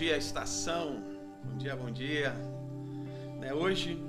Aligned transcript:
dia, 0.00 0.16
estação. 0.16 1.04
Bom 1.44 1.58
dia, 1.58 1.76
bom 1.76 1.90
dia. 1.90 2.30
Né, 3.38 3.52
hoje, 3.52 4.02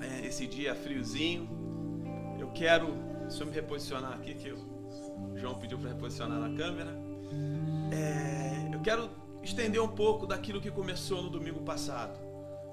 é, 0.00 0.26
esse 0.26 0.46
dia 0.46 0.74
friozinho, 0.74 1.46
eu 2.40 2.48
quero. 2.52 2.94
Deixa 3.20 3.42
eu 3.42 3.46
me 3.46 3.52
reposicionar 3.52 4.14
aqui, 4.14 4.32
que 4.32 4.50
o 4.50 5.36
João 5.36 5.56
pediu 5.56 5.78
para 5.78 5.90
reposicionar 5.90 6.38
na 6.38 6.56
câmera. 6.56 6.98
É, 7.92 8.74
eu 8.74 8.80
quero 8.80 9.10
estender 9.42 9.82
um 9.82 9.88
pouco 9.88 10.26
daquilo 10.26 10.62
que 10.62 10.70
começou 10.70 11.22
no 11.22 11.28
domingo 11.28 11.60
passado. 11.60 12.18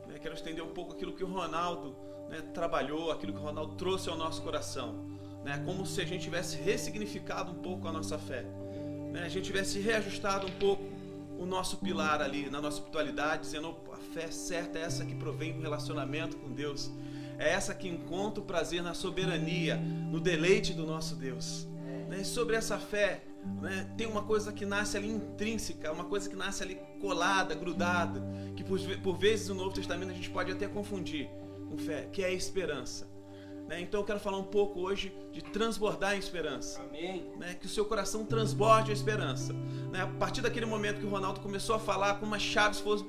Né, 0.07 0.17
quero 0.17 0.33
estender 0.33 0.63
um 0.63 0.71
pouco 0.71 0.93
aquilo 0.93 1.11
que 1.11 1.25
o 1.25 1.27
Ronaldo 1.27 1.93
né, 2.29 2.41
trabalhou, 2.53 3.11
aquilo 3.11 3.33
que 3.33 3.39
o 3.39 3.43
Ronaldo 3.43 3.75
trouxe 3.75 4.07
ao 4.07 4.15
nosso 4.15 4.41
coração. 4.41 4.95
Né, 5.43 5.61
como 5.65 5.85
se 5.85 5.99
a 5.99 6.05
gente 6.05 6.23
tivesse 6.23 6.55
ressignificado 6.55 7.51
um 7.51 7.55
pouco 7.55 7.85
a 7.85 7.91
nossa 7.91 8.17
fé. 8.17 8.43
Né, 9.11 9.23
a 9.25 9.27
gente 9.27 9.43
tivesse 9.43 9.81
reajustado 9.81 10.47
um 10.47 10.51
pouco 10.51 10.98
o 11.39 11.45
nosso 11.45 11.77
pilar 11.77 12.21
ali 12.21 12.49
na 12.49 12.61
nossa 12.61 12.77
espiritualidade, 12.77 13.43
dizendo 13.43 13.75
a 13.93 13.97
fé 14.13 14.29
certa 14.29 14.77
é 14.77 14.81
essa 14.81 15.05
que 15.05 15.15
provém 15.15 15.53
do 15.53 15.61
relacionamento 15.61 16.35
com 16.37 16.51
Deus. 16.51 16.91
É 17.37 17.49
essa 17.51 17.73
que 17.73 17.87
encontra 17.87 18.43
o 18.43 18.45
prazer 18.45 18.83
na 18.83 18.93
soberania, 18.93 19.77
no 19.77 20.19
deleite 20.19 20.73
do 20.73 20.85
nosso 20.85 21.15
Deus. 21.15 21.65
Né? 22.09 22.23
Sobre 22.25 22.57
essa 22.57 22.77
fé, 22.77 23.23
né, 23.61 23.89
tem 23.97 24.05
uma 24.05 24.23
coisa 24.23 24.51
que 24.51 24.65
nasce 24.65 24.97
ali 24.97 25.09
intrínseca, 25.09 25.91
uma 25.93 26.03
coisa 26.03 26.29
que 26.29 26.35
nasce 26.35 26.61
ali 26.61 26.77
colada, 26.99 27.55
grudada, 27.55 28.21
que 28.57 28.63
por, 28.63 28.77
por 28.97 29.17
vezes 29.17 29.47
no 29.47 29.55
Novo 29.55 29.73
Testamento 29.73 30.11
a 30.11 30.13
gente 30.13 30.29
pode 30.29 30.51
até 30.51 30.67
confundir 30.67 31.29
com 31.69 31.77
fé, 31.77 32.09
que 32.11 32.21
é 32.21 32.27
a 32.27 32.31
esperança. 32.31 33.08
Né? 33.69 33.81
Então 33.81 33.99
eu 33.99 34.03
quero 34.03 34.19
falar 34.19 34.39
um 34.39 34.43
pouco 34.43 34.81
hoje 34.81 35.13
de 35.31 35.43
transbordar 35.43 36.15
em 36.15 36.19
esperança. 36.19 36.81
Amém. 36.81 37.31
Né? 37.37 37.53
Que 37.53 37.67
o 37.67 37.69
seu 37.69 37.85
coração 37.85 38.25
transborde 38.25 38.89
a 38.89 38.93
esperança. 38.93 39.53
Né? 39.91 40.01
A 40.01 40.07
partir 40.07 40.41
daquele 40.41 40.65
momento 40.65 40.99
que 40.99 41.05
o 41.05 41.09
Ronaldo 41.09 41.39
começou 41.39 41.75
a 41.75 41.79
falar, 41.79 42.15
como 42.15 42.33
as 42.33 42.41
chaves 42.41 42.79
foram 42.79 43.05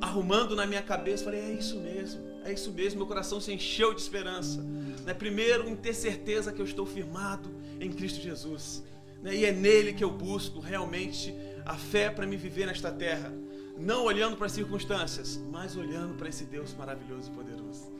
arrumando 0.00 0.54
na 0.54 0.66
minha 0.66 0.82
cabeça, 0.82 1.24
falei: 1.24 1.40
é 1.40 1.52
isso 1.52 1.80
mesmo, 1.80 2.22
é 2.44 2.52
isso 2.52 2.70
mesmo. 2.70 2.98
Meu 2.98 3.08
coração 3.08 3.40
se 3.40 3.52
encheu 3.52 3.92
de 3.92 4.00
esperança. 4.00 4.62
Né? 5.04 5.12
Primeiro, 5.12 5.68
em 5.68 5.74
ter 5.74 5.94
certeza 5.94 6.52
que 6.52 6.60
eu 6.60 6.64
estou 6.64 6.86
firmado 6.86 7.50
em 7.80 7.90
Cristo 7.90 8.20
Jesus. 8.20 8.84
Né? 9.20 9.34
E 9.34 9.44
é 9.44 9.50
nele 9.50 9.92
que 9.92 10.04
eu 10.04 10.12
busco 10.12 10.60
realmente 10.60 11.34
a 11.66 11.74
fé 11.74 12.08
para 12.08 12.24
me 12.24 12.36
viver 12.36 12.66
nesta 12.66 12.92
terra. 12.92 13.32
Não 13.76 14.04
olhando 14.04 14.36
para 14.36 14.46
as 14.46 14.52
circunstâncias, 14.52 15.40
mas 15.50 15.76
olhando 15.76 16.14
para 16.14 16.28
esse 16.28 16.44
Deus 16.44 16.72
maravilhoso 16.74 17.32
e 17.32 17.34
poderoso. 17.34 17.97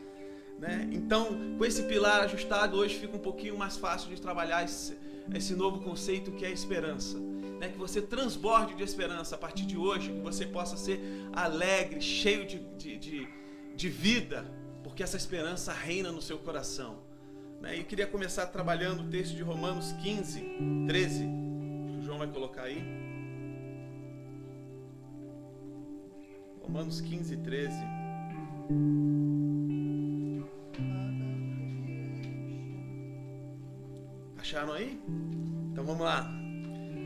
Né? 0.59 0.89
Então, 0.93 1.57
com 1.57 1.65
esse 1.65 1.85
pilar 1.85 2.23
ajustado, 2.23 2.77
hoje 2.77 2.97
fica 2.97 3.17
um 3.17 3.21
pouquinho 3.21 3.57
mais 3.57 3.77
fácil 3.77 4.11
de 4.11 4.21
trabalhar 4.21 4.65
esse, 4.65 4.99
esse 5.35 5.55
novo 5.55 5.81
conceito 5.81 6.33
que 6.33 6.45
é 6.45 6.49
a 6.49 6.51
esperança. 6.51 7.17
Né? 7.19 7.69
Que 7.69 7.79
você 7.79 8.03
transborde 8.03 8.75
de 8.75 8.83
esperança 8.83 9.37
a 9.37 9.39
partir 9.39 9.65
de 9.65 9.77
hoje, 9.77 10.13
que 10.13 10.21
você 10.21 10.45
possa 10.47 10.77
ser 10.77 11.01
alegre, 11.33 12.01
cheio 12.01 12.45
de, 12.45 12.59
de, 12.77 12.99
de, 12.99 13.29
de 13.75 13.89
vida, 13.89 14.45
porque 14.83 15.03
essa 15.03 15.17
esperança 15.17 15.73
reina 15.73 16.11
no 16.11 16.21
seu 16.21 16.39
coração. 16.39 16.99
Né? 17.61 17.77
E 17.77 17.79
eu 17.81 17.85
queria 17.85 18.07
começar 18.07 18.47
trabalhando 18.47 19.03
o 19.03 19.09
texto 19.09 19.35
de 19.35 19.43
Romanos 19.43 19.93
15, 20.03 20.43
13, 20.87 21.25
que 21.87 21.99
o 21.99 22.03
João 22.03 22.19
vai 22.19 22.29
colocar 22.29 22.63
aí. 22.63 22.83
Romanos 26.61 27.01
15, 27.01 27.37
13. 27.39 27.75
Acharam 34.49 34.73
aí? 34.73 34.99
Então 35.71 35.85
vamos 35.85 36.01
lá. 36.01 36.27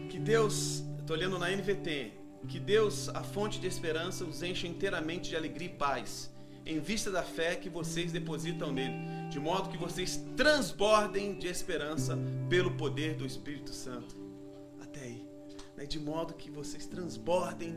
Que 0.09 0.17
Deus, 0.17 0.85
estou 1.01 1.17
lendo 1.17 1.41
na 1.41 1.51
NVT, 1.51 2.13
que 2.47 2.61
Deus, 2.61 3.09
a 3.09 3.25
fonte 3.25 3.59
de 3.59 3.67
esperança, 3.67 4.25
os 4.25 4.45
enche 4.45 4.69
inteiramente 4.69 5.31
de 5.31 5.35
alegria 5.35 5.67
e 5.67 5.73
paz, 5.73 6.31
em 6.65 6.79
vista 6.79 7.11
da 7.11 7.25
fé 7.25 7.57
que 7.57 7.69
vocês 7.69 8.13
depositam 8.13 8.71
nele, 8.71 8.95
de 9.29 9.41
modo 9.41 9.71
que 9.71 9.77
vocês 9.77 10.25
transbordem 10.37 11.37
de 11.37 11.49
esperança 11.49 12.17
pelo 12.49 12.77
poder 12.77 13.17
do 13.17 13.27
Espírito 13.27 13.73
Santo. 13.73 14.15
Até 14.81 15.01
aí. 15.01 15.27
Né? 15.77 15.85
De 15.85 15.99
modo 15.99 16.35
que 16.35 16.49
vocês 16.49 16.87
transbordem 16.87 17.75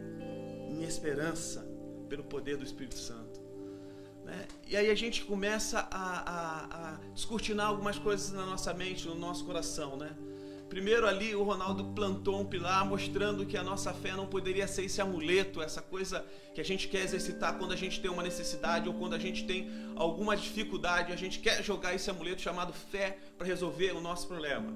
em 0.70 0.84
esperança 0.84 1.68
pelo 2.08 2.24
poder 2.24 2.56
do 2.56 2.64
Espírito 2.64 3.00
Santo. 3.00 3.25
Né? 4.26 4.48
E 4.68 4.76
aí 4.76 4.90
a 4.90 4.96
gente 4.96 5.24
começa 5.24 5.88
a, 5.92 6.20
a, 6.20 6.66
a 6.66 6.98
descortinar 7.14 7.68
algumas 7.68 8.00
coisas 8.00 8.32
na 8.32 8.46
nossa 8.46 8.74
mente, 8.74 9.08
no 9.08 9.16
nosso 9.16 9.46
coração, 9.46 9.96
né? 9.96 10.12
Primeiro 10.68 11.08
ali 11.08 11.36
o 11.36 11.44
Ronaldo 11.44 11.86
plantou 11.94 12.42
um 12.42 12.46
pilar 12.46 12.84
mostrando 12.84 13.46
que 13.46 13.56
a 13.56 13.64
nossa 13.64 13.94
fé 13.94 14.14
não 14.14 14.26
poderia 14.26 14.68
ser 14.68 14.86
esse 14.86 15.00
amuleto, 15.00 15.62
essa 15.62 15.80
coisa 15.80 16.26
que 16.56 16.60
a 16.60 16.66
gente 16.66 16.88
quer 16.88 17.04
exercitar 17.04 17.56
quando 17.60 17.72
a 17.72 17.76
gente 17.76 18.02
tem 18.02 18.10
uma 18.10 18.24
necessidade 18.24 18.90
ou 18.90 18.96
quando 18.96 19.14
a 19.14 19.20
gente 19.20 19.46
tem 19.46 19.70
alguma 19.96 20.36
dificuldade, 20.36 21.14
a 21.14 21.16
gente 21.16 21.40
quer 21.40 21.64
jogar 21.64 21.94
esse 21.94 22.10
amuleto 22.10 22.42
chamado 22.42 22.74
fé 22.74 23.20
para 23.38 23.46
resolver 23.46 23.92
o 23.92 24.02
nosso 24.02 24.28
problema. 24.28 24.74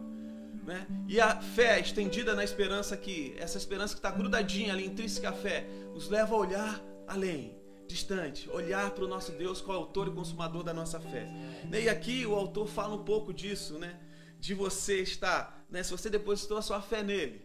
Né? 0.64 0.86
E 1.08 1.20
a 1.20 1.42
fé 1.42 1.80
estendida 1.80 2.36
na 2.36 2.44
esperança 2.44 2.96
que 2.96 3.34
essa 3.40 3.58
esperança 3.58 3.96
que 3.96 4.00
está 4.00 4.12
grudadinha 4.12 4.74
ali, 4.74 4.86
intrínseca 4.86 5.30
à 5.30 5.34
fé, 5.34 5.68
nos 5.92 6.08
leva 6.08 6.36
a 6.36 6.38
olhar 6.38 6.82
além, 7.08 7.59
distante, 7.90 8.48
olhar 8.52 8.92
para 8.92 9.04
o 9.04 9.08
nosso 9.08 9.32
Deus, 9.32 9.62
que 9.62 9.70
é 9.70 9.74
autor 9.74 10.08
e 10.08 10.12
consumador 10.12 10.64
da 10.64 10.74
nossa 10.74 11.00
fé. 11.00 11.28
E 11.72 11.90
aqui 11.90 12.24
o 12.26 12.36
autor 12.36 12.68
fala 12.68 12.96
um 12.96 13.04
pouco 13.04 13.34
disso, 13.34 13.80
né? 13.80 14.00
De 14.40 14.54
você 14.54 15.02
estar, 15.02 15.66
né? 15.70 15.82
Se 15.82 15.92
você 15.92 16.08
depositou 16.10 16.58
a 16.58 16.62
sua 16.62 16.82
fé 16.82 17.02
nele, 17.02 17.42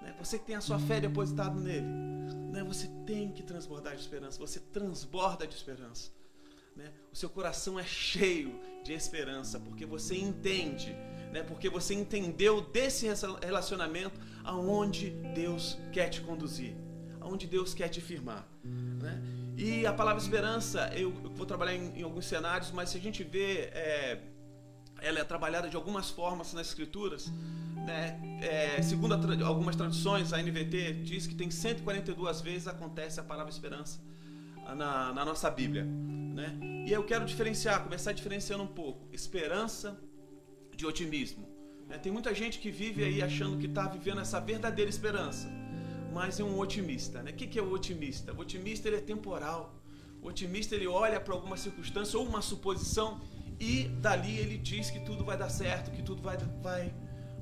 né? 0.00 0.14
Você 0.20 0.38
que 0.38 0.46
tem 0.46 0.54
a 0.54 0.60
sua 0.60 0.78
fé 0.78 1.00
depositada 1.00 1.58
nele, 1.58 1.86
né? 2.52 2.62
Você 2.62 2.86
tem 3.04 3.32
que 3.32 3.42
transbordar 3.42 3.96
de 3.96 4.00
esperança. 4.00 4.38
Você 4.38 4.60
transborda 4.60 5.46
de 5.46 5.54
esperança. 5.54 6.12
Né? 6.76 6.92
O 7.12 7.16
seu 7.16 7.28
coração 7.28 7.76
é 7.76 7.82
cheio 7.84 8.60
de 8.84 8.92
esperança 8.92 9.58
porque 9.58 9.84
você 9.84 10.16
entende, 10.16 10.92
né? 11.32 11.42
Porque 11.42 11.68
você 11.68 11.92
entendeu 11.92 12.60
desse 12.60 13.08
relacionamento 13.42 14.20
aonde 14.44 15.10
Deus 15.34 15.76
quer 15.92 16.08
te 16.08 16.20
conduzir, 16.20 16.76
aonde 17.20 17.48
Deus 17.48 17.74
quer 17.74 17.88
te 17.88 18.00
firmar, 18.00 18.48
né? 18.62 19.20
E 19.60 19.84
a 19.84 19.92
palavra 19.92 20.22
esperança, 20.22 20.88
eu, 20.94 21.12
eu 21.24 21.30
vou 21.30 21.44
trabalhar 21.44 21.74
em, 21.74 21.98
em, 21.98 22.02
alguns 22.04 22.26
cenários, 22.26 22.70
mas 22.70 22.90
se 22.90 22.96
a 22.96 23.00
gente 23.00 23.24
vê, 23.24 23.62
é, 23.72 24.20
ela 25.02 25.18
é 25.18 25.24
trabalhada 25.24 25.68
de 25.68 25.74
algumas 25.74 26.08
formas 26.08 26.52
nas 26.52 26.68
escrituras. 26.68 27.26
Né? 27.84 28.38
É, 28.40 28.80
segundo 28.80 29.18
tra 29.18 29.44
algumas 29.44 29.74
traduções, 29.74 30.32
a 30.32 30.40
NVT 30.40 31.02
diz 31.02 31.26
que 31.26 31.34
tem 31.34 31.50
142 31.50 32.40
vezes 32.40 32.68
acontece 32.68 33.18
a 33.18 33.24
palavra 33.24 33.50
esperança 33.50 34.00
na, 34.76 35.12
na 35.12 35.24
nossa 35.24 35.50
Bíblia. 35.50 35.84
Né? 35.84 36.56
E 36.86 36.92
eu 36.92 37.02
quero 37.02 37.24
diferenciar, 37.24 37.82
começar 37.82 38.12
diferenciando 38.12 38.62
um 38.62 38.68
pouco 38.68 39.08
esperança 39.12 39.98
de 40.76 40.86
otimismo. 40.86 41.48
Né? 41.88 41.98
Tem 41.98 42.12
muita 42.12 42.32
gente 42.32 42.60
que 42.60 42.70
vive 42.70 43.02
aí 43.02 43.20
achando 43.20 43.58
que 43.58 43.66
está 43.66 43.88
vivendo 43.88 44.20
essa 44.20 44.38
verdadeira 44.38 44.88
esperança 44.88 45.50
mas 46.12 46.40
é 46.40 46.44
um 46.44 46.58
otimista. 46.58 47.22
Né? 47.22 47.30
O 47.30 47.34
que 47.34 47.58
é 47.58 47.62
o 47.62 47.72
otimista? 47.72 48.32
O 48.32 48.40
otimista 48.40 48.88
ele 48.88 48.96
é 48.96 49.00
temporal. 49.00 49.74
O 50.22 50.28
otimista 50.28 50.74
ele 50.74 50.86
olha 50.86 51.20
para 51.20 51.34
alguma 51.34 51.56
circunstância 51.56 52.18
ou 52.18 52.26
uma 52.26 52.42
suposição 52.42 53.20
e 53.60 53.84
dali 54.00 54.38
ele 54.38 54.56
diz 54.56 54.90
que 54.90 55.00
tudo 55.00 55.24
vai 55.24 55.36
dar 55.36 55.48
certo, 55.48 55.90
que 55.90 56.02
tudo 56.02 56.22
vai, 56.22 56.36
vai, 56.62 56.94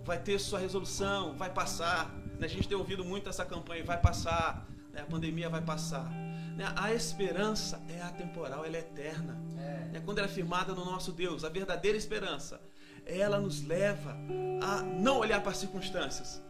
vai 0.04 0.18
ter 0.18 0.38
sua 0.38 0.58
resolução, 0.58 1.36
vai 1.36 1.52
passar. 1.52 2.10
Né? 2.38 2.46
A 2.46 2.48
gente 2.48 2.68
tem 2.68 2.76
ouvido 2.76 3.04
muito 3.04 3.28
essa 3.28 3.44
campanha, 3.44 3.84
vai 3.84 4.00
passar, 4.00 4.66
né? 4.92 5.02
a 5.02 5.06
pandemia 5.06 5.48
vai 5.48 5.62
passar. 5.62 6.10
Né? 6.56 6.72
A 6.76 6.92
esperança 6.92 7.82
é 7.88 8.00
atemporal, 8.02 8.64
ela 8.64 8.76
é 8.76 8.80
eterna. 8.80 9.40
É. 9.58 10.00
Quando 10.00 10.18
ela 10.18 10.26
é 10.26 10.30
firmada 10.30 10.74
no 10.74 10.84
nosso 10.84 11.12
Deus, 11.12 11.44
a 11.44 11.48
verdadeira 11.48 11.96
esperança, 11.96 12.60
ela 13.04 13.38
nos 13.38 13.62
leva 13.62 14.16
a 14.62 14.82
não 14.82 15.18
olhar 15.18 15.40
para 15.40 15.52
as 15.52 15.58
circunstâncias, 15.58 16.42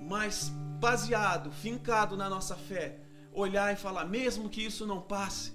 mas 0.00 0.50
baseado, 0.78 1.50
fincado 1.50 2.16
na 2.16 2.28
nossa 2.28 2.56
fé, 2.56 2.98
olhar 3.32 3.72
e 3.72 3.76
falar, 3.76 4.04
mesmo 4.04 4.48
que 4.48 4.64
isso 4.64 4.86
não 4.86 5.00
passe, 5.00 5.52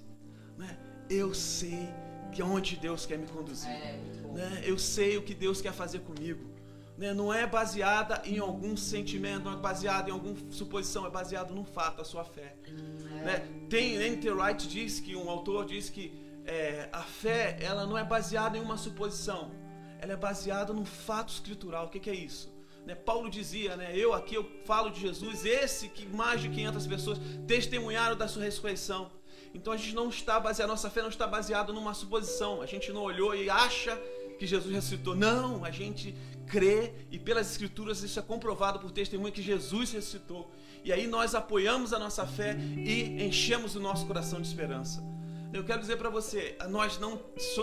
né, 0.56 0.78
eu 1.08 1.32
sei 1.34 1.88
que 2.32 2.42
onde 2.42 2.76
Deus 2.76 3.06
quer 3.06 3.18
me 3.18 3.26
conduzir. 3.26 3.70
É, 3.70 3.98
né, 4.34 4.62
eu 4.64 4.78
sei 4.78 5.16
o 5.16 5.22
que 5.22 5.34
Deus 5.34 5.60
quer 5.60 5.72
fazer 5.72 6.00
comigo. 6.00 6.50
Né, 6.96 7.14
não 7.14 7.32
é 7.32 7.46
baseada 7.46 8.20
em 8.24 8.38
algum 8.38 8.76
sentimento, 8.76 9.44
não 9.44 9.54
é 9.54 9.56
baseada 9.56 10.10
em 10.10 10.12
alguma 10.12 10.36
suposição, 10.50 11.06
é 11.06 11.10
baseado 11.10 11.54
num 11.54 11.64
fato, 11.64 12.02
a 12.02 12.04
sua 12.04 12.24
fé. 12.24 12.54
É. 12.66 13.24
Né? 13.24 13.48
Tem, 13.70 13.94
N.T. 13.94 14.30
Wright 14.30 14.68
diz 14.68 15.00
que, 15.00 15.16
um 15.16 15.30
autor 15.30 15.64
diz 15.64 15.88
que 15.88 16.12
é, 16.44 16.88
a 16.92 17.02
fé 17.02 17.56
ela 17.60 17.86
não 17.86 17.96
é 17.96 18.04
baseada 18.04 18.58
em 18.58 18.60
uma 18.60 18.76
suposição, 18.76 19.50
ela 19.98 20.12
é 20.12 20.16
baseada 20.16 20.72
num 20.72 20.84
fato 20.84 21.32
escritural. 21.32 21.86
O 21.86 21.88
que, 21.88 22.00
que 22.00 22.10
é 22.10 22.14
isso? 22.14 22.52
Né? 22.86 22.94
Paulo 22.94 23.30
dizia, 23.30 23.76
né? 23.76 23.96
eu 23.96 24.12
aqui 24.12 24.34
eu 24.34 24.48
falo 24.64 24.90
de 24.90 25.00
Jesus, 25.00 25.44
esse 25.44 25.88
que 25.88 26.06
mais 26.06 26.40
de 26.40 26.48
500 26.48 26.86
pessoas 26.86 27.18
testemunharam 27.46 28.16
da 28.16 28.26
sua 28.26 28.42
ressurreição. 28.42 29.10
Então 29.52 29.72
a 29.72 29.76
gente 29.76 29.94
não 29.94 30.08
está 30.08 30.38
baseado, 30.38 30.68
nossa 30.68 30.88
fé 30.88 31.02
não 31.02 31.08
está 31.08 31.26
baseada 31.26 31.72
numa 31.72 31.92
suposição. 31.94 32.62
A 32.62 32.66
gente 32.66 32.92
não 32.92 33.02
olhou 33.02 33.34
e 33.34 33.50
acha 33.50 33.96
que 34.38 34.46
Jesus 34.46 34.72
ressuscitou. 34.72 35.14
Não, 35.14 35.64
a 35.64 35.70
gente 35.70 36.14
crê 36.46 36.92
e 37.10 37.18
pelas 37.18 37.50
escrituras 37.50 38.02
isso 38.02 38.18
é 38.18 38.22
comprovado 38.22 38.78
por 38.78 38.90
testemunho 38.90 39.32
que 39.32 39.42
Jesus 39.42 39.92
ressuscitou. 39.92 40.50
E 40.82 40.92
aí 40.92 41.06
nós 41.06 41.34
apoiamos 41.34 41.92
a 41.92 41.98
nossa 41.98 42.26
fé 42.26 42.56
e 42.58 43.22
enchemos 43.22 43.76
o 43.76 43.80
nosso 43.80 44.06
coração 44.06 44.40
de 44.40 44.48
esperança. 44.48 45.02
Eu 45.52 45.64
quero 45.64 45.80
dizer 45.80 45.96
para 45.96 46.08
você, 46.08 46.56
nós 46.68 46.98
não, 46.98 47.20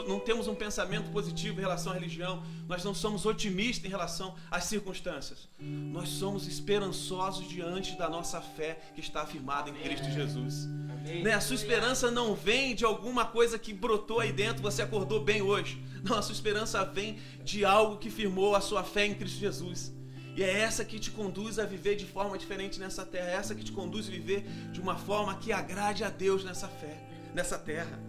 não 0.07 0.19
temos 0.19 0.47
um 0.47 0.55
pensamento 0.55 1.09
positivo 1.09 1.59
em 1.59 1.61
relação 1.61 1.93
à 1.93 1.95
religião, 1.95 2.43
nós 2.67 2.83
não 2.83 2.93
somos 2.93 3.25
otimistas 3.25 3.85
em 3.85 3.89
relação 3.89 4.35
às 4.51 4.65
circunstâncias. 4.65 5.47
Nós 5.57 6.09
somos 6.09 6.47
esperançosos 6.47 7.47
diante 7.47 7.97
da 7.97 8.09
nossa 8.09 8.41
fé 8.41 8.77
que 8.93 8.99
está 8.99 9.21
afirmada 9.21 9.69
em 9.69 9.73
Cristo 9.73 10.09
Jesus. 10.11 10.65
Né? 11.23 11.33
A 11.33 11.39
sua 11.39 11.55
esperança 11.55 12.11
não 12.11 12.35
vem 12.35 12.75
de 12.75 12.83
alguma 12.83 13.25
coisa 13.25 13.57
que 13.57 13.73
brotou 13.73 14.19
aí 14.19 14.33
dentro, 14.33 14.61
você 14.61 14.81
acordou 14.81 15.23
bem 15.23 15.41
hoje. 15.41 15.81
Não, 16.03 16.17
a 16.17 16.21
sua 16.21 16.33
esperança 16.33 16.83
vem 16.83 17.19
de 17.43 17.63
algo 17.63 17.97
que 17.97 18.09
firmou 18.09 18.53
a 18.53 18.61
sua 18.61 18.83
fé 18.83 19.05
em 19.05 19.15
Cristo 19.15 19.39
Jesus. 19.39 19.93
E 20.35 20.43
é 20.43 20.59
essa 20.59 20.83
que 20.83 20.99
te 20.99 21.09
conduz 21.09 21.57
a 21.57 21.65
viver 21.65 21.95
de 21.95 22.05
forma 22.05 22.37
diferente 22.37 22.79
nessa 22.79 23.05
terra, 23.05 23.29
é 23.29 23.33
essa 23.35 23.55
que 23.55 23.63
te 23.63 23.71
conduz 23.71 24.07
a 24.07 24.11
viver 24.11 24.41
de 24.71 24.79
uma 24.79 24.95
forma 24.95 25.35
que 25.35 25.51
agrade 25.51 26.03
a 26.03 26.09
Deus 26.09 26.43
nessa 26.43 26.67
fé 26.67 27.06
nessa 27.33 27.57
terra. 27.57 27.99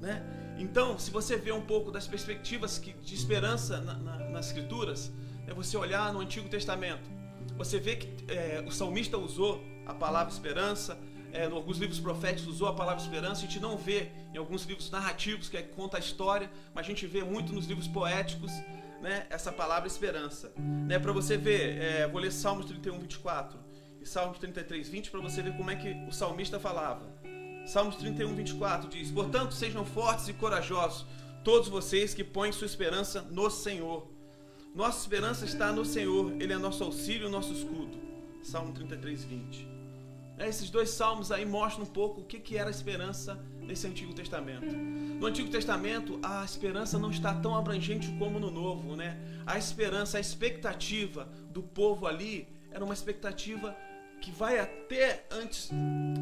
Né? 0.00 0.22
Então, 0.58 0.98
se 0.98 1.10
você 1.10 1.36
vê 1.36 1.52
um 1.52 1.62
pouco 1.62 1.90
das 1.90 2.06
perspectivas 2.06 2.78
que, 2.78 2.92
de 2.92 3.14
esperança 3.14 3.80
na, 3.80 3.94
na, 3.94 4.18
nas 4.30 4.46
Escrituras, 4.46 5.12
é 5.46 5.54
você 5.54 5.76
olhar 5.76 6.12
no 6.12 6.20
Antigo 6.20 6.48
Testamento. 6.48 7.10
Você 7.56 7.78
vê 7.78 7.96
que 7.96 8.32
é, 8.32 8.64
o 8.66 8.70
salmista 8.70 9.18
usou 9.18 9.62
a 9.86 9.94
palavra 9.94 10.32
esperança, 10.32 10.98
é, 11.32 11.46
em 11.46 11.52
alguns 11.52 11.78
livros 11.78 11.98
proféticos 11.98 12.54
usou 12.54 12.68
a 12.68 12.74
palavra 12.74 13.02
esperança, 13.02 13.40
a 13.40 13.46
gente 13.46 13.58
não 13.58 13.76
vê 13.76 14.10
em 14.34 14.36
alguns 14.36 14.64
livros 14.64 14.90
narrativos 14.90 15.48
que 15.48 15.56
é, 15.56 15.62
conta 15.62 15.96
a 15.96 16.00
história, 16.00 16.50
mas 16.74 16.84
a 16.84 16.88
gente 16.88 17.06
vê 17.06 17.24
muito 17.24 17.52
nos 17.52 17.66
livros 17.66 17.88
poéticos 17.88 18.52
né, 19.00 19.26
essa 19.30 19.50
palavra 19.50 19.86
esperança. 19.86 20.52
Né, 20.56 20.98
para 20.98 21.12
você 21.12 21.36
ver, 21.36 21.82
é, 21.82 22.06
vou 22.06 22.20
ler 22.20 22.30
Salmos 22.30 22.66
31, 22.66 23.00
24 23.00 23.58
e 24.00 24.06
Salmos 24.06 24.38
33, 24.38 24.88
20 24.88 25.10
para 25.10 25.20
você 25.20 25.42
ver 25.42 25.56
como 25.56 25.70
é 25.70 25.76
que 25.76 25.90
o 26.08 26.12
salmista 26.12 26.60
falava. 26.60 27.21
Salmos 27.66 27.96
31, 27.96 28.34
24 28.34 28.88
diz: 28.88 29.10
Portanto, 29.10 29.54
sejam 29.54 29.84
fortes 29.84 30.28
e 30.28 30.32
corajosos, 30.32 31.06
todos 31.44 31.68
vocês 31.68 32.12
que 32.14 32.24
põem 32.24 32.52
sua 32.52 32.66
esperança 32.66 33.22
no 33.30 33.50
Senhor. 33.50 34.08
Nossa 34.74 35.00
esperança 35.00 35.44
está 35.44 35.72
no 35.72 35.84
Senhor, 35.84 36.32
Ele 36.40 36.52
é 36.52 36.58
nosso 36.58 36.82
auxílio, 36.82 37.28
nosso 37.28 37.52
escudo. 37.52 38.00
Salmo 38.42 38.72
33, 38.72 39.24
20. 39.24 39.68
É, 40.38 40.48
esses 40.48 40.70
dois 40.70 40.90
salmos 40.90 41.30
aí 41.30 41.44
mostram 41.44 41.84
um 41.84 41.88
pouco 41.88 42.22
o 42.22 42.24
que, 42.24 42.40
que 42.40 42.56
era 42.56 42.68
a 42.68 42.70
esperança 42.70 43.38
nesse 43.60 43.86
Antigo 43.86 44.12
Testamento. 44.12 44.66
No 44.66 45.26
Antigo 45.26 45.48
Testamento, 45.48 46.18
a 46.22 46.44
esperança 46.44 46.98
não 46.98 47.10
está 47.10 47.34
tão 47.34 47.54
abrangente 47.54 48.08
como 48.18 48.40
no 48.40 48.50
Novo, 48.50 48.96
né? 48.96 49.16
A 49.46 49.56
esperança, 49.58 50.18
a 50.18 50.20
expectativa 50.20 51.28
do 51.50 51.62
povo 51.62 52.06
ali 52.06 52.48
era 52.70 52.84
uma 52.84 52.94
expectativa 52.94 53.76
que 54.22 54.30
vai 54.30 54.58
até 54.58 55.26
antes, 55.30 55.68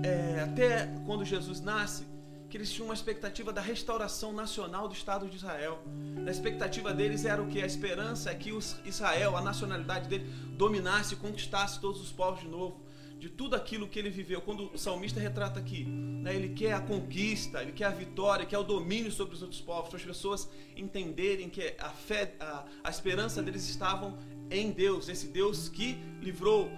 é, 0.02 0.41
até 0.41 0.87
quando 1.05 1.25
Jesus 1.25 1.61
nasce, 1.61 2.05
que 2.49 2.56
eles 2.56 2.73
tinham 2.73 2.88
uma 2.88 2.94
expectativa 2.94 3.52
da 3.52 3.61
restauração 3.61 4.32
nacional 4.32 4.88
do 4.88 4.94
Estado 4.94 5.29
de 5.29 5.37
Israel. 5.37 5.79
A 6.26 6.31
expectativa 6.31 6.93
deles 6.93 7.25
era 7.25 7.41
o 7.41 7.47
que? 7.47 7.62
A 7.62 7.67
esperança 7.67 8.31
é 8.31 8.35
que 8.35 8.50
Israel, 8.85 9.37
a 9.37 9.43
nacionalidade 9.43 10.08
dele, 10.08 10.25
dominasse 10.56 11.14
e 11.14 11.17
conquistasse 11.17 11.79
todos 11.79 12.00
os 12.00 12.11
povos 12.11 12.41
de 12.41 12.49
novo. 12.49 12.81
De 13.20 13.29
tudo 13.29 13.55
aquilo 13.55 13.87
que 13.87 13.99
ele 13.99 14.08
viveu. 14.08 14.41
Quando 14.41 14.73
o 14.73 14.79
salmista 14.79 15.20
retrata 15.20 15.61
aqui, 15.61 15.85
né, 15.85 16.35
ele 16.35 16.49
quer 16.49 16.73
a 16.73 16.81
conquista, 16.81 17.62
ele 17.62 17.73
quer 17.73 17.85
a 17.85 17.91
vitória, 17.91 18.46
quer 18.46 18.58
o 18.58 18.64
domínio 18.64 19.12
sobre 19.12 19.35
os 19.35 19.43
outros 19.43 19.61
povos, 19.61 19.91
para 19.91 19.99
as 19.99 20.05
pessoas 20.05 20.49
entenderem 20.75 21.50
que 21.50 21.75
a 21.79 21.91
fé, 21.91 22.35
a, 22.41 22.64
a 22.82 22.88
esperança 22.88 23.43
deles 23.43 23.69
estavam 23.69 24.19
em 24.50 24.70
Deus, 24.73 25.08
esse 25.08 25.29
Deus 25.29 25.69
que 25.69 25.94
livrou, 26.20 26.70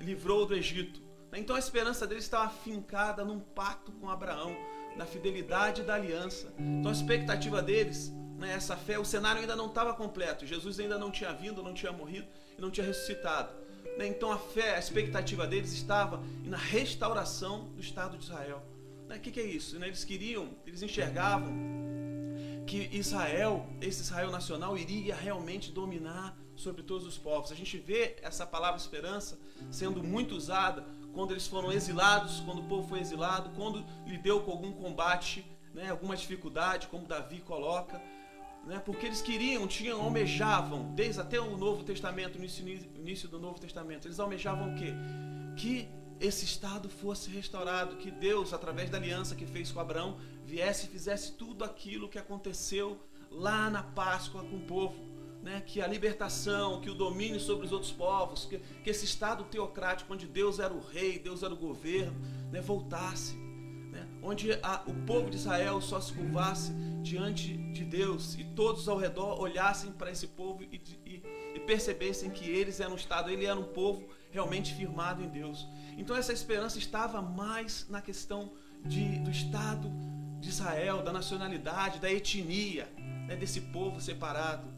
livrou 0.00 0.46
do 0.46 0.54
Egito. 0.54 1.00
Então 1.32 1.54
a 1.54 1.58
esperança 1.58 2.06
deles 2.06 2.24
estava 2.24 2.46
afincada 2.46 3.24
num 3.24 3.38
pacto 3.38 3.92
com 3.92 4.08
Abraão, 4.08 4.56
na 4.96 5.04
fidelidade 5.06 5.82
da 5.82 5.94
aliança. 5.94 6.52
Então 6.58 6.90
a 6.90 6.94
expectativa 6.94 7.62
deles, 7.62 8.12
né, 8.38 8.52
essa 8.54 8.76
fé, 8.76 8.98
o 8.98 9.04
cenário 9.04 9.40
ainda 9.40 9.54
não 9.54 9.66
estava 9.66 9.94
completo. 9.94 10.46
Jesus 10.46 10.80
ainda 10.80 10.98
não 10.98 11.10
tinha 11.10 11.32
vindo, 11.32 11.62
não 11.62 11.74
tinha 11.74 11.92
morrido 11.92 12.26
e 12.56 12.60
não 12.60 12.70
tinha 12.70 12.86
ressuscitado. 12.86 13.52
Né, 13.96 14.08
então 14.08 14.32
a 14.32 14.38
fé, 14.38 14.74
a 14.74 14.78
expectativa 14.78 15.46
deles 15.46 15.72
estava 15.72 16.22
na 16.44 16.56
restauração 16.56 17.66
do 17.74 17.80
Estado 17.80 18.16
de 18.16 18.24
Israel. 18.24 18.62
O 19.04 19.08
né, 19.08 19.18
que, 19.18 19.30
que 19.30 19.40
é 19.40 19.44
isso? 19.44 19.78
Né, 19.78 19.86
eles 19.86 20.04
queriam, 20.04 20.48
eles 20.66 20.82
enxergavam 20.82 21.52
que 22.66 22.88
Israel, 22.92 23.66
esse 23.80 24.00
Israel 24.02 24.30
nacional, 24.30 24.76
iria 24.78 25.14
realmente 25.14 25.70
dominar 25.70 26.36
sobre 26.60 26.82
todos 26.82 27.06
os 27.06 27.18
povos. 27.18 27.50
A 27.50 27.54
gente 27.54 27.78
vê 27.78 28.16
essa 28.22 28.46
palavra 28.46 28.78
esperança 28.78 29.38
sendo 29.70 30.02
muito 30.02 30.34
usada 30.34 30.84
quando 31.12 31.32
eles 31.32 31.46
foram 31.46 31.72
exilados, 31.72 32.40
quando 32.40 32.60
o 32.60 32.64
povo 32.64 32.88
foi 32.88 33.00
exilado, 33.00 33.50
quando 33.56 33.84
lidou 34.06 34.42
com 34.42 34.52
algum 34.52 34.72
combate, 34.72 35.44
né, 35.74 35.90
alguma 35.90 36.16
dificuldade, 36.16 36.86
como 36.86 37.06
Davi 37.06 37.40
coloca, 37.40 38.00
né, 38.64 38.80
porque 38.84 39.06
eles 39.06 39.20
queriam, 39.20 39.66
tinham, 39.66 40.00
almejavam, 40.00 40.94
desde 40.94 41.20
até 41.20 41.40
o 41.40 41.56
Novo 41.56 41.82
Testamento, 41.82 42.38
no 42.38 42.44
início, 42.44 42.88
início 42.94 43.28
do 43.28 43.38
Novo 43.38 43.58
Testamento, 43.58 44.06
eles 44.06 44.20
almejavam 44.20 44.72
o 44.72 44.78
quê? 44.78 44.92
Que 45.56 45.88
esse 46.20 46.44
estado 46.44 46.88
fosse 46.88 47.30
restaurado, 47.30 47.96
que 47.96 48.10
Deus, 48.10 48.52
através 48.52 48.90
da 48.90 48.98
aliança 48.98 49.34
que 49.34 49.46
fez 49.46 49.72
com 49.72 49.80
Abraão, 49.80 50.18
viesse 50.44 50.86
e 50.86 50.90
fizesse 50.90 51.32
tudo 51.32 51.64
aquilo 51.64 52.08
que 52.08 52.18
aconteceu 52.18 53.00
lá 53.30 53.70
na 53.70 53.82
Páscoa 53.82 54.44
com 54.44 54.56
o 54.56 54.66
povo 54.66 55.09
né, 55.42 55.62
que 55.64 55.80
a 55.80 55.86
libertação, 55.86 56.80
que 56.80 56.90
o 56.90 56.94
domínio 56.94 57.40
sobre 57.40 57.66
os 57.66 57.72
outros 57.72 57.92
povos, 57.92 58.44
que, 58.44 58.58
que 58.58 58.90
esse 58.90 59.04
Estado 59.04 59.44
teocrático, 59.44 60.12
onde 60.12 60.26
Deus 60.26 60.58
era 60.58 60.72
o 60.72 60.80
rei, 60.80 61.18
Deus 61.18 61.42
era 61.42 61.52
o 61.52 61.56
governo, 61.56 62.14
né, 62.50 62.60
voltasse. 62.60 63.36
Né, 63.90 64.06
onde 64.22 64.52
a, 64.62 64.82
o 64.86 64.94
povo 65.06 65.30
de 65.30 65.36
Israel 65.36 65.80
só 65.80 66.00
se 66.00 66.12
curvasse 66.12 66.72
diante 67.02 67.56
de 67.56 67.84
Deus 67.84 68.34
e 68.34 68.44
todos 68.44 68.88
ao 68.88 68.98
redor 68.98 69.40
olhassem 69.40 69.90
para 69.92 70.10
esse 70.10 70.28
povo 70.28 70.62
e, 70.62 70.80
e, 71.06 71.22
e 71.54 71.60
percebessem 71.60 72.30
que 72.30 72.48
eles 72.48 72.78
eram 72.78 72.92
um 72.92 72.96
Estado, 72.96 73.30
ele 73.30 73.46
era 73.46 73.58
um 73.58 73.64
povo 73.64 74.08
realmente 74.30 74.74
firmado 74.74 75.22
em 75.22 75.28
Deus. 75.28 75.66
Então 75.96 76.14
essa 76.14 76.32
esperança 76.32 76.78
estava 76.78 77.20
mais 77.20 77.86
na 77.88 78.00
questão 78.00 78.52
de, 78.84 79.18
do 79.20 79.30
Estado 79.30 79.90
de 80.40 80.48
Israel, 80.48 81.02
da 81.02 81.12
nacionalidade, 81.12 81.98
da 81.98 82.10
etnia, 82.10 82.88
né, 83.26 83.36
desse 83.36 83.60
povo 83.60 84.00
separado. 84.00 84.69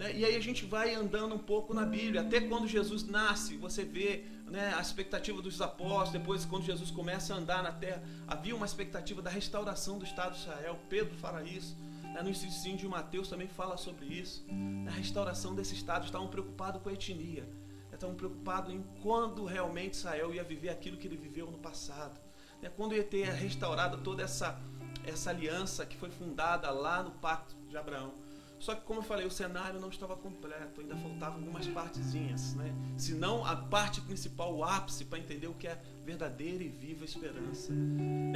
Né? 0.00 0.16
E 0.16 0.24
aí 0.24 0.34
a 0.34 0.40
gente 0.40 0.64
vai 0.64 0.94
andando 0.94 1.34
um 1.34 1.38
pouco 1.38 1.74
na 1.74 1.84
Bíblia, 1.84 2.22
até 2.22 2.40
quando 2.40 2.66
Jesus 2.66 3.06
nasce, 3.06 3.58
você 3.58 3.84
vê 3.84 4.24
né, 4.46 4.72
a 4.74 4.80
expectativa 4.80 5.42
dos 5.42 5.60
apóstolos, 5.60 6.12
depois 6.12 6.46
quando 6.46 6.64
Jesus 6.64 6.90
começa 6.90 7.34
a 7.34 7.36
andar 7.36 7.62
na 7.62 7.70
terra, 7.70 8.02
havia 8.26 8.56
uma 8.56 8.64
expectativa 8.64 9.20
da 9.20 9.28
restauração 9.28 9.98
do 9.98 10.06
Estado 10.06 10.32
de 10.32 10.38
Israel. 10.38 10.78
Pedro 10.88 11.14
fala 11.18 11.42
isso. 11.42 11.76
Né? 12.14 12.22
No 12.22 12.30
ensino 12.30 12.78
de 12.78 12.88
Mateus 12.88 13.28
também 13.28 13.46
fala 13.46 13.76
sobre 13.76 14.06
isso. 14.06 14.42
A 14.88 14.90
restauração 14.92 15.54
desse 15.54 15.74
Estado, 15.74 16.06
estavam 16.06 16.28
preocupados 16.28 16.80
com 16.80 16.88
a 16.88 16.94
etnia. 16.94 17.46
Estavam 17.92 18.16
preocupados 18.16 18.72
em 18.72 18.82
quando 19.02 19.44
realmente 19.44 19.92
Israel 19.92 20.32
ia 20.32 20.42
viver 20.42 20.70
aquilo 20.70 20.96
que 20.96 21.06
ele 21.06 21.18
viveu 21.18 21.50
no 21.50 21.58
passado. 21.58 22.18
Né? 22.62 22.70
Quando 22.74 22.94
ia 22.94 23.04
ter 23.04 23.24
restaurada 23.24 23.98
toda 23.98 24.22
essa, 24.22 24.58
essa 25.04 25.28
aliança 25.28 25.84
que 25.84 25.98
foi 25.98 26.10
fundada 26.10 26.70
lá 26.70 27.02
no 27.02 27.10
pacto 27.10 27.54
de 27.68 27.76
Abraão. 27.76 28.14
Só 28.60 28.74
que, 28.74 28.82
como 28.82 29.00
eu 29.00 29.02
falei, 29.02 29.26
o 29.26 29.30
cenário 29.30 29.80
não 29.80 29.88
estava 29.88 30.14
completo, 30.14 30.82
ainda 30.82 30.94
faltavam 30.94 31.36
algumas 31.36 31.66
partezinhas, 31.66 32.54
né? 32.54 32.74
Se 32.98 33.14
não 33.14 33.44
a 33.44 33.56
parte 33.56 34.02
principal, 34.02 34.54
o 34.54 34.62
ápice, 34.62 35.06
para 35.06 35.18
entender 35.18 35.46
o 35.46 35.54
que 35.54 35.66
é 35.66 35.80
verdadeira 36.04 36.62
e 36.62 36.68
viva 36.68 37.02
esperança. 37.02 37.72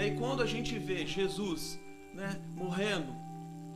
E 0.02 0.19
quando 0.19 0.43
a 0.43 0.47
gente 0.47 0.78
vê 0.78 1.07
Jesus 1.07 1.78
né, 2.14 2.40
morrendo 2.54 3.14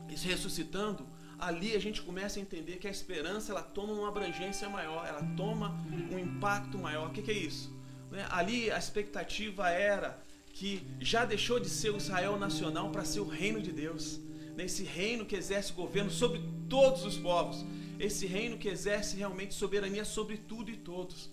e 0.09 0.17
se 0.17 0.27
ressuscitando, 0.27 1.05
ali 1.37 1.75
a 1.75 1.79
gente 1.79 2.01
começa 2.01 2.39
a 2.39 2.41
entender 2.41 2.77
que 2.77 2.87
a 2.87 2.91
esperança 2.91 3.51
ela 3.51 3.61
toma 3.61 3.93
uma 3.93 4.07
abrangência 4.07 4.67
maior, 4.67 5.05
ela 5.05 5.21
toma 5.37 5.77
um 6.11 6.17
impacto 6.17 6.79
maior. 6.79 7.09
O 7.09 7.13
que, 7.13 7.21
que 7.21 7.29
é 7.29 7.37
isso? 7.37 7.71
Né? 8.09 8.25
Ali 8.31 8.71
a 8.71 8.77
expectativa 8.79 9.69
era 9.69 10.19
que 10.51 10.83
já 10.99 11.25
deixou 11.25 11.59
de 11.59 11.69
ser 11.69 11.91
o 11.91 11.97
Israel 11.97 12.39
nacional 12.39 12.89
para 12.89 13.05
ser 13.05 13.19
o 13.19 13.27
reino 13.27 13.61
de 13.61 13.71
Deus 13.71 14.19
nesse 14.59 14.83
reino 14.83 15.25
que 15.25 15.37
exerce 15.37 15.71
governo 15.71 16.11
sobre 16.11 16.41
todos 16.67 17.05
os 17.05 17.17
povos, 17.17 17.65
esse 17.97 18.27
reino 18.27 18.57
que 18.57 18.67
exerce 18.67 19.15
realmente 19.15 19.53
soberania 19.53 20.03
sobre 20.03 20.35
tudo 20.35 20.69
e 20.69 20.75
todos. 20.75 21.31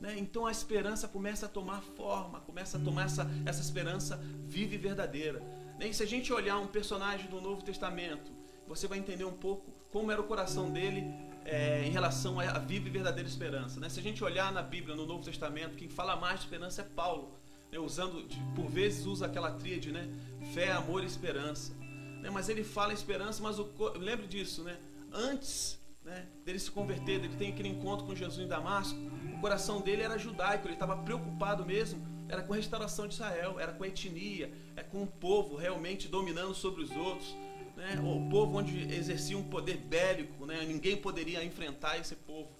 Né? 0.00 0.14
Então 0.18 0.46
a 0.46 0.50
esperança 0.50 1.06
começa 1.06 1.44
a 1.44 1.48
tomar 1.50 1.82
forma, 1.82 2.40
começa 2.40 2.78
a 2.78 2.80
tomar 2.80 3.04
essa, 3.04 3.30
essa 3.44 3.60
esperança 3.60 4.16
viva 4.48 4.74
e 4.74 4.78
verdadeira. 4.78 5.40
Né? 5.78 5.88
E 5.88 5.94
se 5.94 6.02
a 6.02 6.06
gente 6.06 6.32
olhar 6.32 6.58
um 6.58 6.66
personagem 6.66 7.26
do 7.28 7.42
Novo 7.42 7.62
Testamento, 7.62 8.32
você 8.66 8.86
vai 8.86 8.98
entender 8.98 9.24
um 9.24 9.36
pouco 9.36 9.70
como 9.90 10.10
era 10.10 10.20
o 10.20 10.24
coração 10.24 10.70
dele 10.70 11.04
é, 11.44 11.84
em 11.84 11.90
relação 11.90 12.40
à 12.40 12.58
viva 12.58 12.88
e 12.88 12.90
verdadeira 12.90 13.28
esperança. 13.28 13.78
Né? 13.80 13.90
Se 13.90 14.00
a 14.00 14.02
gente 14.02 14.24
olhar 14.24 14.50
na 14.50 14.62
Bíblia, 14.62 14.96
no 14.96 15.04
Novo 15.04 15.22
Testamento, 15.22 15.76
quem 15.76 15.90
fala 15.90 16.16
mais 16.16 16.40
de 16.40 16.46
esperança 16.46 16.80
é 16.80 16.84
Paulo. 16.86 17.38
Né? 17.70 17.78
Usando, 17.78 18.26
por 18.56 18.66
vezes 18.70 19.04
usa 19.04 19.26
aquela 19.26 19.50
tríade, 19.52 19.92
né? 19.92 20.08
Fé, 20.54 20.72
amor 20.72 21.02
e 21.02 21.06
esperança 21.06 21.81
né? 22.22 22.30
mas 22.30 22.48
ele 22.48 22.64
fala 22.64 22.92
esperança, 22.92 23.42
mas 23.42 23.58
o, 23.58 23.68
lembre 23.96 24.26
disso, 24.26 24.62
né? 24.62 24.78
antes 25.12 25.78
né, 26.04 26.26
dele 26.44 26.58
se 26.58 26.70
converter, 26.70 27.20
dele 27.20 27.34
ter 27.36 27.48
aquele 27.48 27.68
encontro 27.68 28.06
com 28.06 28.14
Jesus 28.14 28.44
em 28.44 28.48
Damasco, 28.48 28.98
o 29.34 29.40
coração 29.40 29.80
dele 29.80 30.02
era 30.02 30.16
judaico, 30.16 30.66
ele 30.66 30.74
estava 30.74 30.96
preocupado 30.96 31.66
mesmo, 31.66 32.00
era 32.28 32.42
com 32.42 32.54
a 32.54 32.56
restauração 32.56 33.06
de 33.06 33.14
Israel, 33.14 33.58
era 33.58 33.72
com 33.72 33.84
a 33.84 33.88
etnia, 33.88 34.50
é 34.76 34.82
com 34.82 35.02
o 35.02 35.06
povo 35.06 35.56
realmente 35.56 36.08
dominando 36.08 36.54
sobre 36.54 36.82
os 36.82 36.90
outros. 36.92 37.36
Né? 37.76 38.00
O 38.02 38.30
povo 38.30 38.58
onde 38.58 38.80
exercia 38.92 39.36
um 39.36 39.44
poder 39.44 39.76
bélico, 39.76 40.46
né? 40.46 40.64
ninguém 40.64 40.96
poderia 40.96 41.44
enfrentar 41.44 41.98
esse 41.98 42.14
povo. 42.14 42.50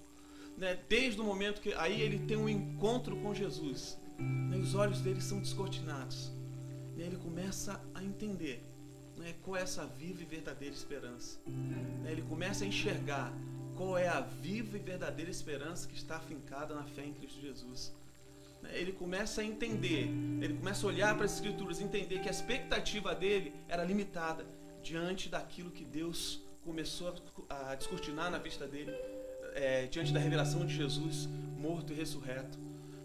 Né? 0.59 0.79
Desde 0.89 1.21
o 1.21 1.25
momento 1.25 1.61
que 1.61 1.73
aí 1.75 2.01
ele 2.01 2.19
tem 2.27 2.37
um 2.37 2.49
encontro 2.49 3.17
com 3.17 3.33
Jesus, 3.33 3.99
né? 4.19 4.57
os 4.57 4.75
olhos 4.75 5.01
dele 5.01 5.21
são 5.21 5.39
descortinados. 5.39 6.33
E 6.97 7.01
aí 7.01 7.07
ele 7.07 7.17
começa 7.17 7.81
a 7.95 8.03
entender 8.03 8.72
né? 9.23 9.35
qual 9.43 9.57
é 9.57 9.63
essa 9.63 9.87
viva 9.87 10.23
e 10.23 10.25
verdadeira 10.25 10.75
esperança. 10.75 11.39
Né? 11.47 12.13
Ele 12.13 12.23
começa 12.23 12.65
a 12.65 12.67
enxergar 12.67 13.33
qual 13.77 13.97
é 13.97 14.09
a 14.09 14.21
viva 14.21 14.77
e 14.77 14.81
verdadeira 14.81 15.31
esperança 15.31 15.89
que 15.89 15.97
está 15.97 16.17
afincada 16.17 16.75
na 16.75 16.85
fé 16.85 17.05
em 17.05 17.13
Cristo 17.15 17.41
Jesus. 17.41 17.93
Né? 18.61 18.71
Ele 18.75 18.93
começa 18.93 19.41
a 19.41 19.45
entender, 19.45 20.09
ele 20.41 20.55
começa 20.55 20.85
a 20.85 20.89
olhar 20.89 21.15
para 21.15 21.25
as 21.25 21.35
Escrituras 21.35 21.81
entender 21.81 22.21
que 22.21 22.29
a 22.29 22.33
expectativa 22.33 23.15
dele 23.15 23.55
era 23.69 23.85
limitada 23.85 24.45
diante 24.83 25.29
daquilo 25.29 25.71
que 25.71 25.85
Deus 25.85 26.43
começou 26.65 27.15
a 27.49 27.75
descortinar 27.75 28.31
na 28.31 28.39
vista 28.39 28.67
dele, 28.67 28.93
é, 29.55 29.87
diante 29.87 30.13
da 30.13 30.21
revelação 30.21 30.67
de 30.67 30.75
Jesus 30.75 31.29
morto 31.57 31.93
e 31.93 31.97
ressurreto. 31.97 32.59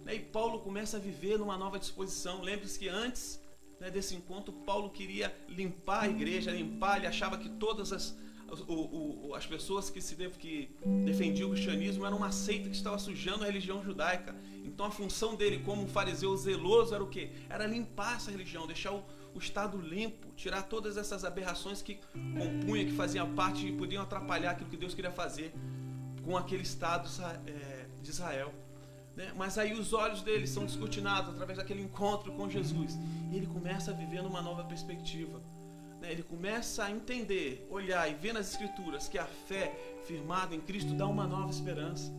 Né? 0.03 0.15
E 0.15 0.19
Paulo 0.19 0.59
começa 0.59 0.97
a 0.97 0.99
viver 0.99 1.37
numa 1.37 1.57
nova 1.57 1.77
disposição. 1.77 2.41
Lembre-se 2.41 2.79
que 2.79 2.89
antes 2.89 3.39
né, 3.79 3.91
desse 3.91 4.15
encontro, 4.15 4.51
Paulo 4.51 4.89
queria 4.89 5.35
limpar 5.47 6.03
a 6.03 6.07
igreja, 6.07 6.51
limpar, 6.51 6.97
ele 6.97 7.07
achava 7.07 7.37
que 7.37 7.49
todas 7.49 7.91
as, 7.91 8.17
o, 8.67 9.29
o, 9.29 9.35
as 9.35 9.45
pessoas 9.45 9.89
que, 9.89 10.01
se 10.01 10.15
que 10.15 10.69
defendiam 11.05 11.49
o 11.49 11.51
cristianismo 11.51 12.05
eram 12.05 12.17
uma 12.17 12.31
seita 12.31 12.69
que 12.69 12.75
estava 12.75 12.97
sujando 12.97 13.43
a 13.43 13.47
religião 13.47 13.83
judaica. 13.83 14.35
Então 14.65 14.85
a 14.85 14.91
função 14.91 15.35
dele 15.35 15.59
como 15.59 15.87
fariseu 15.87 16.35
zeloso 16.37 16.93
era 16.93 17.03
o 17.03 17.07
quê? 17.07 17.31
Era 17.49 17.65
limpar 17.65 18.17
essa 18.17 18.31
religião, 18.31 18.65
deixar 18.65 18.93
o, 18.93 19.03
o 19.33 19.39
Estado 19.39 19.77
limpo, 19.79 20.27
tirar 20.35 20.63
todas 20.63 20.97
essas 20.97 21.23
aberrações 21.23 21.81
que 21.81 21.99
compunha, 22.37 22.85
que 22.85 22.93
faziam 22.93 23.33
parte 23.35 23.67
e 23.67 23.71
podiam 23.71 24.03
atrapalhar 24.03 24.51
aquilo 24.51 24.69
que 24.69 24.77
Deus 24.77 24.93
queria 24.93 25.11
fazer 25.11 25.53
com 26.23 26.35
aquele 26.35 26.63
Estado 26.63 27.09
é, 27.45 27.85
de 28.01 28.09
Israel. 28.09 28.53
Né? 29.17 29.33
Mas 29.35 29.57
aí 29.57 29.73
os 29.73 29.91
olhos 29.91 30.21
dele 30.21 30.47
são 30.47 30.65
descortinados 30.65 31.31
através 31.31 31.57
daquele 31.57 31.81
encontro 31.81 32.31
com 32.31 32.49
Jesus. 32.49 32.97
E 33.29 33.35
ele 33.35 33.47
começa 33.47 33.91
a 33.91 33.93
viver 33.93 34.21
numa 34.21 34.41
nova 34.41 34.63
perspectiva 34.63 35.41
né, 35.99 36.11
ele 36.11 36.23
começa 36.23 36.85
a 36.85 36.91
entender, 36.91 37.67
olhar 37.69 38.09
e 38.09 38.13
ver 38.13 38.33
nas 38.33 38.51
Escrituras 38.51 39.07
que 39.07 39.17
a 39.17 39.25
fé 39.25 39.75
firmada 40.05 40.55
em 40.55 40.61
Cristo 40.61 40.93
dá 40.93 41.07
uma 41.07 41.27
nova 41.27 41.49
esperança. 41.49 42.11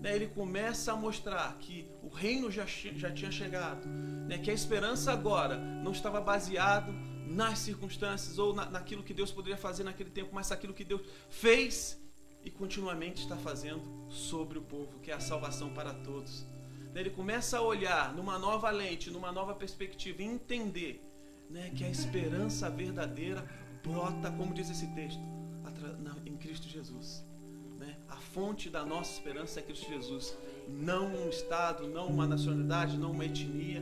Né, 0.00 0.14
ele 0.14 0.28
começa 0.28 0.92
a 0.92 0.96
mostrar 0.96 1.56
que 1.58 1.88
o 2.02 2.08
reino 2.08 2.50
já, 2.50 2.64
já 2.66 3.10
tinha 3.10 3.30
chegado, 3.30 3.86
né, 3.86 4.38
que 4.38 4.50
a 4.50 4.54
esperança 4.54 5.12
agora 5.12 5.56
não 5.56 5.92
estava 5.92 6.20
baseado 6.20 6.92
nas 7.26 7.60
circunstâncias 7.60 8.38
ou 8.38 8.54
na, 8.54 8.68
naquilo 8.68 9.02
que 9.02 9.14
Deus 9.14 9.30
poderia 9.30 9.56
fazer 9.58 9.84
naquele 9.84 10.10
tempo, 10.10 10.30
mas 10.32 10.50
naquilo 10.50 10.74
que 10.74 10.84
Deus 10.84 11.02
fez 11.28 12.00
e 12.44 12.50
continuamente 12.50 13.22
está 13.22 13.36
fazendo 13.36 13.82
sobre 14.08 14.58
o 14.58 14.62
povo, 14.62 14.98
que 15.00 15.10
é 15.10 15.14
a 15.14 15.20
salvação 15.20 15.70
para 15.70 15.92
todos. 15.92 16.46
Ele 16.94 17.10
começa 17.10 17.58
a 17.58 17.62
olhar 17.62 18.12
numa 18.14 18.38
nova 18.38 18.70
lente, 18.70 19.10
numa 19.10 19.30
nova 19.30 19.54
perspectiva 19.54 20.22
e 20.22 20.26
entender 20.26 21.00
né, 21.48 21.70
que 21.76 21.84
a 21.84 21.88
esperança 21.88 22.68
verdadeira 22.68 23.44
brota, 23.82 24.30
como 24.32 24.52
diz 24.52 24.70
esse 24.70 24.86
texto, 24.88 25.20
em 26.26 26.36
Cristo 26.36 26.68
Jesus. 26.68 27.24
Né? 27.78 27.96
A 28.08 28.16
fonte 28.16 28.68
da 28.68 28.84
nossa 28.84 29.12
esperança 29.12 29.60
é 29.60 29.62
Cristo 29.62 29.88
Jesus, 29.88 30.36
não 30.68 31.06
um 31.06 31.28
estado, 31.28 31.88
não 31.88 32.08
uma 32.08 32.26
nacionalidade, 32.26 32.96
não 32.96 33.12
uma 33.12 33.24
etnia. 33.24 33.80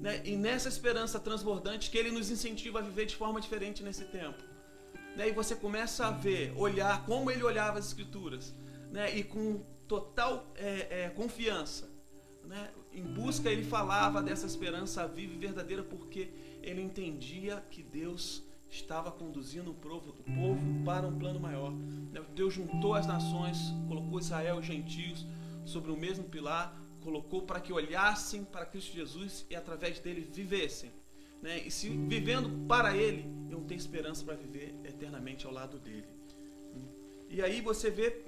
Né? 0.00 0.22
E 0.24 0.36
nessa 0.36 0.68
esperança 0.68 1.18
transbordante 1.18 1.90
que 1.90 1.98
Ele 1.98 2.10
nos 2.10 2.30
incentiva 2.30 2.78
a 2.78 2.82
viver 2.82 3.06
de 3.06 3.16
forma 3.16 3.40
diferente 3.40 3.82
nesse 3.82 4.04
tempo. 4.04 4.42
Né? 5.16 5.30
E 5.30 5.32
você 5.32 5.56
começa 5.56 6.06
a 6.06 6.10
ver, 6.10 6.52
olhar 6.56 7.04
como 7.06 7.30
Ele 7.30 7.42
olhava 7.42 7.78
as 7.78 7.86
Escrituras, 7.86 8.54
né? 8.92 9.16
e 9.16 9.24
com 9.24 9.64
total 9.88 10.52
é, 10.54 11.04
é, 11.04 11.08
confiança. 11.10 11.88
Né? 12.44 12.70
Em 12.92 13.02
busca, 13.02 13.50
ele 13.50 13.64
falava 13.64 14.22
dessa 14.22 14.46
esperança 14.46 15.06
viva 15.06 15.34
e 15.34 15.38
verdadeira, 15.38 15.82
porque 15.82 16.30
ele 16.62 16.80
entendia 16.80 17.64
que 17.70 17.82
Deus 17.82 18.42
estava 18.70 19.10
conduzindo 19.10 19.70
o 19.70 19.74
povo, 19.74 20.10
o 20.10 20.22
povo 20.22 20.84
para 20.84 21.06
um 21.06 21.18
plano 21.18 21.40
maior. 21.40 21.72
Deus 22.34 22.54
juntou 22.54 22.94
as 22.94 23.06
nações, 23.06 23.58
colocou 23.88 24.18
Israel 24.18 24.56
e 24.56 24.60
os 24.60 24.66
gentios 24.66 25.26
sobre 25.64 25.90
o 25.90 25.96
mesmo 25.96 26.24
pilar, 26.24 26.80
colocou 27.00 27.42
para 27.42 27.60
que 27.60 27.72
olhassem 27.72 28.44
para 28.44 28.66
Cristo 28.66 28.94
Jesus 28.94 29.46
e 29.50 29.56
através 29.56 29.98
dele 30.00 30.20
vivessem. 30.20 30.90
Né? 31.42 31.60
E 31.66 31.70
se 31.70 31.88
vivendo 31.88 32.66
para 32.66 32.96
Ele, 32.96 33.26
eu 33.50 33.60
ter 33.60 33.74
esperança 33.74 34.24
para 34.24 34.34
viver 34.34 34.74
eternamente 34.84 35.46
ao 35.46 35.52
lado 35.52 35.78
dele. 35.78 36.06
E 37.28 37.42
aí 37.42 37.60
você 37.60 37.90
vê 37.90 38.24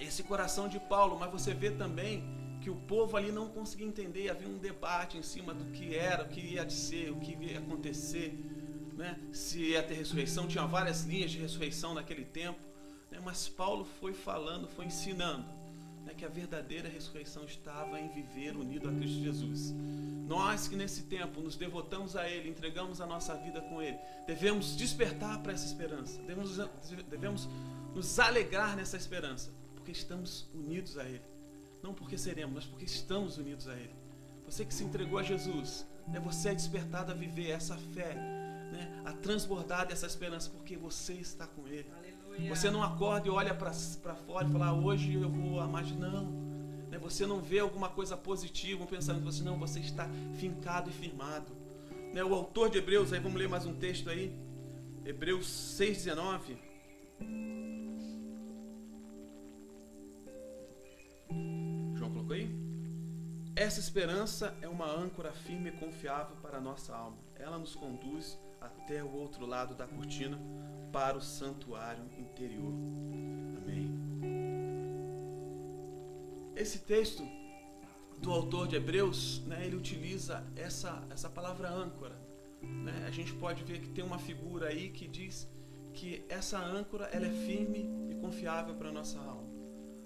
esse 0.00 0.22
coração 0.22 0.68
de 0.68 0.80
Paulo, 0.80 1.18
mas 1.18 1.30
você 1.30 1.54
vê 1.54 1.70
também 1.70 2.24
que 2.60 2.70
o 2.70 2.76
povo 2.76 3.16
ali 3.16 3.30
não 3.30 3.48
conseguia 3.48 3.86
entender, 3.86 4.30
havia 4.30 4.48
um 4.48 4.56
debate 4.56 5.18
em 5.18 5.22
cima 5.22 5.52
do 5.52 5.66
que 5.72 5.94
era, 5.94 6.24
o 6.24 6.28
que 6.28 6.40
ia 6.40 6.68
ser, 6.70 7.10
o 7.10 7.20
que 7.20 7.32
ia 7.32 7.58
acontecer, 7.58 8.34
né? 8.94 9.20
se 9.32 9.60
ia 9.60 9.82
ter 9.82 9.94
ressurreição, 9.94 10.48
tinha 10.48 10.64
várias 10.64 11.04
linhas 11.04 11.30
de 11.30 11.38
ressurreição 11.38 11.92
naquele 11.92 12.24
tempo, 12.24 12.58
né? 13.10 13.20
mas 13.22 13.48
Paulo 13.48 13.84
foi 13.84 14.14
falando, 14.14 14.66
foi 14.66 14.86
ensinando 14.86 15.44
né? 16.04 16.14
que 16.14 16.24
a 16.24 16.28
verdadeira 16.28 16.88
ressurreição 16.88 17.44
estava 17.44 18.00
em 18.00 18.08
viver 18.08 18.56
unido 18.56 18.88
a 18.88 18.92
Cristo 18.92 19.22
Jesus. 19.22 19.74
Nós 20.26 20.68
que 20.68 20.76
nesse 20.76 21.02
tempo 21.02 21.40
nos 21.40 21.56
devotamos 21.56 22.16
a 22.16 22.28
Ele, 22.28 22.48
entregamos 22.48 23.00
a 23.00 23.06
nossa 23.06 23.34
vida 23.34 23.60
com 23.60 23.82
Ele, 23.82 23.98
devemos 24.26 24.76
despertar 24.76 25.42
para 25.42 25.52
essa 25.52 25.66
esperança, 25.66 26.20
devemos, 26.22 26.56
devemos 27.08 27.48
nos 27.94 28.18
alegrar 28.18 28.74
nessa 28.74 28.96
esperança, 28.96 29.52
porque 29.74 29.92
estamos 29.92 30.48
unidos 30.54 30.96
a 30.96 31.04
Ele 31.04 31.34
não 31.84 31.92
porque 31.92 32.16
seremos, 32.16 32.54
mas 32.54 32.64
porque 32.64 32.86
estamos 32.86 33.36
unidos 33.36 33.68
a 33.68 33.74
Ele. 33.74 33.94
Você 34.46 34.64
que 34.64 34.72
se 34.72 34.82
entregou 34.82 35.18
a 35.18 35.22
Jesus, 35.22 35.86
né, 36.08 36.18
você 36.18 36.48
é 36.48 36.54
despertado 36.54 37.12
a 37.12 37.14
viver 37.14 37.50
essa 37.50 37.76
fé, 37.76 38.14
né, 38.14 39.02
a 39.04 39.12
transbordar 39.12 39.86
dessa 39.86 40.06
esperança, 40.06 40.48
porque 40.50 40.76
você 40.78 41.12
está 41.12 41.46
com 41.46 41.68
Ele. 41.68 41.86
Você 42.48 42.70
não 42.70 42.82
acorda 42.82 43.28
e 43.28 43.30
olha 43.30 43.54
para 43.54 43.72
fora 43.72 44.46
e 44.46 44.52
fala, 44.52 44.66
ah, 44.66 44.72
hoje 44.72 45.14
eu 45.14 45.28
vou 45.28 45.60
amar. 45.60 45.84
Não. 45.86 46.26
Né, 46.90 46.98
você 46.98 47.26
não 47.26 47.40
vê 47.40 47.58
alguma 47.58 47.88
coisa 47.88 48.16
positiva, 48.16 48.82
um 48.82 48.86
pensamento, 48.86 49.24
você 49.24 49.42
não, 49.42 49.58
você 49.58 49.80
está 49.80 50.08
fincado 50.38 50.90
e 50.90 50.92
firmado. 50.92 51.52
Né, 52.12 52.22
o 52.22 52.34
autor 52.34 52.70
de 52.70 52.78
Hebreus, 52.78 53.12
aí 53.12 53.20
vamos 53.20 53.38
ler 53.38 53.48
mais 53.48 53.66
um 53.66 53.74
texto 53.74 54.08
aí, 54.10 54.32
Hebreus 55.04 55.46
6,19. 55.78 56.56
colocou 62.24 62.34
aí? 62.34 62.50
Essa 63.54 63.78
esperança 63.78 64.56
é 64.60 64.68
uma 64.68 64.90
âncora 64.90 65.32
firme 65.32 65.68
e 65.68 65.72
confiável 65.72 66.36
para 66.42 66.58
a 66.58 66.60
nossa 66.60 66.94
alma. 66.94 67.18
Ela 67.36 67.58
nos 67.58 67.74
conduz 67.74 68.38
até 68.60 69.04
o 69.04 69.12
outro 69.12 69.46
lado 69.46 69.74
da 69.74 69.86
cortina 69.86 70.40
para 70.94 71.18
o 71.18 71.20
santuário 71.20 72.04
interior. 72.16 72.72
Amém. 73.60 73.92
Esse 76.54 76.78
texto 76.78 77.26
do 78.18 78.30
autor 78.30 78.68
de 78.68 78.76
Hebreus, 78.76 79.42
né, 79.44 79.66
ele 79.66 79.74
utiliza 79.74 80.46
essa, 80.54 81.04
essa 81.10 81.28
palavra 81.28 81.68
âncora. 81.68 82.16
Né? 82.62 83.06
A 83.08 83.10
gente 83.10 83.32
pode 83.34 83.64
ver 83.64 83.80
que 83.80 83.88
tem 83.88 84.04
uma 84.04 84.20
figura 84.20 84.68
aí 84.68 84.90
que 84.90 85.08
diz 85.08 85.48
que 85.92 86.24
essa 86.28 86.60
âncora 86.60 87.06
ela 87.06 87.26
é 87.26 87.30
firme 87.30 87.90
e 88.08 88.14
confiável 88.14 88.76
para 88.76 88.90
a 88.90 88.92
nossa 88.92 89.18
alma. 89.18 89.52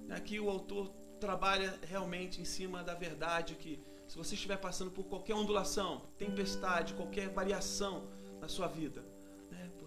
Aqui 0.09 0.41
o 0.41 0.49
autor 0.49 0.89
trabalha 1.21 1.79
realmente 1.87 2.41
em 2.41 2.47
cima 2.47 2.83
da 2.83 2.95
verdade 2.95 3.57
que 3.57 3.79
se 4.07 4.17
você 4.17 4.35
estiver 4.35 4.57
passando 4.57 4.91
por 4.91 5.05
qualquer 5.05 5.35
ondulação, 5.35 6.01
tempestade, 6.17 6.95
qualquer 6.95 7.29
variação 7.29 8.09
na 8.41 8.49
sua 8.49 8.69
vida, 8.69 9.03
né, 9.03 9.08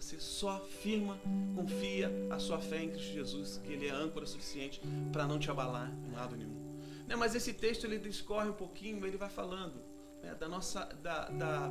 você 0.02 0.20
só 0.20 0.60
firma, 0.60 1.20
confia 1.56 2.12
a 2.30 2.40
sua 2.40 2.60
fé 2.60 2.84
em 2.84 2.90
Cristo 2.90 3.14
Jesus, 3.14 3.62
que 3.64 3.72
Ele 3.72 3.88
é 3.88 3.92
âncora 3.92 4.26
suficiente 4.26 4.82
para 5.12 5.28
não 5.28 5.38
te 5.38 5.50
abalar 5.50 5.92
em 6.08 6.14
lado 6.14 6.36
nenhum. 6.36 6.62
Né, 7.08 7.16
mas 7.16 7.36
esse 7.36 7.54
texto 7.54 7.84
ele 7.86 8.00
discorre 8.00 8.50
um 8.50 8.54
pouquinho, 8.54 9.06
ele 9.06 9.18
vai 9.18 9.30
falando 9.30 9.82
né, 10.22 10.34
da 10.36 10.48
nossa, 10.48 10.86
da, 11.02 11.30
da, 11.30 11.70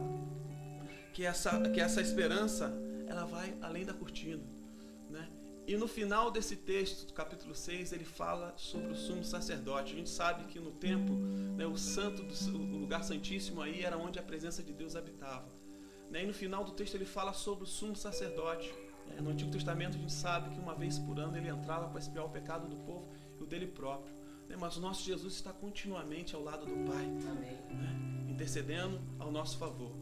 que 1.12 1.24
essa, 1.24 1.60
que 1.70 1.80
essa 1.80 2.00
esperança, 2.00 2.72
ela 3.06 3.24
vai 3.24 3.56
além 3.62 3.84
da 3.84 3.94
cortina. 3.94 4.42
E 5.70 5.76
no 5.76 5.86
final 5.86 6.32
desse 6.32 6.56
texto, 6.56 7.06
do 7.06 7.12
capítulo 7.12 7.54
6, 7.54 7.92
ele 7.92 8.04
fala 8.04 8.52
sobre 8.56 8.90
o 8.90 8.96
sumo 8.96 9.22
sacerdote. 9.22 9.92
A 9.92 9.96
gente 9.96 10.10
sabe 10.10 10.42
que 10.46 10.58
no 10.58 10.72
templo, 10.72 11.14
né, 11.56 11.64
o 11.64 11.76
santo, 11.76 12.24
do, 12.24 12.58
o 12.58 12.78
lugar 12.78 13.04
santíssimo 13.04 13.62
aí 13.62 13.84
era 13.84 13.96
onde 13.96 14.18
a 14.18 14.22
presença 14.22 14.64
de 14.64 14.72
Deus 14.72 14.96
habitava. 14.96 15.46
Né? 16.10 16.24
E 16.24 16.26
no 16.26 16.34
final 16.34 16.64
do 16.64 16.72
texto 16.72 16.94
ele 16.94 17.04
fala 17.04 17.32
sobre 17.32 17.64
o 17.64 17.66
sumo 17.66 17.94
sacerdote. 17.94 18.72
Né? 19.06 19.20
No 19.20 19.30
Antigo 19.30 19.50
Testamento 19.50 19.96
a 19.96 20.00
gente 20.00 20.12
sabe 20.12 20.50
que 20.50 20.60
uma 20.60 20.74
vez 20.74 20.98
por 20.98 21.18
ano 21.18 21.36
ele 21.36 21.48
entrava 21.48 21.88
para 21.88 22.00
espiar 22.00 22.24
o 22.24 22.28
pecado 22.28 22.68
do 22.68 22.76
povo 22.84 23.08
e 23.38 23.42
o 23.42 23.46
dele 23.46 23.66
próprio. 23.66 24.12
né? 24.48 24.56
mas 24.58 24.76
o 24.76 24.80
nosso 24.80 25.04
Jesus 25.04 25.34
está 25.34 25.52
continuamente 25.52 26.34
ao 26.34 26.42
lado 26.42 26.66
do 26.66 26.90
Pai, 26.90 27.06
né? 27.06 28.28
intercedendo 28.28 29.00
ao 29.18 29.30
nosso 29.30 29.56
favor. 29.56 29.92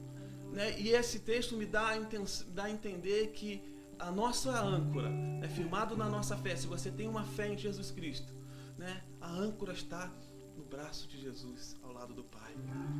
Né? 0.52 0.78
E 0.80 0.90
esse 0.90 1.20
texto 1.20 1.54
me 1.54 1.66
dá 1.66 1.88
a, 1.88 2.70
entender 2.70 3.28
que 3.28 3.62
a 3.98 4.10
nossa 4.10 4.58
âncora 4.60 5.10
é 5.42 5.48
firmado 5.48 5.96
na 5.96 6.08
nossa 6.08 6.36
fé. 6.36 6.56
Se 6.56 6.66
você 6.66 6.90
tem 6.90 7.08
uma 7.08 7.24
fé 7.24 7.52
em 7.52 7.58
Jesus 7.58 7.90
Cristo, 7.90 8.32
né? 8.78 9.02
a 9.20 9.30
âncora 9.30 9.72
está 9.72 10.10
no 10.56 10.64
braço 10.64 11.06
de 11.08 11.20
Jesus, 11.20 11.76
lado 11.98 12.14
do 12.14 12.22
Pai, 12.22 12.54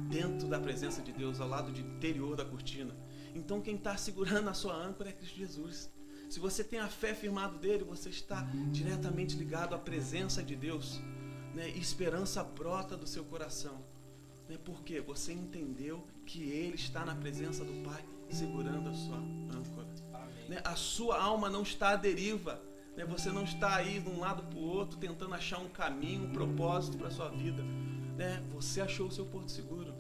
dentro 0.09 0.49
da 0.49 0.59
presença 0.59 1.01
de 1.01 1.13
Deus, 1.13 1.41
ao 1.41 1.49
lado 1.49 1.71
de 1.71 1.83
interior 1.83 2.37
da 2.37 2.45
cortina. 2.45 2.97
Então 3.33 3.61
quem 3.61 3.77
está 3.77 3.97
segurando 3.97 4.49
a 4.51 4.55
sua 4.55 4.75
âncora 4.75 5.11
é 5.11 5.13
Cristo 5.13 5.37
Jesus. 5.37 5.91
Se 6.29 6.41
você 6.41 6.65
tem 6.65 6.81
a 6.81 6.89
fé 6.89 7.15
firmado 7.15 7.59
dele, 7.59 7.85
você 7.85 8.09
está 8.09 8.43
diretamente 8.73 9.37
ligado 9.37 9.75
à 9.75 9.79
presença 9.79 10.43
de 10.43 10.57
Deus. 10.57 11.01
Né? 11.55 11.71
E 11.71 11.79
esperança 11.79 12.43
brota 12.43 12.97
do 12.97 13.07
seu 13.07 13.25
coração. 13.25 13.85
Né? 14.49 14.59
Porque 14.65 15.01
você 15.01 15.33
entendeu 15.33 16.05
que 16.27 16.43
ele 16.43 16.75
está 16.75 17.05
na 17.05 17.15
presença 17.15 17.65
do 17.65 17.73
Pai, 17.85 18.05
segurando 18.29 18.91
a 18.91 18.95
sua 18.95 19.17
âncora. 19.17 19.89
Né? 20.49 20.61
A 20.65 20.75
sua 20.75 21.23
alma 21.23 21.49
não 21.49 21.63
está 21.63 21.91
à 21.91 21.97
deriva. 21.97 22.61
Né? 22.97 23.05
Você 23.05 23.31
não 23.31 23.45
está 23.45 23.77
aí 23.77 24.01
de 24.01 24.09
um 24.11 24.19
lado 24.19 24.43
para 24.43 24.59
o 24.59 24.63
outro 24.63 24.99
tentando 24.99 25.35
achar 25.35 25.61
um 25.61 25.69
caminho, 25.69 26.25
um 26.25 26.33
propósito 26.33 26.99
para 26.99 27.09
a 27.09 27.13
sua 27.13 27.29
vida. 27.29 27.63
Né? 28.19 28.43
Você 28.51 28.81
achou 28.81 29.07
o 29.07 29.13
seu 29.13 29.25
porto 29.25 29.49
seguro. 29.49 29.95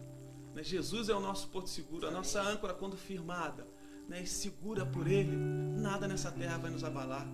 Né? 0.52 0.64
Jesus 0.64 1.08
é 1.08 1.14
o 1.14 1.20
nosso 1.20 1.46
porto 1.48 1.68
seguro, 1.68 2.08
a 2.08 2.10
nossa 2.10 2.42
âncora 2.42 2.74
quando 2.74 2.96
firmada 2.96 3.64
né, 4.08 4.22
e 4.22 4.26
segura 4.26 4.84
por 4.84 5.06
Ele, 5.06 5.36
nada 5.36 6.08
nessa 6.08 6.32
terra 6.32 6.58
vai 6.58 6.68
nos 6.68 6.82
abalar. 6.82 7.24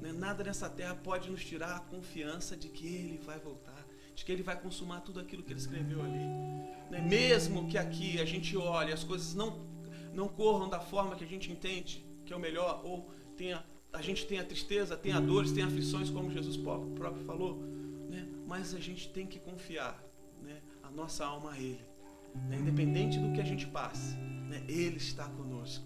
Né? 0.00 0.12
Nada 0.12 0.42
nessa 0.42 0.70
terra 0.70 0.94
pode 0.94 1.30
nos 1.30 1.44
tirar 1.44 1.76
a 1.76 1.80
confiança 1.80 2.56
de 2.56 2.70
que 2.70 2.86
Ele 2.86 3.18
vai 3.18 3.38
voltar, 3.38 3.86
de 4.14 4.24
que 4.24 4.32
Ele 4.32 4.42
vai 4.42 4.58
consumar 4.58 5.02
tudo 5.02 5.20
aquilo 5.20 5.42
que 5.42 5.52
Ele 5.52 5.60
escreveu 5.60 6.00
ali. 6.00 6.24
Né? 6.90 7.02
Mesmo 7.02 7.68
que 7.68 7.76
aqui 7.76 8.18
a 8.18 8.24
gente 8.24 8.56
olhe, 8.56 8.94
as 8.94 9.04
coisas 9.04 9.34
não, 9.34 9.66
não 10.14 10.28
corram 10.28 10.70
da 10.70 10.80
forma 10.80 11.14
que 11.14 11.24
a 11.24 11.28
gente 11.28 11.52
entende 11.52 12.06
que 12.24 12.32
é 12.32 12.36
o 12.36 12.40
melhor, 12.40 12.80
ou 12.82 13.08
tenha, 13.36 13.62
a 13.92 14.00
gente 14.00 14.26
tenha 14.26 14.42
tristeza, 14.42 14.96
tenha 14.96 15.20
dores, 15.20 15.52
tenha 15.52 15.66
aflições, 15.66 16.08
como 16.08 16.30
Jesus 16.30 16.56
próprio 16.56 17.22
falou, 17.24 17.56
né? 18.08 18.26
mas 18.46 18.74
a 18.74 18.80
gente 18.80 19.10
tem 19.10 19.26
que 19.26 19.38
confiar 19.38 20.05
né, 20.46 20.62
a 20.82 20.90
nossa 20.90 21.26
alma 21.26 21.52
a 21.52 21.58
Ele. 21.58 21.84
Né? 22.48 22.58
Independente 22.58 23.18
do 23.18 23.32
que 23.32 23.40
a 23.40 23.44
gente 23.44 23.66
passe, 23.66 24.14
né? 24.48 24.62
Ele 24.68 24.96
está 24.96 25.28
conosco. 25.28 25.84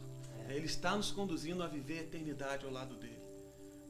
Ele 0.49 0.67
está 0.67 0.97
nos 0.97 1.11
conduzindo 1.11 1.63
a 1.63 1.69
viver 1.69 2.01
a 2.01 2.03
eternidade 2.03 2.67
ao 2.67 2.73
lado 2.73 2.97
dele. 2.97 3.23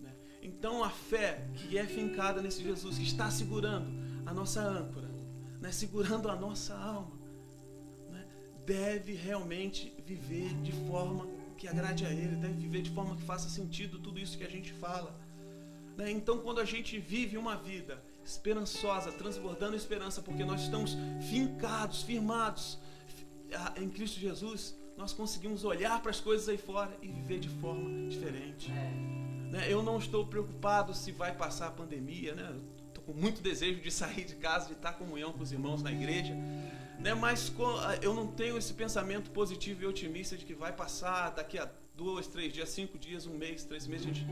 Né? 0.01 0.15
Então 0.43 0.85
a 0.85 0.91
fé 0.91 1.49
que 1.55 1.79
é 1.79 1.87
fincada 1.87 2.43
nesse 2.43 2.63
Jesus, 2.63 2.99
que 2.99 3.05
está 3.05 3.31
segurando 3.31 3.91
a 4.27 4.35
nossa 4.35 4.63
âncora, 4.63 5.09
né? 5.61 5.73
segurando 5.73 6.29
a 6.29 6.37
nossa 6.37 6.77
alma, 6.77 7.19
né? 8.11 8.27
deve 8.67 9.15
realmente 9.15 9.93
viver 10.07 10.53
de 10.63 10.73
forma 10.87 11.27
que 11.57 11.67
agrade 11.67 12.05
a 12.05 12.11
Ele, 12.11 12.37
deve 12.37 12.55
viver 12.55 12.83
de 12.83 12.91
forma 12.91 13.17
que 13.17 13.23
faça 13.23 13.49
sentido 13.49 13.99
tudo 13.99 14.19
isso 14.19 14.37
que 14.37 14.45
a 14.45 14.51
gente 14.51 14.73
fala. 14.73 15.19
Né? 15.97 16.11
Então, 16.11 16.39
quando 16.39 16.61
a 16.61 16.65
gente 16.65 16.99
vive 16.99 17.37
uma 17.39 17.57
vida 17.57 18.03
esperançosa, 18.25 19.13
transbordando 19.13 19.77
esperança, 19.77 20.21
porque 20.23 20.45
nós 20.45 20.63
estamos 20.63 20.97
fincados, 21.29 22.03
firmados 22.03 22.79
em 23.77 23.89
Cristo 23.89 24.21
Jesus, 24.21 24.77
nós 24.97 25.13
conseguimos 25.13 25.65
olhar 25.65 26.01
para 26.03 26.11
as 26.11 26.21
coisas 26.21 26.49
aí 26.49 26.59
fora 26.59 26.97
e 27.03 27.09
viver 27.09 27.41
de 27.41 27.49
forma 27.49 28.09
diferente. 28.09 28.71
É. 28.71 29.21
Né? 29.51 29.67
Eu 29.69 29.83
não 29.83 29.99
estou 29.99 30.27
preocupado 30.27 30.95
se 30.95 31.11
vai 31.11 31.35
passar 31.35 31.69
a 31.69 31.71
pandemia, 31.71 32.35
né? 32.35 32.55
Estou 32.89 33.03
com 33.03 33.13
muito 33.13 33.41
desejo 33.41 33.81
de 33.81 33.91
sair 33.91 34.25
de 34.25 34.37
casa, 34.37 34.67
de 34.67 34.75
estar 34.75 34.93
em 34.93 34.99
comunhão 34.99 35.33
com 35.33 35.43
os 35.43 35.51
irmãos 35.51 35.83
na 35.83 35.91
igreja, 35.91 36.35
né? 37.01 37.15
Mas 37.15 37.53
eu 38.03 38.15
não 38.15 38.29
tenho 38.29 38.57
esse 38.57 38.75
pensamento 38.75 39.31
positivo 39.31 39.83
e 39.83 39.87
otimista 39.87 40.37
de 40.37 40.45
que 40.45 40.55
vai 40.55 40.73
passar 40.73 41.31
daqui 41.31 41.59
a 41.59 41.69
dois, 41.95 42.27
três 42.27 42.53
dias, 42.53 42.69
cinco 42.69 42.99
dias, 42.99 43.27
um 43.27 43.35
mês, 43.35 43.65
três 43.65 43.87
meses, 43.87 44.07
a 44.07 44.09
gente 44.09 44.27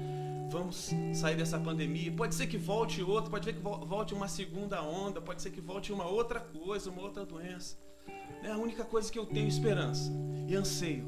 vamos 0.50 0.90
sair 1.14 1.36
dessa 1.36 1.58
pandemia. 1.58 2.10
Pode 2.12 2.34
ser 2.34 2.46
que 2.46 2.56
volte 2.56 3.02
outra, 3.02 3.30
pode 3.30 3.44
ser 3.44 3.52
que 3.52 3.60
volte 3.60 4.14
uma 4.14 4.28
segunda 4.28 4.82
onda, 4.82 5.20
pode 5.20 5.42
ser 5.42 5.50
que 5.50 5.60
volte 5.60 5.92
uma 5.92 6.06
outra 6.06 6.40
coisa, 6.40 6.90
uma 6.90 7.02
outra 7.02 7.24
doença. 7.24 7.76
É 8.42 8.50
a 8.50 8.56
única 8.56 8.84
coisa 8.84 9.10
que 9.10 9.18
eu 9.18 9.26
tenho 9.26 9.48
esperança 9.48 10.10
e 10.46 10.54
anseio 10.54 11.06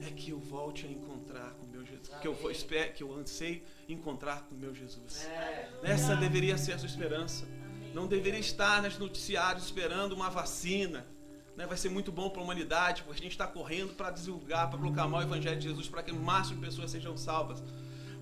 é 0.00 0.10
que 0.10 0.30
eu 0.30 0.38
volte 0.38 0.86
a 0.86 0.90
encontrar 0.90 1.52
com 1.54 1.66
meu 1.66 1.84
Jesus. 1.84 2.18
Que 2.20 2.26
eu 2.26 2.34
vou 2.34 2.50
espero 2.50 2.92
que 2.92 3.02
eu 3.02 3.14
anseio 3.14 3.62
encontrar 3.88 4.42
com 4.48 4.54
meu 4.54 4.74
Jesus. 4.74 5.28
Essa 5.82 6.16
deveria 6.16 6.58
ser 6.58 6.72
a 6.72 6.78
sua 6.78 6.88
esperança. 6.88 7.46
Não 7.94 8.06
deveria 8.06 8.40
estar 8.40 8.82
nos 8.82 8.98
noticiários 8.98 9.64
esperando 9.64 10.12
uma 10.12 10.30
vacina. 10.30 11.06
Né? 11.56 11.66
Vai 11.66 11.76
ser 11.76 11.88
muito 11.88 12.10
bom 12.10 12.30
para 12.30 12.40
a 12.40 12.44
humanidade, 12.44 13.02
porque 13.02 13.20
a 13.20 13.22
gente 13.22 13.32
está 13.32 13.46
correndo 13.46 13.94
para 13.94 14.10
divulgar, 14.10 14.70
para 14.70 14.78
proclamar 14.78 15.20
o 15.20 15.24
Evangelho 15.24 15.58
de 15.58 15.68
Jesus, 15.68 15.88
para 15.88 16.02
que 16.02 16.12
o 16.12 16.20
máximo 16.20 16.60
de 16.60 16.66
pessoas 16.66 16.90
sejam 16.90 17.16
salvas. 17.16 17.62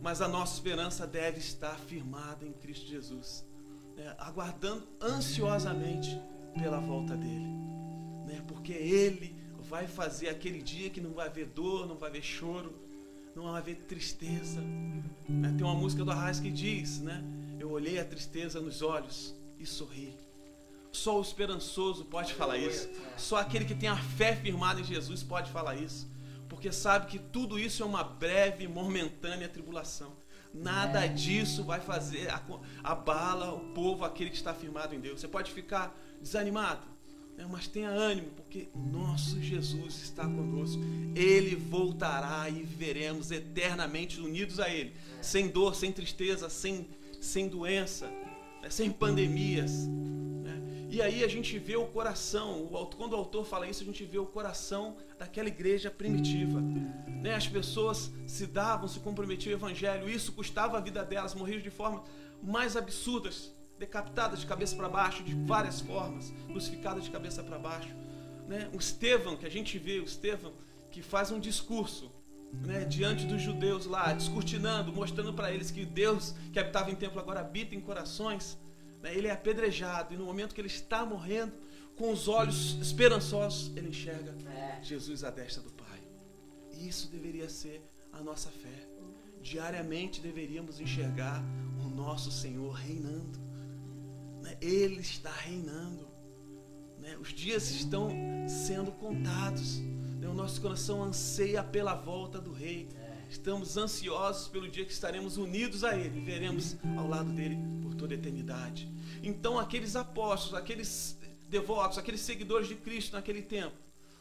Mas 0.03 0.21
a 0.21 0.29
nossa 0.29 0.55
esperança 0.55 1.07
deve 1.07 1.39
estar 1.39 1.79
firmada 1.79 2.45
em 2.45 2.53
Cristo 2.53 2.87
Jesus, 2.87 3.45
né? 3.97 4.15
aguardando 4.19 4.87
ansiosamente 5.01 6.19
pela 6.59 6.81
volta 6.81 7.17
dele 7.17 7.61
né? 8.31 8.43
porque 8.47 8.73
Ele 8.73 9.35
vai 9.69 9.87
fazer 9.87 10.29
aquele 10.29 10.63
dia 10.63 10.89
que 10.91 11.01
não 11.01 11.13
vai 11.13 11.27
haver 11.27 11.47
dor, 11.47 11.87
não 11.87 11.97
vai 11.97 12.09
haver 12.09 12.23
choro, 12.23 12.73
não 13.35 13.45
vai 13.45 13.61
haver 13.61 13.77
tristeza. 13.77 14.61
Né? 15.29 15.55
Tem 15.57 15.67
uma 15.67 15.75
música 15.75 16.05
do 16.05 16.11
Arraiz 16.11 16.41
que 16.41 16.51
diz, 16.51 17.01
né? 17.01 17.23
Eu 17.59 17.71
olhei 17.71 17.99
a 17.99 18.05
tristeza 18.05 18.61
nos 18.61 18.83
olhos 18.83 19.35
e 19.59 19.67
sorri. 19.67 20.15
Só 20.93 21.19
o 21.19 21.23
esperançoso 21.23 22.05
pode 22.05 22.35
falar 22.35 22.59
isso. 22.59 22.89
Só 23.17 23.37
aquele 23.37 23.65
que 23.65 23.75
tem 23.75 23.89
a 23.89 23.97
fé 23.97 24.35
firmada 24.35 24.81
em 24.81 24.85
Jesus 24.85 25.23
pode 25.23 25.51
falar 25.51 25.77
isso. 25.77 26.11
Porque 26.49 26.73
sabe 26.73 27.07
que 27.07 27.19
tudo 27.19 27.59
isso 27.59 27.83
é 27.83 27.87
uma 27.87 28.03
breve, 28.03 28.67
momentânea 28.67 29.49
tribulação. 29.49 30.13
Nada 30.53 31.07
disso 31.07 31.63
vai 31.63 31.81
fazer 31.81 32.29
abala 32.83 33.55
o 33.55 33.73
povo, 33.73 34.05
aquele 34.05 34.31
que 34.31 34.37
está 34.37 34.53
firmado 34.53 34.95
em 34.95 35.01
Deus. 35.01 35.21
Você 35.21 35.29
pode 35.29 35.53
ficar 35.53 35.97
desanimado, 36.21 36.83
é, 37.39 37.47
mas 37.47 37.69
tenha 37.69 37.89
ânimo, 37.89 38.31
porque 38.31 38.69
nosso 38.75 39.41
Jesus 39.41 40.03
está 40.03 40.25
conosco. 40.25 40.83
Ele 41.15 41.55
voltará 41.55 42.51
e 42.51 42.63
viveremos 42.65 43.31
eternamente 43.31 44.21
unidos 44.21 44.59
a 44.59 44.69
Ele, 44.69 44.93
sem 45.23 45.49
dor, 45.49 45.77
sem 45.77 45.93
tristeza, 45.93 46.51
sem, 46.51 46.89
sem 47.21 47.49
doença, 47.49 48.09
né, 48.61 48.69
sem 48.69 48.91
pandemias. 48.91 49.89
E 50.91 51.01
aí 51.01 51.23
a 51.23 51.29
gente 51.29 51.57
vê 51.57 51.77
o 51.77 51.87
coração, 51.87 52.69
quando 52.97 53.13
o 53.13 53.17
autor 53.17 53.45
fala 53.45 53.69
isso, 53.69 53.83
a 53.83 53.87
gente 53.87 54.05
vê 54.05 54.19
o 54.19 54.27
coração 54.27 54.97
daquela 55.17 55.49
igreja 55.49 55.89
primitiva. 55.89 56.61
Né? 56.61 57.35
As 57.35 57.47
pessoas 57.47 58.11
se 58.27 58.45
davam, 58.45 58.89
se 58.89 58.99
comprometiam 58.99 59.53
ao 59.53 59.59
evangelho, 59.59 60.09
isso 60.09 60.33
custava 60.33 60.79
a 60.79 60.81
vida 60.81 61.05
delas, 61.05 61.33
morriam 61.33 61.61
de 61.61 61.71
forma 61.71 62.03
mais 62.43 62.77
absurdas 62.77 63.55
decapitada 63.79 64.37
de 64.37 64.45
cabeça 64.45 64.77
para 64.77 64.89
baixo 64.89 65.23
de 65.23 65.33
várias 65.35 65.81
formas, 65.81 66.35
crucificada 66.49 67.01
de 67.01 67.09
cabeça 67.09 67.43
para 67.43 67.59
baixo. 67.59 67.95
Né? 68.49 68.69
O 68.75 68.77
Estevão, 68.77 69.37
que 69.37 69.47
a 69.47 69.51
gente 69.51 69.79
vê, 69.79 70.01
o 70.01 70.05
Estevão, 70.05 70.53
que 70.91 71.03
faz 71.03 71.31
um 71.31 71.39
discurso 71.39 72.11
né, 72.53 72.85
diante 72.85 73.27
dos 73.27 73.41
judeus 73.41 73.87
lá, 73.87 74.13
descortinando, 74.13 74.93
mostrando 74.93 75.33
para 75.33 75.53
eles 75.53 75.71
que 75.71 75.87
Deus 75.87 76.35
que 76.53 76.59
habitava 76.59 76.91
em 76.91 76.97
templo 76.97 77.21
agora 77.21 77.41
habita 77.41 77.75
em 77.77 77.81
corações. 77.81 78.59
Né? 79.03 79.15
Ele 79.17 79.29
é 79.29 79.31
apedrejado 79.31 80.15
e 80.15 80.17
no 80.17 80.25
momento 80.25 80.55
que 80.55 80.61
ele 80.61 80.69
está 80.69 81.05
morrendo, 81.05 81.53
com 81.97 82.13
os 82.13 82.29
olhos 82.29 82.79
esperançosos, 82.81 83.77
ele 83.77 83.89
enxerga 83.89 84.35
é. 84.49 84.83
Jesus 84.83 85.23
à 85.23 85.31
destra 85.31 85.63
do 85.63 85.71
Pai. 85.71 86.01
Isso 86.73 87.09
deveria 87.11 87.49
ser 87.49 87.83
a 88.13 88.23
nossa 88.23 88.49
fé. 88.49 88.89
Diariamente 89.43 90.21
deveríamos 90.21 90.81
enxergar 90.81 91.43
o 91.85 91.89
nosso 91.89 92.31
Senhor 92.31 92.73
reinando. 92.73 93.39
Né? 94.43 94.57
Ele 94.61 95.01
está 95.01 95.31
reinando. 95.31 96.09
Né? 96.99 97.17
Os 97.19 97.29
dias 97.29 97.71
estão 97.71 98.11
sendo 98.49 98.93
contados. 98.93 99.79
Né? 99.79 100.29
O 100.29 100.35
nosso 100.35 100.61
coração 100.61 101.03
anseia 101.03 101.63
pela 101.63 101.95
volta 101.95 102.41
do 102.41 102.53
Rei. 102.53 102.89
Estamos 103.31 103.77
ansiosos 103.77 104.49
pelo 104.49 104.69
dia 104.69 104.85
que 104.85 104.93
estaremos 104.93 105.37
unidos 105.37 105.85
a 105.85 105.97
Ele 105.97 106.21
veremos 106.21 106.77
ao 106.99 107.07
lado 107.07 107.31
dele 107.31 107.57
por 107.81 107.95
toda 107.95 108.13
a 108.13 108.17
eternidade. 108.17 108.89
Então, 109.23 109.57
aqueles 109.57 109.95
apóstolos, 109.95 110.59
aqueles 110.59 111.17
devotos, 111.49 111.97
aqueles 111.97 112.21
seguidores 112.23 112.67
de 112.67 112.75
Cristo 112.75 113.13
naquele 113.13 113.41
tempo, 113.41 113.77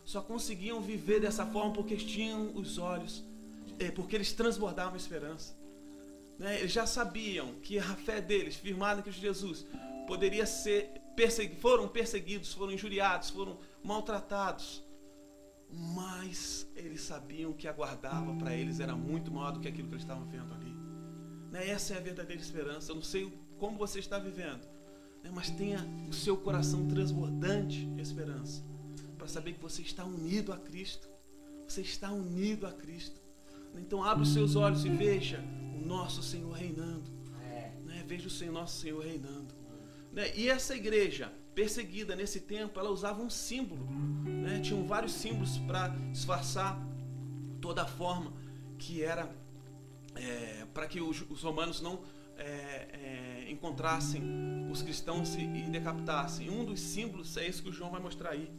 só 0.05 0.21
conseguiam 0.21 0.79
viver 0.79 1.19
dessa 1.19 1.43
forma 1.43 1.73
porque 1.73 1.95
tinham 1.95 2.55
os 2.55 2.77
olhos, 2.77 3.25
é, 3.79 3.89
porque 3.89 4.15
eles 4.15 4.31
transbordavam 4.31 4.95
esperança. 4.95 5.57
Né? 6.37 6.59
Eles 6.59 6.71
já 6.71 6.85
sabiam 6.85 7.55
que 7.63 7.79
a 7.79 7.95
fé 7.95 8.21
deles, 8.21 8.57
firmada 8.57 8.99
em 8.99 9.03
Cristo 9.03 9.21
Jesus, 9.21 9.65
poderia 10.05 10.45
ser 10.45 10.91
perseguidos, 11.15 11.61
foram 11.61 11.87
perseguidos, 11.87 12.53
foram 12.53 12.73
injuriados, 12.73 13.31
foram 13.31 13.57
maltratados. 13.83 14.83
Mas 15.71 16.67
eles 16.75 17.01
sabiam 17.01 17.53
que 17.53 17.67
aguardava 17.67 18.33
para 18.35 18.55
eles 18.55 18.79
era 18.79 18.95
muito 18.95 19.31
maior 19.31 19.51
do 19.51 19.59
que 19.59 19.67
aquilo 19.67 19.87
que 19.87 19.93
eles 19.93 20.03
estavam 20.03 20.25
vendo 20.25 20.53
ali. 20.53 20.75
Né? 21.51 21.69
Essa 21.69 21.93
é 21.93 21.97
a 21.97 22.01
verdadeira 22.01 22.41
esperança. 22.41 22.91
Eu 22.91 22.95
não 22.95 23.03
sei 23.03 23.31
como 23.57 23.77
você 23.77 23.99
está 23.99 24.17
vivendo, 24.17 24.65
né, 25.23 25.29
mas 25.33 25.49
tenha 25.49 25.79
o 26.09 26.13
seu 26.13 26.37
coração 26.37 26.87
transbordante 26.87 27.85
de 27.85 28.01
esperança, 28.01 28.63
para 29.17 29.27
saber 29.27 29.53
que 29.53 29.61
você 29.61 29.81
está 29.81 30.05
unido 30.05 30.53
a 30.53 30.57
Cristo. 30.57 31.09
Você 31.67 31.81
está 31.81 32.11
unido 32.11 32.65
a 32.65 32.71
Cristo. 32.71 33.21
Então 33.75 34.03
abre 34.03 34.23
os 34.23 34.33
seus 34.33 34.55
olhos 34.55 34.85
e 34.85 34.89
veja 34.89 35.43
o 35.75 35.85
nosso 35.85 36.23
Senhor 36.23 36.51
reinando. 36.51 37.11
Né? 37.85 38.03
Veja 38.07 38.27
o 38.27 38.31
Senhor, 38.31 38.51
nosso 38.51 38.79
Senhor 38.81 39.03
reinando. 39.03 39.53
Né? 40.11 40.35
E 40.35 40.49
essa 40.49 40.75
igreja 40.75 41.31
perseguida 41.59 42.15
nesse 42.15 42.39
tempo, 42.39 42.79
ela 42.79 42.89
usava 42.89 43.21
um 43.21 43.29
símbolo. 43.29 43.85
Né? 44.45 44.61
Tinham 44.61 44.87
vários 44.87 45.11
símbolos 45.11 45.57
para 45.57 45.89
disfarçar 46.13 46.79
toda 47.59 47.83
a 47.83 47.85
forma 47.85 48.31
que 48.77 49.03
era 49.03 49.29
é, 50.15 50.65
para 50.73 50.87
que 50.87 51.01
os, 51.01 51.21
os, 51.29 51.43
romanos 51.43 51.81
não 51.81 52.01
é, 52.37 53.43
é, 53.45 53.51
encontrassem 53.51 54.21
os 54.71 54.81
cristãos 54.81 55.35
e, 55.35 55.45
decapitassem. 55.69 56.49
Um 56.49 56.63
dos 56.63 56.79
símbolos 56.79 57.35
é 57.35 57.45
esse 57.45 57.61
que 57.61 57.67
o 57.67 57.73
João 57.73 57.91
vai 57.91 57.99
mostrar 57.99 58.29
aí. 58.29 58.49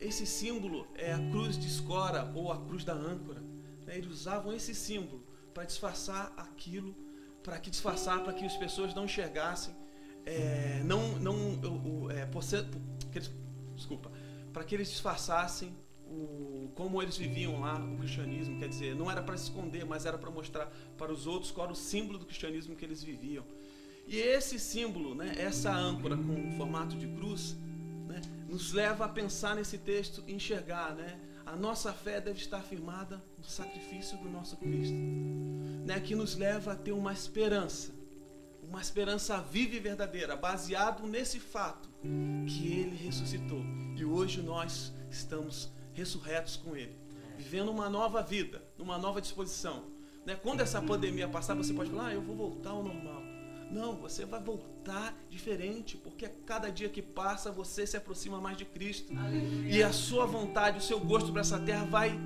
Esse 0.00 0.26
símbolo 0.26 0.88
é 0.96 1.12
a 1.12 1.30
cruz 1.30 1.56
de 1.56 1.68
escora 1.68 2.32
ou 2.34 2.50
a 2.50 2.60
cruz 2.66 2.82
da 2.82 2.94
âncora. 2.94 3.40
Né? 3.86 3.98
Eles 3.98 4.10
usavam 4.10 4.52
esse 4.52 4.74
símbolo 4.74 5.24
para 5.54 5.62
disfarçar 5.62 6.32
aquilo, 6.36 6.92
para 7.42 7.58
que 7.58 7.70
disfarçar 7.70 8.22
para 8.22 8.32
que 8.32 8.44
as 8.44 8.56
pessoas 8.56 8.94
não 8.94 9.04
enxergassem, 9.04 9.74
é, 10.26 10.82
não, 10.84 11.18
não, 11.18 11.34
o, 11.34 12.10
é, 12.10 12.28
desculpa, 13.74 14.10
para 14.52 14.64
que 14.64 14.74
eles 14.74 14.90
disfarçassem 14.90 15.74
o, 16.06 16.70
como 16.74 17.00
eles 17.02 17.16
viviam 17.16 17.60
lá 17.60 17.78
o 17.78 17.96
cristianismo, 17.96 18.58
quer 18.58 18.68
dizer, 18.68 18.94
não 18.94 19.10
era 19.10 19.22
para 19.22 19.36
se 19.36 19.44
esconder, 19.44 19.84
mas 19.84 20.04
era 20.04 20.18
para 20.18 20.30
mostrar 20.30 20.66
para 20.98 21.12
os 21.12 21.26
outros 21.26 21.50
qual 21.50 21.66
era 21.66 21.72
o 21.72 21.76
símbolo 21.76 22.18
do 22.18 22.26
cristianismo 22.26 22.76
que 22.76 22.84
eles 22.84 23.02
viviam. 23.02 23.44
E 24.06 24.16
esse 24.18 24.58
símbolo, 24.58 25.14
né, 25.14 25.34
essa 25.38 25.72
âncora 25.72 26.16
com 26.16 26.52
formato 26.56 26.96
de 26.96 27.06
cruz, 27.06 27.56
né, 28.08 28.20
nos 28.48 28.72
leva 28.72 29.04
a 29.04 29.08
pensar 29.08 29.54
nesse 29.54 29.78
texto 29.78 30.24
enxergar, 30.26 30.94
né, 30.94 31.18
a 31.52 31.56
nossa 31.56 31.92
fé 31.92 32.20
deve 32.20 32.38
estar 32.38 32.62
firmada 32.62 33.20
no 33.36 33.44
sacrifício 33.44 34.16
do 34.18 34.28
nosso 34.30 34.56
Cristo, 34.56 34.94
né, 35.84 35.98
que 35.98 36.14
nos 36.14 36.36
leva 36.36 36.72
a 36.72 36.76
ter 36.76 36.92
uma 36.92 37.12
esperança, 37.12 37.92
uma 38.62 38.80
esperança 38.80 39.40
viva 39.40 39.74
e 39.74 39.80
verdadeira, 39.80 40.36
baseado 40.36 41.08
nesse 41.08 41.40
fato 41.40 41.88
que 42.46 42.72
Ele 42.72 42.94
ressuscitou 42.94 43.64
e 43.96 44.04
hoje 44.04 44.40
nós 44.40 44.92
estamos 45.10 45.72
ressurretos 45.92 46.56
com 46.56 46.76
Ele, 46.76 46.96
vivendo 47.36 47.70
uma 47.70 47.90
nova 47.90 48.22
vida, 48.22 48.62
numa 48.78 48.96
nova 48.96 49.20
disposição. 49.20 49.86
Né? 50.24 50.36
Quando 50.36 50.60
essa 50.60 50.80
pandemia 50.80 51.28
passar, 51.28 51.54
você 51.54 51.72
pode 51.74 51.90
falar: 51.90 52.08
ah, 52.08 52.14
eu 52.14 52.22
vou 52.22 52.36
voltar 52.36 52.70
ao 52.70 52.84
normal. 52.84 53.22
Não, 53.70 53.96
você 53.96 54.24
vai 54.24 54.40
voltar 54.40 54.69
diferente, 55.28 55.96
porque 55.96 56.28
cada 56.46 56.70
dia 56.70 56.88
que 56.88 57.02
passa 57.02 57.50
você 57.50 57.86
se 57.86 57.96
aproxima 57.96 58.40
mais 58.40 58.56
de 58.56 58.64
Cristo. 58.64 59.16
Aleluia. 59.16 59.76
E 59.76 59.82
a 59.82 59.92
sua 59.92 60.26
vontade, 60.26 60.78
o 60.78 60.80
seu 60.80 61.00
gosto 61.00 61.32
para 61.32 61.40
essa 61.40 61.58
terra 61.58 61.84
vai 61.84 62.18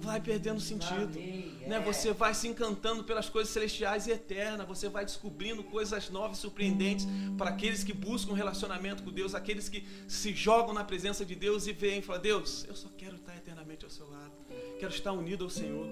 vai 0.00 0.20
perdendo 0.20 0.60
sentido. 0.60 1.18
Né? 1.66 1.78
Você 1.80 2.12
vai 2.12 2.34
se 2.34 2.48
encantando 2.48 3.04
pelas 3.04 3.28
coisas 3.28 3.52
celestiais 3.52 4.06
e 4.06 4.10
eternas, 4.10 4.66
você 4.66 4.88
vai 4.88 5.04
descobrindo 5.04 5.62
coisas 5.62 6.08
novas 6.10 6.38
e 6.38 6.40
surpreendentes 6.40 7.06
para 7.36 7.50
aqueles 7.50 7.84
que 7.84 7.92
buscam 7.92 8.32
um 8.32 8.34
relacionamento 8.34 9.02
com 9.02 9.10
Deus, 9.10 9.34
aqueles 9.34 9.68
que 9.68 9.86
se 10.08 10.34
jogam 10.34 10.72
na 10.72 10.82
presença 10.82 11.24
de 11.24 11.34
Deus 11.34 11.66
e 11.66 11.72
veem 11.72 11.98
e 11.98 12.02
falam: 12.02 12.22
Deus, 12.22 12.64
eu 12.66 12.74
só 12.74 12.88
quero 12.96 13.16
estar 13.16 13.36
eternamente 13.36 13.84
ao 13.84 13.90
seu 13.90 14.08
lado, 14.08 14.32
quero 14.78 14.92
estar 14.92 15.12
unido 15.12 15.44
ao 15.44 15.50
Senhor. 15.50 15.86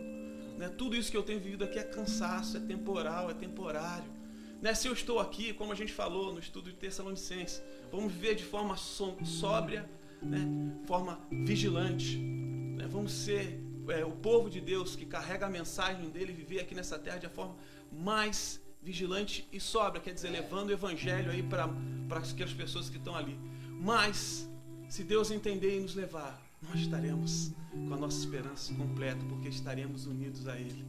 Né? 0.57 0.69
Tudo 0.71 0.97
isso 0.97 1.11
que 1.11 1.17
eu 1.17 1.23
tenho 1.23 1.39
vivido 1.39 1.65
aqui 1.65 1.79
é 1.79 1.85
cansaço, 1.85 2.57
é 2.57 2.61
temporal, 2.61 3.31
é 3.31 3.35
temporário. 3.35 4.18
Né? 4.61 4.75
Se 4.75 4.89
eu 4.89 4.93
estou 4.93 5.21
aqui, 5.21 5.53
como 5.53 5.73
a 5.73 5.75
gente 5.75 5.93
falou 5.93 6.33
no 6.33 6.39
estudo 6.39 6.71
de 6.71 6.77
Tessalonicenses, 6.77 7.63
vamos 7.91 8.13
viver 8.13 8.35
de 8.35 8.45
forma 8.45 8.77
sóbria, 8.77 9.89
né? 10.23 10.47
forma 10.87 11.21
vigilante. 11.31 12.17
Né? 12.17 12.87
Vamos 12.89 13.13
ser 13.13 13.61
é, 13.89 14.05
o 14.05 14.13
povo 14.13 14.51
de 14.51 14.61
Deus 14.61 14.97
que 14.97 15.07
carrega 15.07 15.47
a 15.47 15.51
mensagem 15.51 16.11
dele 16.11 16.33
viver 16.33 16.61
aqui 16.61 16.75
nessa 16.75 16.99
terra 16.99 17.19
de 17.19 17.29
forma 17.29 17.57
mais 17.93 18.61
vigilante 18.83 19.49
e 19.53 19.61
sóbria, 19.61 20.01
quer 20.01 20.15
dizer, 20.15 20.31
levando 20.31 20.71
o 20.71 20.73
evangelho 20.73 21.31
aí 21.31 21.43
para 21.43 21.69
aquelas 22.11 22.53
pessoas 22.53 22.89
que 22.89 22.97
estão 22.97 23.15
ali. 23.15 23.39
Mas, 23.81 24.49
se 24.89 25.05
Deus 25.05 25.31
entender 25.31 25.77
e 25.77 25.81
nos 25.81 25.95
levar, 25.95 26.41
nós 26.63 26.81
estaremos 26.81 27.53
com 27.71 27.95
a 27.95 27.97
nossa 27.97 28.19
esperança 28.19 28.75
completa, 28.75 29.25
porque 29.29 29.49
estaremos 29.49 30.07
unidos 30.07 30.49
a 30.49 30.59
Ele. 30.59 30.85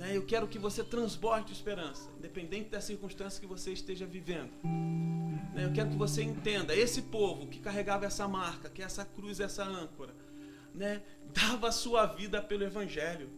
Né? 0.00 0.16
Eu 0.16 0.24
quero 0.24 0.48
que 0.48 0.58
você 0.58 0.82
transborde 0.82 1.48
de 1.48 1.52
esperança, 1.52 2.08
independente 2.18 2.70
da 2.70 2.80
circunstância 2.80 3.38
que 3.38 3.46
você 3.46 3.70
esteja 3.70 4.06
vivendo. 4.06 4.50
Né? 5.54 5.66
Eu 5.66 5.72
quero 5.74 5.90
que 5.90 5.96
você 5.96 6.22
entenda, 6.22 6.74
esse 6.74 7.02
povo 7.02 7.46
que 7.46 7.58
carregava 7.60 8.06
essa 8.06 8.26
marca, 8.26 8.70
que 8.70 8.80
é 8.80 8.86
essa 8.86 9.04
cruz, 9.04 9.40
essa 9.40 9.62
âncora, 9.62 10.14
né? 10.74 11.02
dava 11.34 11.68
a 11.68 11.72
sua 11.72 12.06
vida 12.06 12.40
pelo 12.40 12.64
Evangelho, 12.64 13.28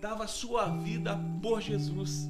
dava 0.00 0.24
a 0.24 0.26
sua 0.26 0.66
vida 0.66 1.16
por 1.40 1.60
Jesus, 1.60 2.28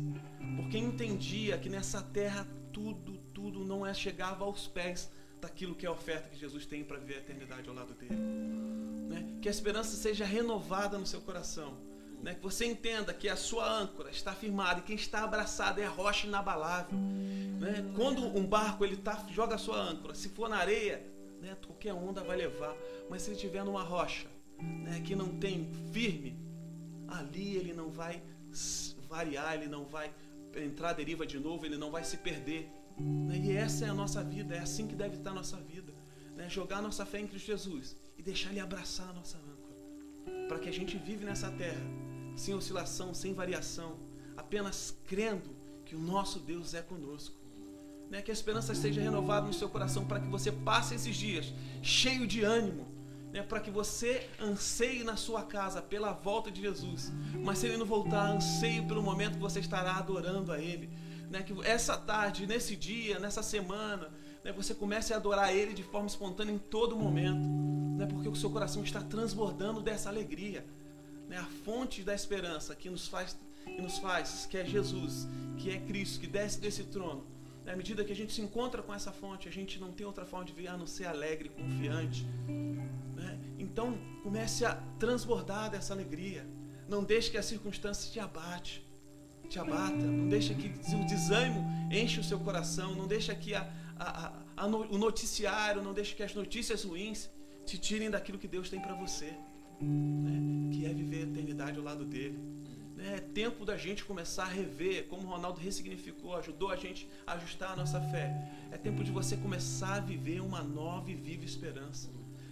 porque 0.57 0.77
entendia 0.77 1.57
que 1.57 1.71
nessa 1.71 2.03
terra 2.03 2.47
tudo, 2.71 3.17
tudo 3.33 3.65
não 3.65 3.87
é 3.87 3.95
chegava 3.95 4.45
aos 4.45 4.67
pés 4.67 5.11
daquilo 5.41 5.75
que 5.75 5.87
é 5.87 5.89
a 5.89 5.93
oferta 5.93 6.29
que 6.29 6.39
Jesus 6.39 6.67
tem 6.67 6.85
para 6.85 6.99
viver 6.99 7.15
a 7.15 7.19
eternidade 7.21 7.67
ao 7.67 7.75
lado 7.75 7.95
dele. 7.95 8.15
Né? 8.15 9.39
Que 9.41 9.49
a 9.49 9.51
esperança 9.51 9.97
seja 9.97 10.27
renovada 10.27 10.99
no 10.99 11.07
seu 11.07 11.23
coração 11.23 11.88
né? 12.23 12.35
Que 12.35 12.43
você 12.43 12.67
entenda 12.67 13.13
que 13.15 13.29
a 13.29 13.37
sua 13.37 13.69
âncora 13.71 14.11
está 14.11 14.33
firmada 14.33 14.81
e 14.81 14.83
quem 14.83 14.97
está 14.97 15.23
abraçado 15.23 15.81
é 15.81 15.85
a 15.85 15.89
rocha 15.89 16.27
inabalável. 16.27 16.99
Né? 16.99 17.93
Quando 17.95 18.25
um 18.25 18.47
barco 18.47 18.85
ele 18.85 18.97
tá, 18.97 19.25
joga 19.31 19.55
a 19.55 19.59
sua 19.59 19.79
âncora, 19.79 20.15
se 20.15 20.29
for 20.29 20.49
na 20.49 20.57
areia, 20.57 21.05
né, 21.41 21.57
qualquer 21.67 21.93
onda 21.93 22.23
vai 22.23 22.37
levar. 22.37 22.75
Mas 23.09 23.23
se 23.23 23.31
ele 23.31 23.37
estiver 23.37 23.65
numa 23.65 23.83
rocha 23.83 24.27
né, 24.61 25.01
que 25.05 25.15
não 25.15 25.39
tem 25.39 25.71
firme, 25.93 26.37
ali 27.07 27.57
ele 27.57 27.73
não 27.73 27.91
vai 27.91 28.23
variar, 29.09 29.55
ele 29.55 29.69
não 29.69 29.85
vai 29.85 30.13
entrar 30.57 30.91
à 30.91 30.93
deriva 30.93 31.27
de 31.27 31.39
novo, 31.39 31.65
ele 31.65 31.77
não 31.77 31.91
vai 31.91 32.05
se 32.05 32.17
perder. 32.17 32.69
Né? 32.99 33.39
E 33.39 33.53
essa 33.53 33.87
é 33.87 33.89
a 33.89 33.95
nossa 33.95 34.23
vida, 34.23 34.55
é 34.55 34.59
assim 34.59 34.87
que 34.87 34.95
deve 34.95 35.17
estar 35.17 35.31
a 35.31 35.35
nossa 35.35 35.57
vida. 35.57 35.93
Né? 36.37 36.49
Jogar 36.49 36.83
nossa 36.83 37.07
fé 37.07 37.21
em 37.21 37.27
Cristo 37.27 37.47
Jesus 37.47 37.97
e 38.17 38.23
deixar 38.23 38.51
Ele 38.51 38.61
abraçar 38.61 39.09
a 39.09 39.13
nossa 39.13 39.39
âncora. 39.39 40.49
Para 40.49 40.59
que 40.59 40.69
a 40.69 40.73
gente 40.73 40.97
vive 40.97 41.25
nessa 41.25 41.51
terra 41.53 42.08
sem 42.39 42.55
oscilação, 42.55 43.13
sem 43.13 43.35
variação, 43.35 43.97
apenas 44.37 44.97
crendo 45.07 45.57
que 45.85 45.97
o 45.97 45.99
nosso 45.99 46.39
Deus 46.39 46.75
é 46.75 46.83
conosco. 46.83 47.37
Né? 48.11 48.23
Que 48.23 48.31
a 48.31 48.35
esperança 48.35 48.75
seja 48.75 49.01
renovada 49.01 49.47
no 49.47 49.53
seu 49.53 49.69
coração 49.69 50.05
para 50.05 50.21
que 50.21 50.29
você 50.29 50.51
passe 50.51 50.95
esses 50.95 51.17
dias 51.17 51.53
cheio 51.83 52.27
de 52.27 52.43
ânimo, 52.43 52.87
né? 53.33 53.43
para 53.43 53.61
que 53.61 53.71
você 53.71 54.29
anseie 54.41 55.05
na 55.05 55.17
sua 55.17 55.43
casa 55.43 55.83
pela 55.83 56.13
volta 56.13 56.51
de 56.51 56.61
Jesus, 56.61 57.13
mas 57.43 57.59
se 57.59 57.67
ele 57.67 57.77
não 57.77 57.87
voltar, 57.87 58.31
anseie 58.31 58.83
pelo 58.83 59.03
momento 59.03 59.35
que 59.35 59.41
você 59.41 59.61
estará 59.61 59.97
adorando 59.97 60.53
a 60.53 60.61
Ele. 60.61 60.89
Né? 61.31 61.43
Que 61.43 61.55
essa 61.67 61.97
tarde, 61.97 62.47
nesse 62.47 62.77
dia, 62.77 63.19
nessa 63.19 63.43
semana, 63.43 64.11
né? 64.43 64.53
você 64.53 64.75
comece 64.75 65.13
a 65.13 65.17
adorar 65.17 65.55
Ele 65.55 65.75
de 65.75 65.83
forma 65.83 66.07
espontânea 66.07 66.53
em 66.53 66.59
todo 66.59 66.97
momento, 66.97 67.47
né? 67.99 68.07
porque 68.07 68.29
o 68.29 68.35
seu 68.35 68.51
coração 68.51 68.83
está 68.83 69.03
transbordando 69.03 69.83
dessa 69.83 70.09
alegria 70.09 70.65
né, 71.29 71.37
a 71.37 71.45
fonte 71.65 72.03
da 72.03 72.15
esperança 72.15 72.75
que 72.75 72.89
nos 72.89 73.07
faz, 73.07 73.37
que 73.65 73.81
nos 73.81 73.99
faz, 73.99 74.47
que 74.47 74.57
é 74.57 74.65
Jesus, 74.65 75.29
que 75.59 75.71
é 75.71 75.79
Cristo, 75.79 76.21
que 76.21 76.27
desce 76.27 76.59
desse 76.59 76.85
trono. 76.85 77.27
Na 77.65 77.77
medida 77.77 78.03
que 78.03 78.13
a 78.13 78.17
gente 78.17 78.33
se 78.33 78.41
encontra 78.41 78.83
com 78.83 78.95
essa 78.95 79.13
fonte, 79.13 79.47
a 79.47 79.53
gente 79.53 79.79
não 79.79 79.93
tem 79.93 80.07
outra 80.07 80.25
forma 80.25 80.47
de 80.47 80.55
viver 80.55 80.69
a 80.69 80.77
não 80.77 80.87
ser 80.87 81.05
alegre, 81.05 81.51
confiante. 81.51 82.25
Né? 83.15 83.39
Então, 83.59 83.99
comece 84.23 84.65
a 84.65 84.75
transbordar 84.99 85.71
dessa 85.71 85.93
alegria. 85.93 86.47
Não 86.89 87.05
deixe 87.05 87.31
que 87.31 87.37
a 87.37 87.43
circunstância 87.43 88.11
te 88.11 88.19
abate, 88.19 88.83
te 89.51 89.59
abata. 89.59 89.97
Não 89.97 90.29
deixe 90.31 90.55
que 90.55 90.69
o 90.97 91.05
desânimo 91.05 91.63
enche 91.93 92.19
o 92.19 92.25
seu 92.25 92.41
coração. 92.41 92.95
Não 92.95 93.07
deixe 93.07 93.35
que 93.35 93.55
a, 93.55 93.71
a, 93.99 94.33
a, 94.57 94.67
o 94.67 94.97
noticiário, 94.97 95.83
não 95.83 95.93
deixe 95.93 96.15
que 96.15 96.23
as 96.23 96.35
notícias 96.35 96.85
ruins 96.85 97.29
te 97.67 97.77
tirem 97.77 98.09
daquilo 98.09 98.39
que 98.39 98.49
Deus 98.49 98.71
tem 98.71 98.81
para 98.81 98.95
você 98.95 99.37
né, 99.81 100.71
que 100.73 100.85
é 100.85 100.93
viver 100.93 101.19
a 101.19 101.23
eternidade 101.23 101.79
ao 101.79 101.85
lado 101.85 102.05
dele. 102.05 102.39
Né, 102.97 103.17
é 103.17 103.21
tempo 103.21 103.65
da 103.65 103.77
gente 103.77 104.05
começar 104.05 104.45
a 104.45 104.49
rever, 104.49 105.07
como 105.07 105.27
o 105.27 105.31
Ronaldo 105.31 105.61
ressignificou, 105.61 106.37
ajudou 106.37 106.71
a 106.71 106.77
gente 106.77 107.09
a 107.27 107.35
ajustar 107.35 107.73
a 107.73 107.77
nossa 107.77 108.01
fé. 108.01 108.51
É 108.71 108.77
tempo 108.77 109.05
de 109.05 109.11
você 109.11 109.37
começar 109.37 109.95
a 109.95 110.01
viver 110.01 110.41
uma 110.41 110.63
nova 110.63 111.11
e 111.11 111.15
viva 111.15 111.45
esperança. 111.45 112.11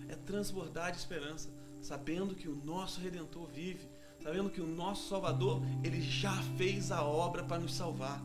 É 0.09 0.15
transbordar 0.15 0.93
de 0.93 0.99
esperança, 0.99 1.51
sabendo 1.81 2.35
que 2.35 2.49
o 2.49 2.55
nosso 2.55 3.01
Redentor 3.01 3.47
vive, 3.49 3.89
sabendo 4.23 4.51
que 4.51 4.61
o 4.61 4.67
nosso 4.67 5.09
Salvador, 5.09 5.63
ele 5.83 6.01
já 6.01 6.35
fez 6.57 6.93
a 6.93 7.03
obra 7.03 7.43
para 7.43 7.59
nos 7.59 7.75
salvar. 7.75 8.23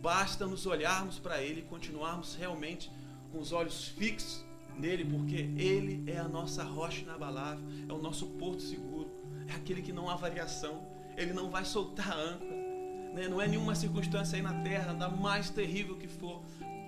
Basta 0.00 0.46
nos 0.46 0.66
olharmos 0.66 1.18
para 1.18 1.42
ele 1.42 1.60
e 1.60 1.64
continuarmos 1.64 2.36
realmente 2.36 2.92
com 3.32 3.40
os 3.40 3.50
olhos 3.50 3.88
fixos 3.88 4.45
nele, 4.78 5.04
porque 5.04 5.36
ele 5.56 6.04
é 6.06 6.18
a 6.18 6.28
nossa 6.28 6.62
rocha 6.62 7.02
inabalável, 7.02 7.64
é 7.88 7.92
o 7.92 7.98
nosso 7.98 8.26
porto 8.26 8.62
seguro, 8.62 9.10
é 9.48 9.54
aquele 9.54 9.82
que 9.82 9.92
não 9.92 10.08
há 10.08 10.16
variação, 10.16 10.86
ele 11.16 11.32
não 11.32 11.50
vai 11.50 11.64
soltar 11.64 12.12
a 12.12 12.16
âncora. 12.16 12.56
né? 13.14 13.28
não 13.28 13.40
é 13.40 13.48
nenhuma 13.48 13.74
circunstância 13.74 14.36
aí 14.36 14.42
na 14.42 14.62
terra, 14.62 14.92
da 14.92 15.08
mais 15.08 15.50
terrível 15.50 15.96
que 15.96 16.08
for, 16.08 16.42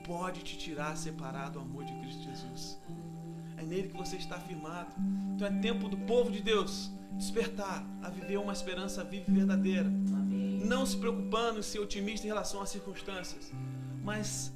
pode 0.04 0.40
te 0.40 0.56
tirar 0.56 0.96
separado 0.96 1.58
do 1.58 1.60
amor 1.60 1.84
de 1.84 1.92
Cristo 2.00 2.22
Jesus. 2.22 2.78
É 3.56 3.62
nele 3.62 3.88
que 3.88 3.96
você 3.96 4.16
está 4.16 4.38
firmado. 4.38 4.94
Então 5.34 5.46
é 5.46 5.50
tempo 5.60 5.88
do 5.88 5.96
povo 5.98 6.30
de 6.30 6.40
Deus 6.40 6.90
despertar 7.12 7.84
a 8.02 8.08
viver 8.08 8.38
uma 8.38 8.52
esperança 8.52 9.02
viva 9.04 9.24
e 9.28 9.32
verdadeira. 9.32 9.90
Não 10.64 10.86
se 10.86 10.96
preocupando 10.96 11.58
em 11.58 11.62
ser 11.62 11.80
otimista 11.80 12.26
em 12.26 12.30
relação 12.30 12.62
às 12.62 12.70
circunstâncias, 12.70 13.52
mas 14.02 14.52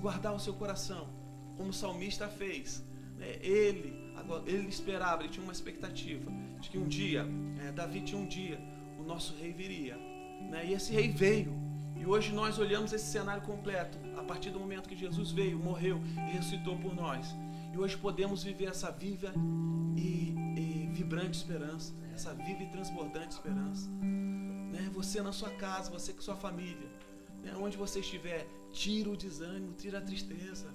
guardar 0.00 0.34
o 0.34 0.40
seu 0.40 0.54
coração, 0.54 1.08
como 1.56 1.70
o 1.70 1.72
salmista 1.72 2.28
fez. 2.28 2.84
Né? 3.16 3.38
Ele, 3.40 3.94
ele 4.46 4.68
esperava, 4.68 5.22
ele 5.22 5.32
tinha 5.32 5.42
uma 5.42 5.52
expectativa 5.52 6.30
de 6.60 6.70
que 6.70 6.78
um 6.78 6.86
dia, 6.86 7.26
é, 7.60 7.72
Davi 7.72 8.02
tinha 8.02 8.20
um 8.20 8.26
dia, 8.26 8.60
o 8.98 9.02
nosso 9.02 9.34
rei 9.36 9.52
viria. 9.52 9.96
Né? 10.50 10.66
E 10.66 10.72
esse 10.74 10.92
rei 10.92 11.10
veio. 11.10 11.52
E 11.96 12.06
hoje 12.06 12.32
nós 12.32 12.58
olhamos 12.58 12.92
esse 12.92 13.06
cenário 13.06 13.42
completo, 13.42 13.96
a 14.16 14.24
partir 14.24 14.50
do 14.50 14.58
momento 14.58 14.88
que 14.88 14.96
Jesus 14.96 15.30
veio, 15.30 15.58
morreu 15.58 16.00
e 16.16 16.32
ressuscitou 16.32 16.76
por 16.78 16.94
nós. 16.94 17.34
E 17.72 17.78
hoje 17.78 17.96
podemos 17.96 18.42
viver 18.42 18.66
essa 18.66 18.90
viva 18.90 19.32
e, 19.96 20.34
e 20.58 20.90
vibrante 20.92 21.36
esperança, 21.36 21.94
essa 22.12 22.34
viva 22.34 22.62
e 22.62 22.66
transbordante 22.66 23.34
esperança. 23.34 23.88
Né? 23.90 24.90
Você 24.92 25.22
na 25.22 25.32
sua 25.32 25.50
casa, 25.50 25.90
você 25.90 26.12
com 26.12 26.20
sua 26.20 26.36
família, 26.36 26.88
né? 27.42 27.54
onde 27.56 27.76
você 27.76 28.00
estiver, 28.00 28.48
tira 28.72 29.08
o 29.10 29.16
desânimo, 29.16 29.74
tira 29.74 29.98
a 29.98 30.00
tristeza. 30.00 30.68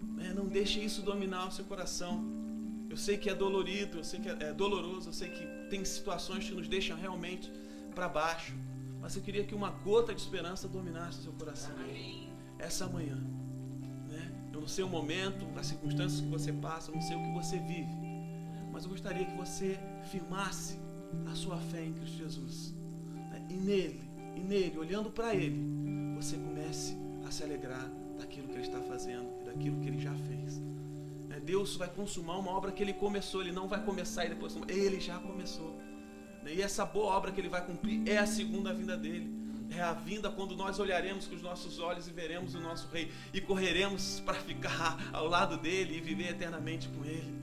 Né? 0.00 0.32
Não 0.34 0.46
deixe 0.46 0.80
isso 0.80 1.02
dominar 1.02 1.48
o 1.48 1.50
seu 1.50 1.64
coração. 1.64 2.24
Eu 2.88 2.96
sei 2.96 3.18
que 3.18 3.28
é 3.28 3.34
dolorido, 3.34 3.98
eu 3.98 4.04
sei 4.04 4.20
que 4.20 4.28
é, 4.28 4.36
é 4.40 4.52
doloroso, 4.52 5.10
eu 5.10 5.12
sei 5.12 5.28
que 5.28 5.44
tem 5.68 5.84
situações 5.84 6.48
que 6.48 6.54
nos 6.54 6.68
deixam 6.68 6.96
realmente 6.96 7.52
para 7.94 8.08
baixo. 8.08 8.54
Mas 9.00 9.14
eu 9.14 9.22
queria 9.22 9.44
que 9.44 9.54
uma 9.54 9.70
gota 9.70 10.14
de 10.14 10.20
esperança 10.20 10.66
dominasse 10.66 11.20
o 11.20 11.22
seu 11.22 11.32
coração. 11.32 11.74
Essa 12.58 12.86
manhã. 12.86 13.18
Eu 14.58 14.62
não 14.62 14.68
sei 14.68 14.82
o 14.82 14.88
momento, 14.88 15.46
as 15.56 15.68
circunstâncias 15.68 16.20
que 16.20 16.26
você 16.26 16.52
passa, 16.52 16.90
eu 16.90 16.96
não 16.96 17.00
sei 17.00 17.16
o 17.16 17.22
que 17.22 17.30
você 17.32 17.60
vive. 17.60 17.92
Mas 18.72 18.82
eu 18.82 18.90
gostaria 18.90 19.24
que 19.24 19.36
você 19.36 19.78
firmasse 20.10 20.76
a 21.30 21.34
sua 21.36 21.58
fé 21.58 21.84
em 21.84 21.92
Cristo 21.92 22.16
Jesus. 22.16 22.74
Né? 23.30 23.46
E 23.48 23.54
nele, 23.54 24.10
e 24.34 24.40
nele, 24.40 24.76
olhando 24.76 25.12
para 25.12 25.32
ele, 25.32 25.56
você 26.16 26.36
comece 26.36 26.96
a 27.24 27.30
se 27.30 27.44
alegrar 27.44 27.88
daquilo 28.18 28.48
que 28.48 28.54
ele 28.54 28.62
está 28.62 28.80
fazendo 28.80 29.28
daquilo 29.58 29.80
que 29.80 29.88
ele 29.88 30.00
já 30.00 30.14
fez. 30.14 30.58
Né? 31.28 31.40
Deus 31.40 31.76
vai 31.76 31.88
consumar 31.88 32.38
uma 32.38 32.52
obra 32.52 32.70
que 32.70 32.82
ele 32.82 32.92
começou, 32.92 33.42
ele 33.42 33.52
não 33.52 33.66
vai 33.66 33.84
começar 33.84 34.24
e 34.24 34.28
depois. 34.28 34.56
Ele 34.68 35.00
já 35.00 35.18
começou. 35.18 35.76
Né? 36.44 36.54
E 36.54 36.62
essa 36.62 36.86
boa 36.86 37.16
obra 37.16 37.32
que 37.32 37.40
ele 37.40 37.48
vai 37.48 37.64
cumprir 37.66 38.08
é 38.08 38.18
a 38.18 38.26
segunda 38.26 38.72
vinda 38.72 38.96
dele 38.96 39.36
é 39.70 39.82
a 39.82 39.92
vinda 39.92 40.30
quando 40.30 40.56
nós 40.56 40.78
olharemos 40.78 41.26
com 41.26 41.34
os 41.34 41.42
nossos 41.42 41.78
olhos 41.78 42.08
e 42.08 42.10
veremos 42.10 42.54
o 42.54 42.60
nosso 42.60 42.88
Rei 42.88 43.12
e 43.34 43.40
correremos 43.40 44.18
para 44.20 44.40
ficar 44.40 44.96
ao 45.12 45.26
lado 45.26 45.58
dele 45.58 45.98
e 45.98 46.00
viver 46.00 46.30
eternamente 46.30 46.88
com 46.88 47.04
ele. 47.04 47.34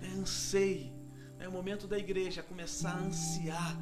É. 0.00 1.44
É 1.44 1.46
o 1.46 1.52
momento 1.52 1.86
da 1.86 1.98
igreja 1.98 2.42
começar 2.42 2.92
a 2.92 3.00
ansiar, 3.00 3.76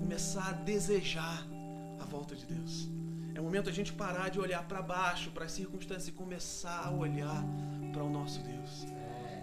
começar 0.00 0.48
a 0.48 0.52
desejar 0.52 1.46
a 2.00 2.04
volta 2.04 2.34
de 2.34 2.46
Deus. 2.46 2.99
É 3.40 3.42
o 3.42 3.44
momento 3.46 3.70
a 3.70 3.72
gente 3.72 3.94
parar 3.94 4.28
de 4.28 4.38
olhar 4.38 4.62
para 4.68 4.82
baixo, 4.82 5.30
para 5.30 5.46
as 5.46 5.52
circunstâncias 5.52 6.08
e 6.08 6.12
começar 6.12 6.86
a 6.86 6.90
olhar 6.90 7.42
para 7.90 8.04
o 8.04 8.10
nosso 8.10 8.38
Deus. 8.42 8.84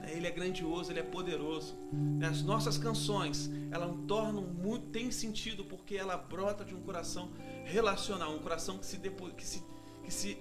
Ele 0.07 0.27
é 0.27 0.29
grandioso, 0.29 0.91
ele 0.91 0.99
é 0.99 1.03
poderoso. 1.03 1.75
As 2.21 2.43
nossas 2.43 2.77
canções, 2.77 3.49
elas 3.71 3.89
tornam 4.07 4.43
muito, 4.43 4.89
tem 4.89 5.09
sentido 5.09 5.65
porque 5.65 5.95
ela 5.95 6.15
brota 6.15 6.63
de 6.63 6.75
um 6.75 6.81
coração 6.81 7.31
relacional, 7.65 8.35
um 8.35 8.39
coração 8.39 8.77
que 8.77 8.85
se, 8.85 8.99
que 8.99 9.43
se, 9.43 9.63
que 10.03 10.13
se, 10.13 10.37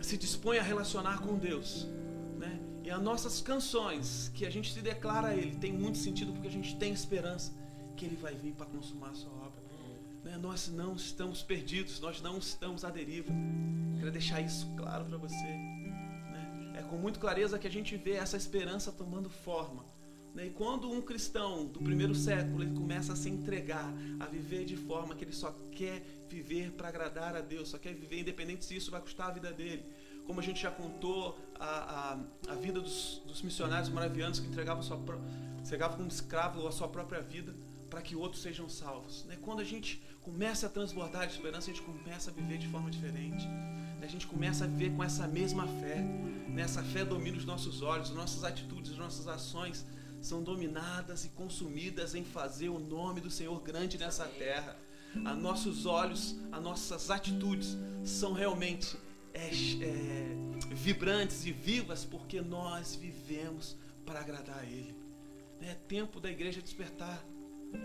se 0.00 0.18
dispõe 0.18 0.58
a 0.58 0.62
relacionar 0.62 1.20
com 1.20 1.38
Deus. 1.38 1.86
Né? 2.36 2.60
E 2.82 2.90
as 2.90 3.00
nossas 3.00 3.40
canções, 3.40 4.32
que 4.34 4.44
a 4.44 4.50
gente 4.50 4.72
se 4.72 4.80
declara 4.80 5.28
a 5.28 5.36
Ele, 5.36 5.54
tem 5.54 5.72
muito 5.72 5.98
sentido 5.98 6.32
porque 6.32 6.48
a 6.48 6.52
gente 6.58 6.76
tem 6.76 6.92
esperança 6.92 7.54
que 7.96 8.04
Ele 8.04 8.16
vai 8.16 8.34
vir 8.34 8.52
para 8.54 8.66
consumar 8.66 9.10
a 9.10 9.14
sua 9.14 9.30
obra. 9.30 9.45
Né? 10.26 10.36
Nós 10.36 10.66
não 10.66 10.96
estamos 10.96 11.40
perdidos, 11.40 12.00
nós 12.00 12.20
não 12.20 12.38
estamos 12.38 12.84
à 12.84 12.90
deriva. 12.90 13.32
Quero 13.96 14.10
deixar 14.10 14.40
isso 14.40 14.66
claro 14.76 15.04
para 15.04 15.16
você. 15.16 15.44
Né? 15.44 16.74
É 16.78 16.82
com 16.82 16.96
muita 16.96 17.20
clareza 17.20 17.56
que 17.60 17.66
a 17.66 17.70
gente 17.70 17.96
vê 17.96 18.14
essa 18.14 18.36
esperança 18.36 18.90
tomando 18.90 19.30
forma. 19.30 19.84
Né? 20.34 20.48
E 20.48 20.50
quando 20.50 20.90
um 20.90 21.00
cristão 21.00 21.64
do 21.64 21.78
primeiro 21.78 22.12
século 22.12 22.64
ele 22.64 22.74
começa 22.74 23.12
a 23.12 23.16
se 23.16 23.30
entregar, 23.30 23.88
a 24.18 24.26
viver 24.26 24.64
de 24.64 24.76
forma 24.76 25.14
que 25.14 25.22
ele 25.22 25.32
só 25.32 25.54
quer 25.70 26.02
viver 26.28 26.72
para 26.72 26.88
agradar 26.88 27.36
a 27.36 27.40
Deus, 27.40 27.68
só 27.68 27.78
quer 27.78 27.94
viver 27.94 28.18
independente 28.18 28.64
se 28.64 28.74
isso 28.74 28.90
vai 28.90 29.00
custar 29.00 29.28
a 29.28 29.32
vida 29.32 29.52
dele. 29.52 29.84
Como 30.26 30.40
a 30.40 30.42
gente 30.42 30.60
já 30.60 30.72
contou, 30.72 31.38
a, 31.54 32.18
a, 32.48 32.52
a 32.52 32.54
vida 32.56 32.80
dos, 32.80 33.22
dos 33.24 33.42
missionários 33.42 33.88
moravianos 33.88 34.40
que 34.40 34.48
entregavam, 34.48 34.82
sua, 34.82 35.00
entregavam 35.60 35.98
como 35.98 36.08
escravo 36.08 36.66
a 36.66 36.72
sua 36.72 36.88
própria 36.88 37.20
vida 37.20 37.54
para 37.88 38.02
que 38.02 38.16
outros 38.16 38.42
sejam 38.42 38.68
salvos. 38.68 39.24
Né? 39.24 39.38
Quando 39.40 39.60
a 39.60 39.64
gente 39.64 40.02
começa 40.26 40.66
a 40.66 40.68
transbordar 40.68 41.24
de 41.28 41.34
esperança, 41.34 41.70
a 41.70 41.72
gente 41.72 41.82
começa 41.82 42.30
a 42.30 42.34
viver 42.34 42.58
de 42.58 42.66
forma 42.66 42.90
diferente. 42.90 43.46
Né? 43.46 44.00
A 44.02 44.08
gente 44.08 44.26
começa 44.26 44.64
a 44.64 44.66
viver 44.66 44.90
com 44.96 45.04
essa 45.04 45.24
mesma 45.28 45.68
fé. 45.80 45.98
Né? 46.48 46.62
Essa 46.62 46.82
fé 46.82 47.04
domina 47.04 47.36
os 47.36 47.44
nossos 47.44 47.80
olhos, 47.80 48.10
as 48.10 48.16
nossas 48.16 48.42
atitudes, 48.42 48.90
as 48.90 48.98
nossas 48.98 49.28
ações 49.28 49.86
são 50.20 50.42
dominadas 50.42 51.24
e 51.24 51.28
consumidas 51.28 52.16
em 52.16 52.24
fazer 52.24 52.68
o 52.70 52.80
nome 52.80 53.20
do 53.20 53.30
Senhor 53.30 53.60
grande 53.62 53.96
nessa 53.96 54.24
terra 54.24 54.76
a 55.24 55.32
nossos 55.32 55.86
olhos, 55.86 56.36
as 56.50 56.62
nossas 56.62 57.10
atitudes 57.10 57.76
são 58.04 58.32
realmente 58.32 58.98
é, 59.32 59.48
é, 59.48 60.74
vibrantes 60.74 61.46
e 61.46 61.52
vivas 61.52 62.04
porque 62.04 62.40
nós 62.40 62.96
vivemos 62.96 63.76
para 64.04 64.20
agradar 64.20 64.58
a 64.58 64.64
Ele. 64.64 64.94
É 65.62 65.74
tempo 65.88 66.20
da 66.20 66.30
igreja 66.30 66.60
despertar 66.60 67.24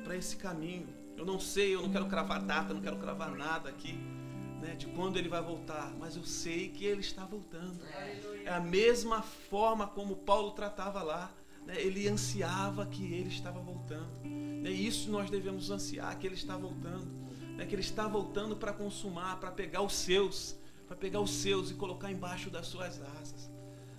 para 0.04 0.16
esse 0.18 0.36
caminho. 0.36 1.01
Eu 1.18 1.26
não 1.26 1.40
sei, 1.40 1.76
eu 1.76 1.82
não 1.82 1.92
quero 1.92 2.08
cravar 2.08 2.42
data, 2.42 2.74
não 2.74 2.82
quero 2.82 2.98
cravar 2.98 3.32
nada 3.32 3.70
aqui 3.70 3.98
né, 4.62 4.76
de 4.76 4.86
quando 4.88 5.18
Ele 5.18 5.28
vai 5.28 5.42
voltar, 5.42 5.94
mas 6.00 6.16
eu 6.16 6.24
sei 6.24 6.70
que 6.70 6.86
Ele 6.86 7.02
está 7.02 7.26
voltando. 7.26 7.82
É 8.46 8.54
a 8.54 8.60
mesma 8.60 9.22
forma 9.22 9.88
como 9.88 10.16
Paulo 10.16 10.52
tratava 10.52 11.02
lá. 11.02 11.32
Né, 11.66 11.80
ele 11.80 12.08
ansiava 12.08 12.86
que 12.86 13.04
Ele 13.14 13.30
estava 13.30 13.60
voltando. 13.60 14.22
É 14.64 14.70
isso 14.70 15.12
nós 15.12 15.30
devemos 15.30 15.70
ansiar, 15.70 16.18
que 16.18 16.28
Ele 16.28 16.36
está 16.36 16.56
voltando. 16.56 17.12
É 17.58 17.66
que 17.66 17.76
Ele 17.76 17.82
está 17.82 18.08
voltando 18.08 18.56
para 18.56 18.72
consumar, 18.72 19.40
para 19.40 19.52
pegar 19.52 19.82
os 19.82 19.94
seus, 19.94 20.56
para 20.88 20.96
pegar 20.96 21.20
os 21.20 21.32
seus 21.32 21.72
e 21.72 21.74
colocar 21.74 22.12
embaixo 22.12 22.50
das 22.50 22.68
suas 22.68 23.02
asas. 23.20 23.52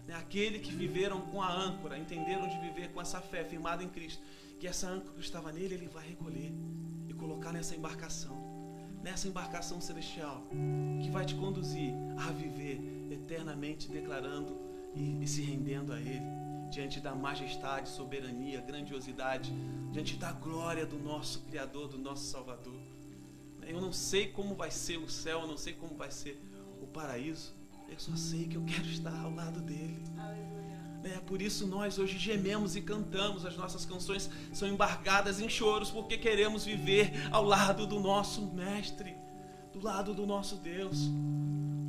É 0.09 0.15
aquele 0.15 0.59
que 0.59 0.73
viveram 0.73 1.21
com 1.21 1.41
a 1.41 1.51
âncora, 1.51 1.97
entenderam 1.99 2.49
de 2.49 2.59
viver 2.59 2.93
com 2.93 3.01
essa 3.01 3.21
fé 3.21 3.45
firmada 3.45 3.83
em 3.83 3.89
Cristo, 3.89 4.23
que 4.59 4.67
essa 4.67 4.89
âncora 4.89 5.15
que 5.15 5.21
estava 5.21 5.51
nele, 5.53 5.75
Ele 5.75 5.89
vai 5.89 6.07
recolher 6.07 6.53
colocar 7.23 7.53
nessa 7.53 7.77
embarcação, 7.77 8.37
nessa 9.01 9.29
embarcação 9.29 9.81
celestial, 9.81 10.45
que 11.01 11.09
vai 11.09 11.25
te 11.25 11.37
conduzir 11.37 11.95
a 12.19 12.33
viver 12.33 12.81
eternamente 13.11 13.89
declarando 13.89 14.59
e, 14.95 15.23
e 15.23 15.27
se 15.29 15.41
rendendo 15.41 15.93
a 15.93 16.01
Ele 16.01 16.43
diante 16.69 17.01
da 17.01 17.15
majestade, 17.15 17.89
soberania, 17.91 18.61
grandiosidade, 18.61 19.53
diante 19.93 20.17
da 20.17 20.33
glória 20.33 20.85
do 20.87 20.99
nosso 20.99 21.43
Criador, 21.43 21.87
do 21.87 21.99
nosso 21.99 22.25
Salvador. 22.25 22.81
Eu 23.63 23.81
não 23.81 23.93
sei 23.93 24.29
como 24.29 24.55
vai 24.55 24.71
ser 24.71 24.97
o 24.97 25.09
céu, 25.09 25.43
eu 25.43 25.47
não 25.47 25.57
sei 25.57 25.75
como 25.75 25.95
vai 25.95 26.11
ser 26.11 26.43
o 26.81 26.87
paraíso. 26.87 27.55
Eu 27.89 28.01
só 28.01 28.17
sei 28.17 28.49
que 28.49 28.57
eu 28.57 28.65
quero 28.65 28.87
estar 28.89 29.15
ao 29.21 29.33
lado 29.35 29.61
dele. 29.61 30.03
É 31.05 31.19
por 31.21 31.43
isso 31.43 31.67
nós 31.67 31.99
hoje 31.99 32.17
gememos 32.19 32.77
e 32.77 32.81
cantamos, 32.81 33.45
as 33.45 33.57
nossas 33.57 33.85
canções 33.85 34.31
são 34.53 34.69
embargadas 34.69 35.41
em 35.41 35.49
choros, 35.49 35.91
porque 35.91 36.17
queremos 36.17 36.65
viver 36.65 37.13
ao 37.31 37.45
lado 37.45 37.87
do 37.87 37.99
nosso 37.99 38.43
Mestre, 38.53 39.17
do 39.73 39.83
lado 39.83 40.15
do 40.15 40.25
nosso 40.27 40.57
Deus. 40.57 41.11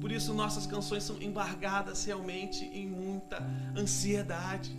Por 0.01 0.11
isso 0.11 0.33
nossas 0.33 0.65
canções 0.65 1.03
são 1.03 1.21
embargadas 1.21 2.03
realmente 2.05 2.65
em 2.65 2.87
muita 2.87 3.41
ansiedade, 3.77 4.75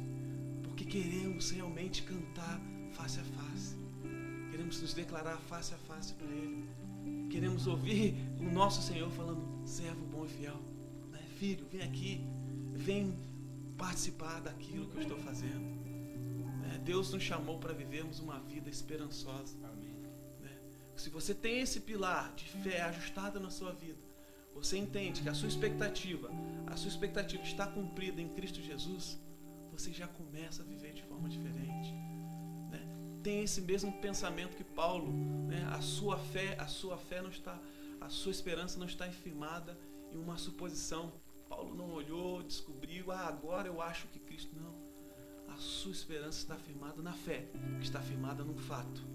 porque 0.62 0.84
queremos 0.84 1.50
realmente 1.50 2.02
cantar 2.02 2.60
face 2.92 3.20
a 3.20 3.24
face. 3.24 3.76
Queremos 4.50 4.80
nos 4.80 4.92
declarar 4.92 5.38
face 5.48 5.74
a 5.74 5.78
face 5.78 6.12
para 6.14 6.28
Ele. 6.28 6.68
Queremos 7.30 7.66
ouvir 7.66 8.14
o 8.38 8.44
nosso 8.44 8.82
Senhor 8.82 9.10
falando: 9.12 9.42
servo 9.64 10.04
bom 10.06 10.24
e 10.24 10.28
fiel, 10.28 10.60
né? 11.10 11.20
filho, 11.38 11.66
vem 11.72 11.82
aqui, 11.82 12.20
vem 12.72 13.16
participar 13.76 14.40
daquilo 14.40 14.88
que 14.88 14.96
eu 14.96 15.02
estou 15.02 15.18
fazendo. 15.18 15.60
Né? 16.60 16.80
Deus 16.84 17.12
nos 17.12 17.22
chamou 17.22 17.58
para 17.58 17.72
vivermos 17.72 18.20
uma 18.20 18.40
vida 18.40 18.70
esperançosa. 18.70 19.56
Né? 20.40 20.50
Se 20.96 21.10
você 21.10 21.34
tem 21.34 21.60
esse 21.60 21.80
pilar 21.80 22.34
de 22.34 22.44
fé 22.44 22.82
ajustado 22.82 23.40
na 23.40 23.50
sua 23.50 23.72
vida, 23.72 24.02
você 24.54 24.78
entende 24.78 25.22
que 25.22 25.28
a 25.28 25.34
sua 25.34 25.48
expectativa, 25.48 26.30
a 26.66 26.76
sua 26.76 26.88
expectativa 26.88 27.42
está 27.42 27.66
cumprida 27.66 28.20
em 28.20 28.28
Cristo 28.28 28.62
Jesus, 28.62 29.18
você 29.72 29.92
já 29.92 30.06
começa 30.06 30.62
a 30.62 30.64
viver 30.64 30.92
de 30.92 31.02
forma 31.02 31.28
diferente. 31.28 31.92
Né? 32.70 32.80
Tem 33.22 33.42
esse 33.42 33.60
mesmo 33.60 33.92
pensamento 34.00 34.56
que 34.56 34.62
Paulo, 34.62 35.12
né? 35.48 35.66
a 35.72 35.80
sua 35.80 36.16
fé, 36.16 36.56
a 36.60 36.68
sua 36.68 36.96
fé 36.96 37.20
não 37.20 37.30
está 37.30 37.60
a 38.04 38.10
sua 38.10 38.32
esperança 38.32 38.78
não 38.78 38.86
está 38.86 39.10
firmada 39.10 39.78
em 40.12 40.18
uma 40.18 40.36
suposição. 40.36 41.10
Paulo 41.54 41.72
não 41.72 41.92
olhou, 41.92 42.42
descobriu, 42.42 43.12
ah, 43.12 43.28
agora 43.28 43.68
eu 43.68 43.80
acho 43.80 44.08
que 44.08 44.18
Cristo. 44.18 44.50
Não. 44.56 44.74
A 45.54 45.56
sua 45.56 45.92
esperança 45.92 46.38
está 46.38 46.56
firmada 46.56 47.00
na 47.00 47.12
fé, 47.12 47.46
está 47.80 48.00
firmada 48.00 48.42
num 48.42 48.58
fato. 48.58 49.06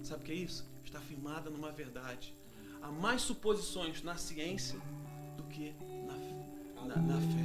Sabe 0.00 0.22
o 0.22 0.24
que 0.24 0.30
é 0.30 0.36
isso? 0.36 0.64
Está 0.84 1.00
firmada 1.00 1.50
numa 1.50 1.72
verdade. 1.72 2.32
Há 2.80 2.92
mais 2.92 3.22
suposições 3.22 4.04
na 4.04 4.16
ciência 4.16 4.78
do 5.36 5.42
que 5.44 5.74
na, 6.06 6.84
na, 6.84 6.96
na 6.96 7.20
fé. 7.20 7.42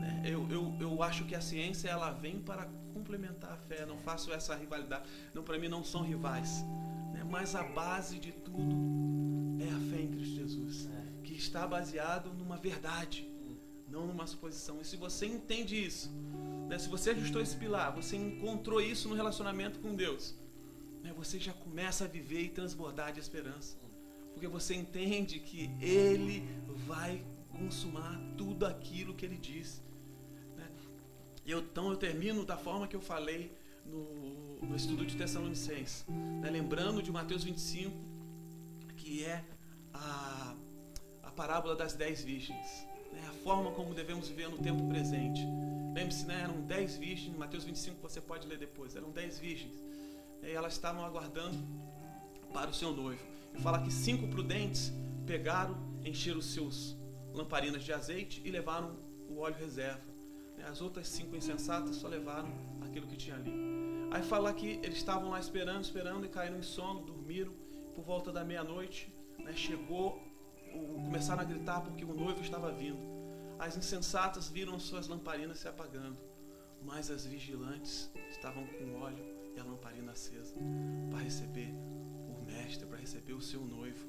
Né? 0.00 0.22
Eu, 0.26 0.46
eu, 0.50 0.76
eu 0.78 1.02
acho 1.02 1.24
que 1.24 1.34
a 1.34 1.40
ciência 1.40 1.88
ela 1.88 2.10
vem 2.10 2.38
para 2.42 2.68
complementar 2.92 3.52
a 3.52 3.56
fé. 3.56 3.86
Não 3.86 3.96
faço 3.96 4.30
essa 4.30 4.54
rivalidade. 4.54 5.08
Não, 5.32 5.42
para 5.42 5.58
mim 5.58 5.68
não 5.68 5.82
são 5.82 6.02
rivais. 6.02 6.62
Né? 7.14 7.24
Mas 7.24 7.54
a 7.54 7.62
base 7.62 8.18
de 8.18 8.32
tudo 8.32 8.76
é 9.58 9.70
a 9.70 9.80
fé 9.90 10.02
em 10.02 10.10
Cristo 10.10 10.34
Jesus, 10.34 10.90
que 11.24 11.34
está 11.34 11.66
baseado 11.66 12.34
numa 12.34 12.58
verdade, 12.58 13.27
não 13.98 14.06
numa 14.06 14.26
suposição. 14.26 14.80
E 14.80 14.84
se 14.84 14.96
você 14.96 15.26
entende 15.26 15.74
isso, 15.76 16.10
né? 16.68 16.78
se 16.78 16.88
você 16.88 17.10
ajustou 17.10 17.42
esse 17.42 17.56
pilar, 17.56 17.92
você 17.94 18.16
encontrou 18.16 18.80
isso 18.80 19.08
no 19.08 19.14
relacionamento 19.14 19.80
com 19.80 19.94
Deus, 19.94 20.34
né? 21.02 21.12
você 21.16 21.38
já 21.38 21.52
começa 21.52 22.04
a 22.04 22.08
viver 22.08 22.42
e 22.42 22.48
transbordar 22.48 23.12
de 23.12 23.20
esperança. 23.20 23.76
Porque 24.32 24.46
você 24.46 24.74
entende 24.74 25.40
que 25.40 25.68
Ele 25.80 26.44
vai 26.86 27.24
consumar 27.50 28.20
tudo 28.36 28.66
aquilo 28.66 29.14
que 29.14 29.26
Ele 29.26 29.36
disse. 29.36 29.80
Né? 30.56 30.68
Eu, 31.44 31.58
então 31.58 31.90
eu 31.90 31.96
termino 31.96 32.44
da 32.44 32.56
forma 32.56 32.86
que 32.86 32.94
eu 32.94 33.00
falei 33.00 33.52
no, 33.84 34.60
no 34.60 34.76
estudo 34.76 35.04
de 35.04 35.16
Tessalonicenses. 35.16 36.04
Né? 36.40 36.50
Lembrando 36.50 37.02
de 37.02 37.10
Mateus 37.10 37.42
25, 37.42 37.96
que 38.96 39.24
é 39.24 39.44
a, 39.92 40.54
a 41.24 41.30
parábola 41.32 41.74
das 41.74 41.94
dez 41.94 42.22
virgens. 42.22 42.87
Forma 43.48 43.70
como 43.70 43.94
devemos 43.94 44.28
viver 44.28 44.46
no 44.50 44.58
tempo 44.58 44.86
presente. 44.88 45.40
Lembre-se, 45.94 46.26
né? 46.26 46.42
eram 46.42 46.60
dez 46.66 46.98
virgens, 46.98 47.34
Mateus 47.34 47.64
25 47.64 47.96
você 48.02 48.20
pode 48.20 48.46
ler 48.46 48.58
depois, 48.58 48.94
eram 48.94 49.10
dez 49.10 49.38
virgens. 49.38 49.82
E 50.42 50.50
elas 50.50 50.74
estavam 50.74 51.02
aguardando 51.02 51.56
para 52.52 52.68
o 52.68 52.74
seu 52.74 52.92
noivo. 52.92 53.24
E 53.54 53.62
fala 53.62 53.80
que 53.80 53.90
cinco 53.90 54.28
prudentes 54.28 54.92
pegaram, 55.26 55.78
encheram 56.04 56.42
seus 56.42 56.94
lamparinas 57.32 57.82
de 57.82 57.90
azeite 57.90 58.42
e 58.44 58.50
levaram 58.50 58.98
o 59.30 59.38
óleo 59.38 59.56
reserva. 59.58 60.04
As 60.70 60.82
outras 60.82 61.08
cinco 61.08 61.34
insensatas 61.34 61.96
só 61.96 62.06
levaram 62.06 62.50
aquilo 62.82 63.06
que 63.06 63.16
tinha 63.16 63.36
ali. 63.36 63.50
Aí 64.10 64.22
fala 64.22 64.52
que 64.52 64.78
eles 64.82 64.98
estavam 64.98 65.30
lá 65.30 65.40
esperando, 65.40 65.84
esperando 65.84 66.26
e 66.26 66.28
caíram 66.28 66.58
em 66.58 66.62
sono, 66.62 67.00
dormiram. 67.00 67.54
Por 67.94 68.04
volta 68.04 68.30
da 68.30 68.44
meia-noite, 68.44 69.10
né, 69.38 69.54
chegou, 69.54 70.22
começaram 71.02 71.40
a 71.40 71.44
gritar 71.44 71.80
porque 71.80 72.04
o 72.04 72.12
noivo 72.12 72.42
estava 72.42 72.70
vindo. 72.70 73.17
As 73.58 73.76
insensatas 73.76 74.48
viram 74.48 74.78
suas 74.78 75.08
lamparinas 75.08 75.58
se 75.58 75.68
apagando, 75.68 76.16
mas 76.82 77.10
as 77.10 77.26
vigilantes 77.26 78.10
estavam 78.30 78.66
com 78.66 79.00
óleo 79.00 79.24
e 79.56 79.60
a 79.60 79.64
lamparina 79.64 80.12
acesa 80.12 80.54
para 81.10 81.18
receber 81.18 81.74
o 82.28 82.44
mestre, 82.46 82.86
para 82.86 82.98
receber 82.98 83.32
o 83.32 83.40
seu 83.40 83.60
noivo. 83.60 84.06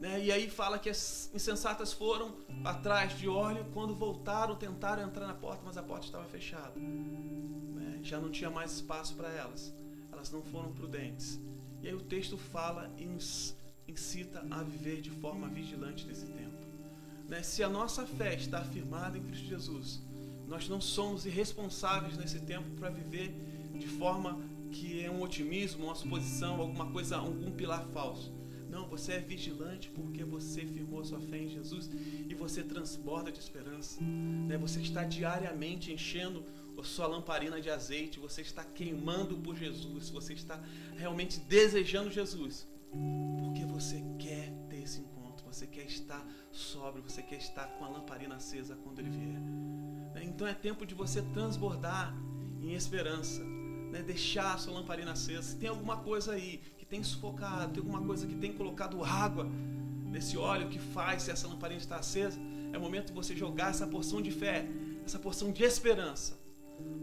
Né? 0.00 0.24
E 0.24 0.32
aí 0.32 0.50
fala 0.50 0.78
que 0.78 0.90
as 0.90 1.30
insensatas 1.32 1.92
foram 1.92 2.34
atrás 2.64 3.16
de 3.16 3.28
óleo, 3.28 3.64
quando 3.72 3.94
voltaram, 3.94 4.56
tentaram 4.56 5.04
entrar 5.04 5.28
na 5.28 5.34
porta, 5.34 5.62
mas 5.64 5.76
a 5.76 5.82
porta 5.82 6.06
estava 6.06 6.24
fechada. 6.24 6.72
Né? 6.76 8.00
Já 8.02 8.18
não 8.18 8.30
tinha 8.30 8.50
mais 8.50 8.72
espaço 8.72 9.14
para 9.14 9.30
elas. 9.30 9.72
Elas 10.10 10.30
não 10.32 10.42
foram 10.42 10.72
prudentes. 10.72 11.38
E 11.82 11.88
aí 11.88 11.94
o 11.94 12.00
texto 12.00 12.36
fala 12.36 12.92
e 12.96 13.06
nos 13.06 13.54
incita 13.86 14.44
a 14.50 14.62
viver 14.62 15.00
de 15.00 15.10
forma 15.10 15.48
vigilante 15.48 16.04
nesse 16.06 16.26
tempo. 16.26 16.51
Né? 17.32 17.42
Se 17.42 17.62
a 17.62 17.68
nossa 17.68 18.04
fé 18.04 18.34
está 18.34 18.58
afirmada 18.58 19.16
em 19.16 19.22
Cristo 19.22 19.46
Jesus, 19.46 20.02
nós 20.46 20.68
não 20.68 20.82
somos 20.82 21.24
irresponsáveis 21.24 22.18
nesse 22.18 22.38
tempo 22.40 22.68
para 22.78 22.90
viver 22.90 23.34
de 23.72 23.88
forma 23.88 24.38
que 24.70 25.02
é 25.02 25.10
um 25.10 25.22
otimismo, 25.22 25.86
uma 25.86 25.94
suposição, 25.94 26.60
alguma 26.60 26.90
coisa, 26.90 27.16
algum 27.16 27.50
pilar 27.50 27.86
falso. 27.86 28.30
Não, 28.68 28.86
você 28.86 29.14
é 29.14 29.18
vigilante 29.18 29.88
porque 29.88 30.22
você 30.22 30.66
firmou 30.66 31.02
sua 31.06 31.20
fé 31.20 31.38
em 31.38 31.48
Jesus 31.48 31.88
e 32.28 32.34
você 32.34 32.62
transborda 32.62 33.32
de 33.32 33.38
esperança. 33.38 33.98
Né? 34.02 34.58
Você 34.58 34.80
está 34.82 35.02
diariamente 35.02 35.90
enchendo 35.90 36.44
a 36.78 36.84
sua 36.84 37.06
lamparina 37.06 37.62
de 37.62 37.70
azeite, 37.70 38.18
você 38.18 38.42
está 38.42 38.62
queimando 38.62 39.38
por 39.38 39.56
Jesus, 39.56 40.10
você 40.10 40.34
está 40.34 40.62
realmente 40.98 41.40
desejando 41.40 42.10
Jesus, 42.10 42.68
porque 43.38 43.64
você 43.64 44.04
quer 44.18 44.51
você 45.62 45.66
quer 45.68 45.86
estar 45.86 46.26
sóbrio, 46.50 47.04
você 47.04 47.22
quer 47.22 47.36
estar 47.36 47.66
com 47.78 47.84
a 47.84 47.88
lamparina 47.88 48.34
acesa 48.34 48.74
quando 48.82 48.98
ele 48.98 49.10
vier. 49.10 49.40
Né? 50.12 50.24
Então 50.24 50.44
é 50.46 50.54
tempo 50.54 50.84
de 50.84 50.92
você 50.92 51.22
transbordar 51.22 52.12
em 52.60 52.74
esperança, 52.74 53.44
né? 53.44 54.02
deixar 54.02 54.54
a 54.54 54.58
sua 54.58 54.74
lamparina 54.74 55.12
acesa. 55.12 55.42
Se 55.42 55.56
tem 55.56 55.68
alguma 55.68 55.98
coisa 55.98 56.32
aí 56.32 56.60
que 56.76 56.84
tem 56.84 57.02
sufocado, 57.04 57.74
tem 57.74 57.80
alguma 57.80 58.04
coisa 58.04 58.26
que 58.26 58.34
tem 58.34 58.52
colocado 58.52 59.04
água 59.04 59.48
nesse 60.10 60.36
óleo 60.36 60.68
que 60.68 60.80
faz 60.80 61.22
se 61.22 61.30
essa 61.30 61.46
lamparina 61.46 61.80
está 61.80 61.96
acesa, 61.96 62.40
é 62.72 62.78
momento 62.78 63.06
de 63.08 63.12
você 63.12 63.36
jogar 63.36 63.70
essa 63.70 63.86
porção 63.86 64.20
de 64.20 64.32
fé, 64.32 64.66
essa 65.04 65.18
porção 65.18 65.52
de 65.52 65.62
esperança, 65.62 66.36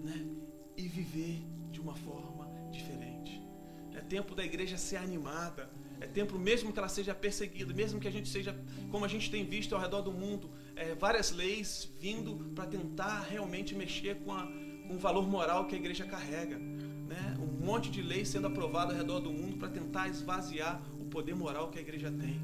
né? 0.03 0.27
e 0.75 0.85
viver 0.85 1.41
de 1.71 1.79
uma 1.79 1.95
forma 1.95 2.45
diferente. 2.71 3.41
É 3.95 4.01
tempo 4.01 4.35
da 4.35 4.43
igreja 4.43 4.77
ser 4.77 4.97
animada. 4.97 5.69
É 6.01 6.07
tempo 6.07 6.38
mesmo 6.38 6.71
que 6.71 6.79
ela 6.79 6.88
seja 6.88 7.13
perseguida, 7.13 7.73
mesmo 7.73 7.99
que 7.99 8.07
a 8.07 8.12
gente 8.12 8.29
seja, 8.29 8.57
como 8.89 9.03
a 9.03 9.07
gente 9.07 9.29
tem 9.29 9.45
visto 9.45 9.75
ao 9.75 9.81
redor 9.81 10.01
do 10.01 10.12
mundo, 10.12 10.49
é, 10.75 10.95
várias 10.95 11.31
leis 11.31 11.91
vindo 11.99 12.35
para 12.55 12.65
tentar 12.65 13.21
realmente 13.29 13.75
mexer 13.75 14.15
com, 14.15 14.31
a, 14.31 14.47
com 14.88 14.95
o 14.95 14.97
valor 14.97 15.27
moral 15.27 15.67
que 15.67 15.75
a 15.75 15.77
igreja 15.77 16.05
carrega 16.05 16.57
né, 17.09 17.38
um 17.39 17.65
monte 17.65 17.89
de 17.89 18.01
leis 18.01 18.29
sendo 18.29 18.47
aprovada 18.47 18.93
ao 18.93 18.97
redor 18.97 19.19
do 19.19 19.31
mundo 19.31 19.57
para 19.57 19.67
tentar 19.67 20.07
esvaziar 20.07 20.81
o 20.99 21.05
poder 21.05 21.35
moral 21.35 21.69
que 21.69 21.79
a 21.79 21.81
igreja 21.81 22.12
tem. 22.12 22.39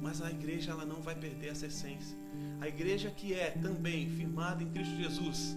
Mas 0.00 0.22
a 0.22 0.30
igreja 0.30 0.70
ela 0.70 0.84
não 0.84 1.02
vai 1.02 1.14
perder 1.16 1.48
essa 1.48 1.66
essência. 1.66 2.16
A 2.60 2.68
igreja 2.68 3.10
que 3.10 3.34
é 3.34 3.50
também 3.50 4.08
firmada 4.10 4.62
em 4.62 4.70
Cristo 4.70 4.94
Jesus, 4.96 5.56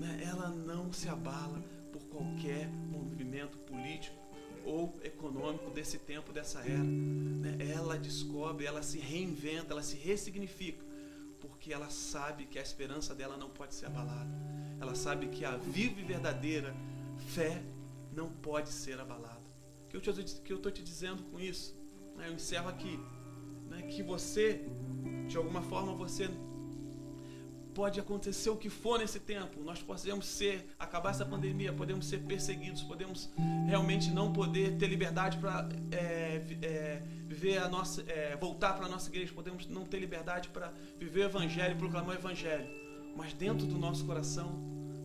né, 0.00 0.20
ela 0.24 0.48
não 0.48 0.92
se 0.92 1.08
abala 1.08 1.62
por 1.92 2.02
qualquer 2.04 2.68
movimento 2.90 3.58
político 3.58 4.21
ou 4.64 4.98
econômico 5.02 5.70
desse 5.70 5.98
tempo, 5.98 6.32
dessa 6.32 6.60
era. 6.60 6.82
Né? 6.82 7.56
Ela 7.74 7.98
descobre, 7.98 8.66
ela 8.66 8.82
se 8.82 8.98
reinventa, 8.98 9.72
ela 9.72 9.82
se 9.82 9.96
ressignifica, 9.96 10.84
porque 11.40 11.72
ela 11.72 11.90
sabe 11.90 12.46
que 12.46 12.58
a 12.58 12.62
esperança 12.62 13.14
dela 13.14 13.36
não 13.36 13.50
pode 13.50 13.74
ser 13.74 13.86
abalada. 13.86 14.30
Ela 14.80 14.94
sabe 14.94 15.28
que 15.28 15.44
a 15.44 15.56
viva 15.56 16.00
e 16.00 16.04
verdadeira 16.04 16.74
fé 17.28 17.62
não 18.12 18.30
pode 18.30 18.70
ser 18.70 18.98
abalada. 18.98 19.40
O 19.94 20.00
que 20.00 20.52
eu 20.52 20.56
estou 20.56 20.72
te 20.72 20.82
dizendo 20.82 21.22
com 21.24 21.38
isso? 21.38 21.76
Né, 22.16 22.28
eu 22.28 22.34
encerro 22.34 22.68
aqui. 22.68 22.98
Né, 23.68 23.82
que 23.82 24.02
você, 24.02 24.64
de 25.28 25.36
alguma 25.36 25.62
forma, 25.62 25.94
você 25.94 26.28
pode 27.74 27.98
acontecer 27.98 28.50
o 28.50 28.56
que 28.56 28.68
for 28.68 28.98
nesse 28.98 29.18
tempo. 29.18 29.62
Nós 29.62 29.82
podemos 29.82 30.26
ser, 30.26 30.66
acabar 30.78 31.10
essa 31.10 31.24
pandemia, 31.24 31.72
podemos 31.72 32.06
ser 32.06 32.18
perseguidos, 32.18 32.82
podemos 32.82 33.30
realmente 33.66 34.10
não 34.10 34.32
poder 34.32 34.76
ter 34.76 34.86
liberdade 34.86 35.38
para 35.38 35.68
é, 35.90 36.42
é, 36.62 37.02
viver 37.26 37.58
a 37.58 37.68
nossa, 37.68 38.02
é, 38.02 38.36
voltar 38.36 38.74
para 38.74 38.86
a 38.86 38.88
nossa 38.88 39.08
igreja, 39.08 39.32
podemos 39.32 39.66
não 39.66 39.84
ter 39.84 39.98
liberdade 39.98 40.48
para 40.48 40.72
viver 40.98 41.20
o 41.20 41.24
evangelho, 41.24 41.76
proclamar 41.76 42.16
o 42.16 42.18
evangelho. 42.18 42.66
Mas 43.16 43.32
dentro 43.32 43.66
do 43.66 43.78
nosso 43.78 44.04
coração 44.04 44.50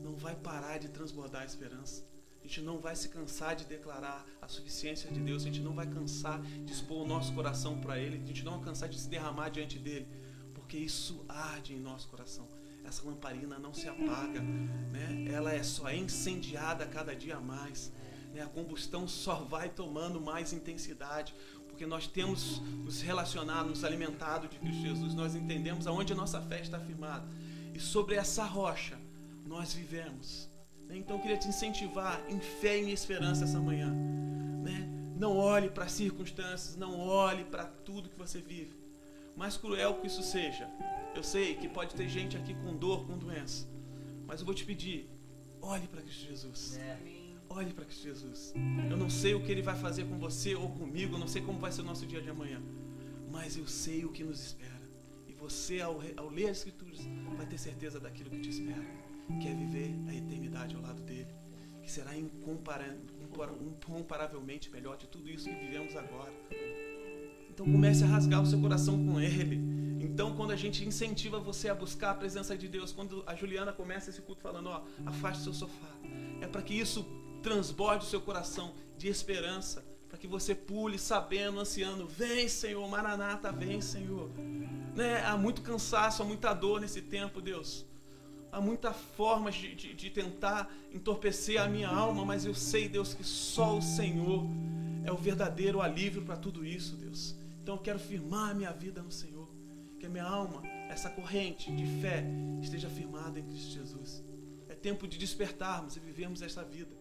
não 0.03 0.15
vai 0.15 0.35
parar 0.35 0.77
de 0.77 0.89
transbordar 0.89 1.41
a 1.41 1.45
esperança. 1.45 2.05
A 2.39 2.47
gente 2.47 2.61
não 2.61 2.79
vai 2.79 2.95
se 2.95 3.09
cansar 3.09 3.55
de 3.55 3.65
declarar 3.65 4.25
a 4.41 4.47
suficiência 4.47 5.11
de 5.11 5.19
Deus, 5.19 5.43
a 5.43 5.45
gente 5.47 5.59
não 5.59 5.73
vai 5.73 5.85
cansar 5.85 6.41
de 6.41 6.71
expor 6.71 7.03
o 7.03 7.07
nosso 7.07 7.33
coração 7.33 7.79
para 7.81 7.99
Ele, 7.99 8.21
a 8.23 8.25
gente 8.25 8.45
não 8.45 8.53
vai 8.53 8.61
cansar 8.69 8.87
de 8.87 8.97
se 8.97 9.09
derramar 9.09 9.49
diante 9.49 9.77
dele, 9.77 10.07
porque 10.53 10.77
isso 10.77 11.25
arde 11.27 11.73
em 11.73 11.79
nosso 11.79 12.07
coração. 12.07 12.56
Essa 12.87 13.05
lamparina 13.05 13.59
não 13.59 13.73
se 13.73 13.89
apaga, 13.89 14.39
né? 14.39 15.25
ela 15.29 15.53
é 15.53 15.61
só 15.61 15.91
incendiada 15.91 16.85
cada 16.85 17.13
dia 17.13 17.37
mais. 17.37 17.91
Né? 18.33 18.41
A 18.41 18.47
combustão 18.47 19.05
só 19.07 19.35
vai 19.35 19.67
tomando 19.67 20.21
mais 20.21 20.53
intensidade, 20.53 21.35
porque 21.67 21.85
nós 21.85 22.07
temos 22.07 22.61
nos 22.85 23.01
relacionado, 23.01 23.67
nos 23.69 23.83
alimentado 23.83 24.47
de 24.47 24.57
Cristo 24.57 24.81
Jesus, 24.81 25.13
nós 25.13 25.35
entendemos 25.35 25.85
aonde 25.85 26.13
a 26.13 26.15
nossa 26.15 26.41
fé 26.41 26.61
está 26.61 26.79
firmada. 26.79 27.27
E 27.73 27.79
sobre 27.79 28.15
essa 28.15 28.45
rocha 28.45 28.97
nós 29.45 29.73
vivemos. 29.73 30.49
Então 30.89 31.17
eu 31.17 31.21
queria 31.21 31.37
te 31.37 31.49
incentivar 31.49 32.23
em 32.29 32.39
fé 32.39 32.79
e 32.79 32.85
em 32.85 32.91
esperança 32.91 33.43
essa 33.43 33.59
manhã. 33.59 33.89
Né? 33.89 34.87
Não 35.17 35.35
olhe 35.37 35.69
para 35.69 35.83
as 35.83 35.91
circunstâncias, 35.91 36.77
não 36.77 36.97
olhe 36.99 37.43
para 37.43 37.65
tudo 37.65 38.09
que 38.09 38.17
você 38.17 38.39
vive. 38.39 38.77
Mais 39.35 39.57
cruel 39.57 39.95
que 39.95 40.07
isso 40.07 40.23
seja, 40.23 40.67
eu 41.17 41.23
sei 41.23 41.55
que 41.55 41.67
pode 41.67 41.95
ter 41.95 42.07
gente 42.07 42.37
aqui 42.37 42.53
com 42.53 42.77
dor, 42.77 43.07
com 43.07 43.17
doença, 43.17 43.67
mas 44.27 44.39
eu 44.39 44.45
vou 44.45 44.53
te 44.53 44.63
pedir, 44.63 45.09
olhe 45.59 45.87
para 45.87 45.99
Cristo 46.01 46.27
Jesus. 46.27 46.79
Olhe 47.49 47.73
para 47.73 47.85
Cristo 47.85 48.03
Jesus. 48.03 48.53
Eu 48.89 48.95
não 48.95 49.09
sei 49.09 49.33
o 49.33 49.41
que 49.41 49.51
Ele 49.51 49.63
vai 49.63 49.75
fazer 49.75 50.05
com 50.05 50.19
você 50.19 50.53
ou 50.53 50.69
comigo, 50.69 51.15
eu 51.15 51.19
não 51.19 51.27
sei 51.27 51.41
como 51.41 51.57
vai 51.59 51.71
ser 51.71 51.81
o 51.81 51.85
nosso 51.85 52.05
dia 52.05 52.21
de 52.21 52.29
amanhã, 52.29 52.61
mas 53.31 53.57
eu 53.57 53.65
sei 53.65 54.05
o 54.05 54.09
que 54.09 54.23
nos 54.23 54.45
espera. 54.45 54.79
E 55.27 55.33
você, 55.33 55.81
ao, 55.81 55.99
ao 56.17 56.29
ler 56.29 56.49
as 56.49 56.59
Escrituras, 56.59 56.99
vai 57.35 57.47
ter 57.47 57.57
certeza 57.57 57.99
daquilo 57.99 58.29
que 58.29 58.41
te 58.41 58.49
espera, 58.49 58.85
que 59.41 59.47
é 59.47 59.55
viver 59.55 59.95
a 60.07 60.13
eternidade 60.13 60.75
ao 60.75 60.83
lado 60.83 61.01
dele, 61.01 61.33
que 61.81 61.91
será 61.91 62.15
incomparavelmente 62.15 64.69
melhor 64.69 64.97
de 64.97 65.07
tudo 65.07 65.27
isso 65.27 65.49
que 65.49 65.55
vivemos 65.55 65.95
agora. 65.95 66.31
Então 67.49 67.65
comece 67.65 68.03
a 68.03 68.07
rasgar 68.07 68.43
o 68.43 68.45
seu 68.45 68.61
coração 68.61 69.03
com 69.03 69.19
ele. 69.19 69.86
Então, 69.99 70.35
quando 70.35 70.51
a 70.51 70.55
gente 70.55 70.85
incentiva 70.85 71.39
você 71.39 71.69
a 71.69 71.75
buscar 71.75 72.11
a 72.11 72.13
presença 72.13 72.57
de 72.57 72.67
Deus, 72.67 72.91
quando 72.91 73.23
a 73.25 73.35
Juliana 73.35 73.73
começa 73.73 74.09
esse 74.09 74.21
culto 74.21 74.41
falando, 74.41 74.69
ó, 74.69 74.83
afaste 75.05 75.43
seu 75.43 75.53
sofá, 75.53 75.89
é 76.41 76.47
para 76.47 76.61
que 76.61 76.73
isso 76.73 77.05
transborde 77.41 78.05
o 78.05 78.07
seu 78.07 78.21
coração 78.21 78.73
de 78.97 79.07
esperança, 79.07 79.85
para 80.09 80.17
que 80.17 80.27
você 80.27 80.55
pule 80.55 80.97
sabendo, 80.97 81.59
ansiando, 81.59 82.07
vem 82.07 82.47
Senhor, 82.47 82.87
Maranata, 82.87 83.51
vem 83.51 83.81
Senhor. 83.81 84.29
Né? 84.95 85.23
Há 85.25 85.37
muito 85.37 85.61
cansaço, 85.61 86.21
há 86.21 86.25
muita 86.25 86.53
dor 86.53 86.79
nesse 86.79 87.01
tempo, 87.01 87.41
Deus. 87.41 87.85
Há 88.51 88.61
muitas 88.61 88.95
formas 89.15 89.55
de, 89.55 89.75
de, 89.75 89.93
de 89.93 90.09
tentar 90.09 90.71
entorpecer 90.91 91.61
a 91.61 91.67
minha 91.67 91.89
alma, 91.89 92.23
mas 92.25 92.45
eu 92.45 92.55
sei, 92.55 92.87
Deus, 92.87 93.13
que 93.13 93.23
só 93.23 93.77
o 93.77 93.81
Senhor 93.81 94.45
é 95.03 95.11
o 95.11 95.17
verdadeiro 95.17 95.81
alívio 95.81 96.23
para 96.23 96.37
tudo 96.37 96.65
isso, 96.65 96.95
Deus. 96.95 97.35
Então 97.61 97.75
eu 97.75 97.81
quero 97.81 97.99
firmar 97.99 98.51
a 98.51 98.53
minha 98.53 98.71
vida 98.71 99.01
no 99.01 99.11
Senhor. 99.11 99.36
Que 99.99 100.05
a 100.05 100.09
minha 100.09 100.23
alma, 100.23 100.61
essa 100.89 101.09
corrente 101.09 101.71
de 101.71 101.85
fé, 102.01 102.23
esteja 102.61 102.89
firmada 102.89 103.39
em 103.39 103.43
Cristo 103.43 103.71
Jesus. 103.71 104.23
É 104.69 104.75
tempo 104.75 105.07
de 105.07 105.17
despertarmos 105.17 105.95
e 105.95 105.99
vivermos 105.99 106.41
esta 106.41 106.63
vida. 106.63 106.95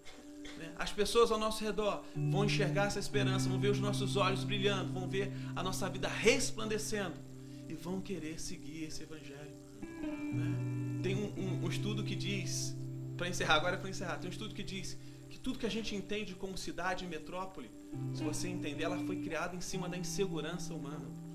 Né? 0.59 0.72
As 0.78 0.92
pessoas 0.92 1.30
ao 1.30 1.38
nosso 1.38 1.62
redor 1.64 2.05
vão 2.14 2.44
enxergar 2.44 2.86
essa 2.86 2.99
esperança, 2.99 3.49
vão 3.49 3.59
ver 3.59 3.70
os 3.70 3.80
nossos 3.80 4.16
olhos 4.16 4.44
brilhando, 4.44 4.92
vão 4.92 5.09
ver 5.09 5.32
a 5.55 5.62
nossa 5.62 5.88
vida 5.88 6.09
resplandecendo 6.09 7.16
e 7.68 7.74
vão 7.74 8.01
querer 8.01 8.40
seguir 8.40 8.84
esse 8.84 9.03
evangelho. 9.03 9.55
Né? 9.80 11.01
Tem 11.03 11.14
um, 11.14 11.32
um, 11.36 11.64
um, 11.64 11.68
estudo 11.68 12.03
que 12.03 12.14
diz, 12.14 12.76
para 13.16 13.28
encerrar, 13.28 13.57
agora 13.57 13.76
é 13.76 13.78
para 13.78 13.90
encerrar, 13.90 14.18
tem 14.18 14.28
um 14.28 14.32
estudo 14.32 14.55
que 14.55 14.62
diz 14.62 14.99
que 15.28 15.38
tudo 15.38 15.59
que 15.59 15.66
a 15.66 15.70
gente 15.70 15.94
entende 15.94 16.34
como 16.34 16.57
cidade 16.57 17.05
e 17.05 17.09
metrópole, 17.09 17.70
se 18.14 18.22
você 18.22 18.49
entender, 18.49 18.84
ela 18.84 18.99
foi 18.99 19.16
criada 19.16 19.55
em 19.55 19.61
cima 19.61 19.88
da 19.88 19.97
insegurança 19.97 20.72
humana. 20.72 21.26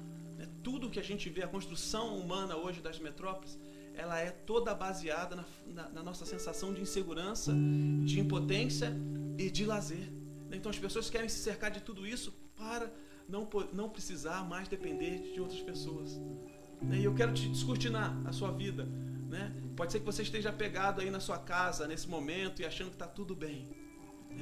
Tudo 0.63 0.89
que 0.89 0.99
a 0.99 1.03
gente 1.03 1.29
vê, 1.29 1.43
a 1.43 1.47
construção 1.47 2.17
humana 2.17 2.55
hoje 2.55 2.81
das 2.81 2.99
metrópoles, 2.99 3.59
ela 3.93 4.19
é 4.19 4.31
toda 4.31 4.73
baseada 4.73 5.35
na, 5.35 5.45
na, 5.65 5.89
na 5.89 6.03
nossa 6.03 6.25
sensação 6.25 6.73
de 6.73 6.81
insegurança, 6.81 7.53
de 8.05 8.19
impotência 8.19 8.93
e 9.37 9.49
de 9.49 9.65
lazer. 9.65 10.11
Então 10.51 10.69
as 10.69 10.77
pessoas 10.77 11.09
querem 11.09 11.29
se 11.29 11.39
cercar 11.39 11.71
de 11.71 11.81
tudo 11.81 12.05
isso 12.05 12.31
para 12.55 12.91
não, 13.27 13.47
não 13.73 13.89
precisar 13.89 14.43
mais 14.43 14.67
depender 14.67 15.33
de 15.33 15.39
outras 15.39 15.61
pessoas. 15.61 16.19
Né? 16.81 16.99
E 16.99 17.03
eu 17.03 17.13
quero 17.13 17.33
te 17.33 17.47
descortinar 17.47 18.15
a 18.25 18.31
sua 18.31 18.51
vida. 18.51 18.85
Né? 19.29 19.53
Pode 19.75 19.91
ser 19.91 19.99
que 19.99 20.05
você 20.05 20.23
esteja 20.23 20.51
pegado 20.51 21.01
aí 21.01 21.09
na 21.09 21.19
sua 21.19 21.37
casa 21.37 21.87
nesse 21.87 22.07
momento 22.07 22.61
e 22.61 22.65
achando 22.65 22.89
que 22.89 22.95
está 22.95 23.07
tudo 23.07 23.35
bem. 23.35 23.69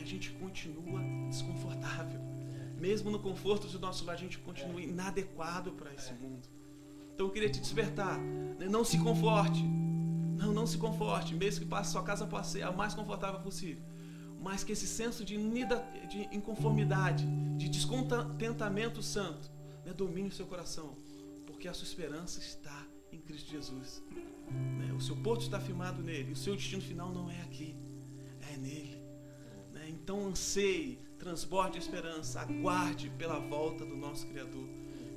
A 0.01 0.05
gente 0.05 0.31
continua 0.31 1.01
desconfortável. 1.29 2.28
Mesmo 2.79 3.11
no 3.11 3.19
conforto 3.19 3.67
do 3.67 3.79
nosso 3.79 4.05
lar, 4.05 4.13
a 4.13 4.17
gente 4.17 4.37
continua 4.39 4.81
inadequado 4.81 5.73
para 5.73 5.93
esse 5.93 6.13
mundo. 6.13 6.47
Então 7.13 7.27
eu 7.27 7.33
queria 7.33 7.49
te 7.49 7.59
despertar. 7.59 8.17
Né? 8.17 8.67
Não 8.69 8.83
se 8.85 8.97
conforte. 8.97 9.61
Não, 9.61 10.53
não 10.53 10.65
se 10.65 10.77
conforte. 10.77 11.35
Mesmo 11.35 11.65
que 11.65 11.69
passe 11.69 11.91
sua 11.91 12.03
casa 12.03 12.25
possa 12.25 12.51
ser 12.51 12.63
a 12.63 12.71
mais 12.71 12.93
confortável 12.93 13.41
possível. 13.41 13.83
Mas 14.41 14.63
que 14.63 14.71
esse 14.71 14.87
senso 14.87 15.25
de, 15.25 15.35
de 15.35 16.29
inconformidade, 16.31 17.25
de 17.57 17.67
descontentamento 17.67 19.03
santo, 19.03 19.51
né, 19.85 19.93
domine 19.93 20.29
o 20.29 20.31
seu 20.31 20.45
coração. 20.45 20.95
Porque 21.45 21.67
a 21.67 21.73
sua 21.73 21.85
esperança 21.85 22.39
está 22.39 22.87
em 23.11 23.19
Cristo 23.19 23.51
Jesus. 23.51 24.01
Né? 24.77 24.93
O 24.93 25.01
seu 25.01 25.17
porto 25.17 25.41
está 25.41 25.59
firmado 25.59 26.01
nele. 26.01 26.31
O 26.31 26.35
seu 26.35 26.55
destino 26.55 26.81
final 26.81 27.11
não 27.11 27.29
é 27.29 27.41
aqui, 27.41 27.75
é 28.53 28.55
nele. 28.55 28.97
Né? 29.73 29.89
Então 29.89 30.27
anseie, 30.27 30.99
transborde 31.19 31.77
a 31.77 31.81
esperança, 31.81 32.41
aguarde 32.41 33.11
pela 33.17 33.39
volta 33.39 33.85
do 33.85 33.95
nosso 33.95 34.25
Criador 34.27 34.67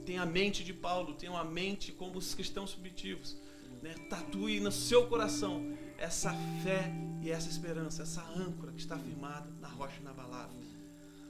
tenha 0.05 0.23
a 0.23 0.27
mente 0.27 0.65
de 0.65 0.73
Paulo, 0.73 1.15
tenha 1.15 1.33
uma 1.33 1.45
mente 1.45 1.93
como 1.93 2.19
os 2.19 2.35
cristãos 2.35 2.75
primitivos. 2.75 3.37
Né? 3.83 3.95
Tatue 4.09 4.61
no 4.61 4.71
seu 4.71 5.07
coração 5.09 5.77
essa 5.99 6.33
fé 6.63 6.93
e 7.21 7.31
essa 7.31 7.49
esperança, 7.49 8.03
essa 8.03 8.23
âncora 8.37 8.73
que 8.73 8.81
está 8.81 8.99
firmada 8.99 9.49
na 9.61 9.69
rocha 9.69 10.01
inabalável. 10.01 10.61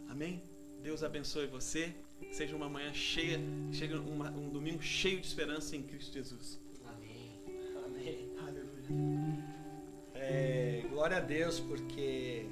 Amém? 0.08 0.42
Deus 0.82 1.02
abençoe 1.02 1.46
você. 1.46 1.94
Seja 2.30 2.54
uma 2.54 2.68
manhã 2.68 2.92
cheia, 2.92 3.40
chegue 3.72 3.94
uma, 3.94 4.30
um 4.30 4.48
domingo 4.48 4.82
cheio 4.82 5.20
de 5.20 5.26
esperança 5.26 5.76
em 5.76 5.82
Cristo 5.82 6.12
Jesus. 6.12 6.58
Amém. 6.86 7.42
Amém. 7.84 8.32
Aleluia. 8.38 9.44
É, 10.14 10.84
glória 10.88 11.16
a 11.16 11.20
Deus, 11.20 11.58
porque 11.58 12.46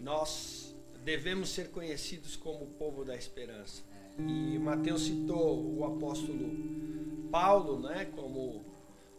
nós 0.00 0.67
devemos 1.08 1.48
ser 1.48 1.70
conhecidos 1.70 2.36
como 2.36 2.64
o 2.64 2.66
povo 2.66 3.02
da 3.02 3.16
esperança. 3.16 3.82
E 4.18 4.58
Mateus 4.58 5.06
citou 5.06 5.78
o 5.78 5.82
apóstolo 5.82 6.50
Paulo, 7.32 7.80
né, 7.80 8.04
como 8.14 8.62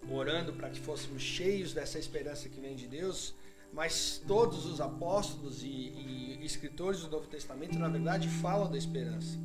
orando 0.08 0.54
para 0.54 0.70
que 0.70 0.80
fôssemos 0.80 1.24
cheios 1.24 1.74
dessa 1.74 1.98
esperança 1.98 2.48
que 2.48 2.62
vem 2.62 2.76
de 2.76 2.86
Deus, 2.86 3.34
mas 3.74 4.22
todos 4.28 4.68
os 4.68 4.80
apóstolos 4.80 5.64
e, 5.64 5.68
e 5.68 6.46
escritores 6.46 7.00
do 7.02 7.10
Novo 7.10 7.26
Testamento, 7.26 7.80
na 7.80 7.88
verdade, 7.88 8.28
falam 8.28 8.70
da 8.70 8.78
esperança. 8.78 9.40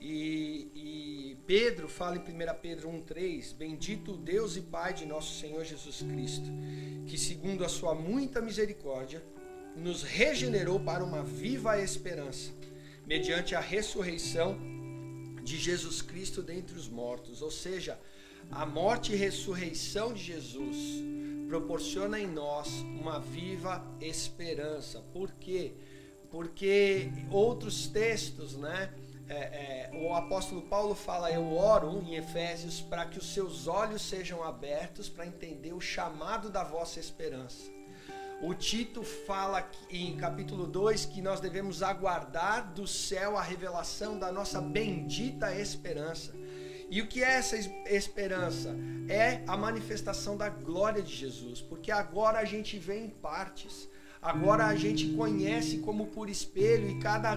E, 0.00 0.70
e 0.76 1.38
Pedro 1.44 1.88
fala 1.88 2.16
em 2.16 2.20
1 2.20 2.24
Pedro 2.62 2.88
1,3: 2.88 3.52
Bendito 3.52 4.16
Deus 4.16 4.56
e 4.56 4.60
Pai 4.60 4.94
de 4.94 5.06
nosso 5.06 5.40
Senhor 5.40 5.64
Jesus 5.64 6.02
Cristo, 6.02 6.48
que, 7.04 7.18
segundo 7.18 7.64
a 7.64 7.68
sua 7.68 7.96
muita 7.96 8.40
misericórdia, 8.40 9.20
nos 9.76 10.02
regenerou 10.02 10.78
para 10.78 11.04
uma 11.04 11.22
viva 11.22 11.80
esperança, 11.80 12.52
mediante 13.06 13.54
a 13.54 13.60
ressurreição 13.60 14.56
de 15.42 15.58
Jesus 15.58 16.00
Cristo 16.00 16.42
dentre 16.42 16.76
os 16.76 16.88
mortos, 16.88 17.42
ou 17.42 17.50
seja, 17.50 17.98
a 18.50 18.64
morte 18.64 19.12
e 19.12 19.16
ressurreição 19.16 20.12
de 20.12 20.22
Jesus 20.22 20.76
proporciona 21.48 22.18
em 22.18 22.26
nós 22.26 22.68
uma 23.00 23.20
viva 23.20 23.84
esperança. 24.00 25.00
Por 25.12 25.32
quê? 25.32 25.74
Porque 26.30 27.10
outros 27.30 27.86
textos, 27.86 28.56
né? 28.56 28.92
É, 29.26 29.34
é, 29.34 29.90
o 29.94 30.12
apóstolo 30.14 30.62
Paulo 30.62 30.94
fala: 30.94 31.30
Eu 31.30 31.52
oro 31.52 32.02
em 32.02 32.14
Efésios 32.16 32.80
para 32.80 33.06
que 33.06 33.18
os 33.18 33.32
seus 33.32 33.66
olhos 33.66 34.02
sejam 34.02 34.42
abertos 34.42 35.08
para 35.08 35.26
entender 35.26 35.72
o 35.72 35.80
chamado 35.80 36.50
da 36.50 36.62
vossa 36.62 37.00
esperança. 37.00 37.70
O 38.42 38.52
Tito 38.52 39.02
fala 39.02 39.68
em 39.88 40.16
capítulo 40.16 40.66
2 40.66 41.06
que 41.06 41.22
nós 41.22 41.40
devemos 41.40 41.82
aguardar 41.82 42.72
do 42.74 42.86
céu 42.86 43.36
a 43.36 43.42
revelação 43.42 44.18
da 44.18 44.30
nossa 44.30 44.60
bendita 44.60 45.54
esperança. 45.54 46.34
E 46.90 47.00
o 47.00 47.06
que 47.06 47.24
é 47.24 47.34
essa 47.34 47.56
esperança? 47.86 48.76
É 49.08 49.42
a 49.46 49.56
manifestação 49.56 50.36
da 50.36 50.48
glória 50.48 51.02
de 51.02 51.14
Jesus, 51.14 51.60
porque 51.60 51.90
agora 51.90 52.38
a 52.38 52.44
gente 52.44 52.78
vê 52.78 52.98
em 52.98 53.08
partes. 53.08 53.88
Agora 54.20 54.66
a 54.66 54.74
gente 54.74 55.14
conhece 55.14 55.78
como 55.78 56.06
por 56.06 56.28
espelho 56.28 56.88
e 56.88 56.98
cada 56.98 57.34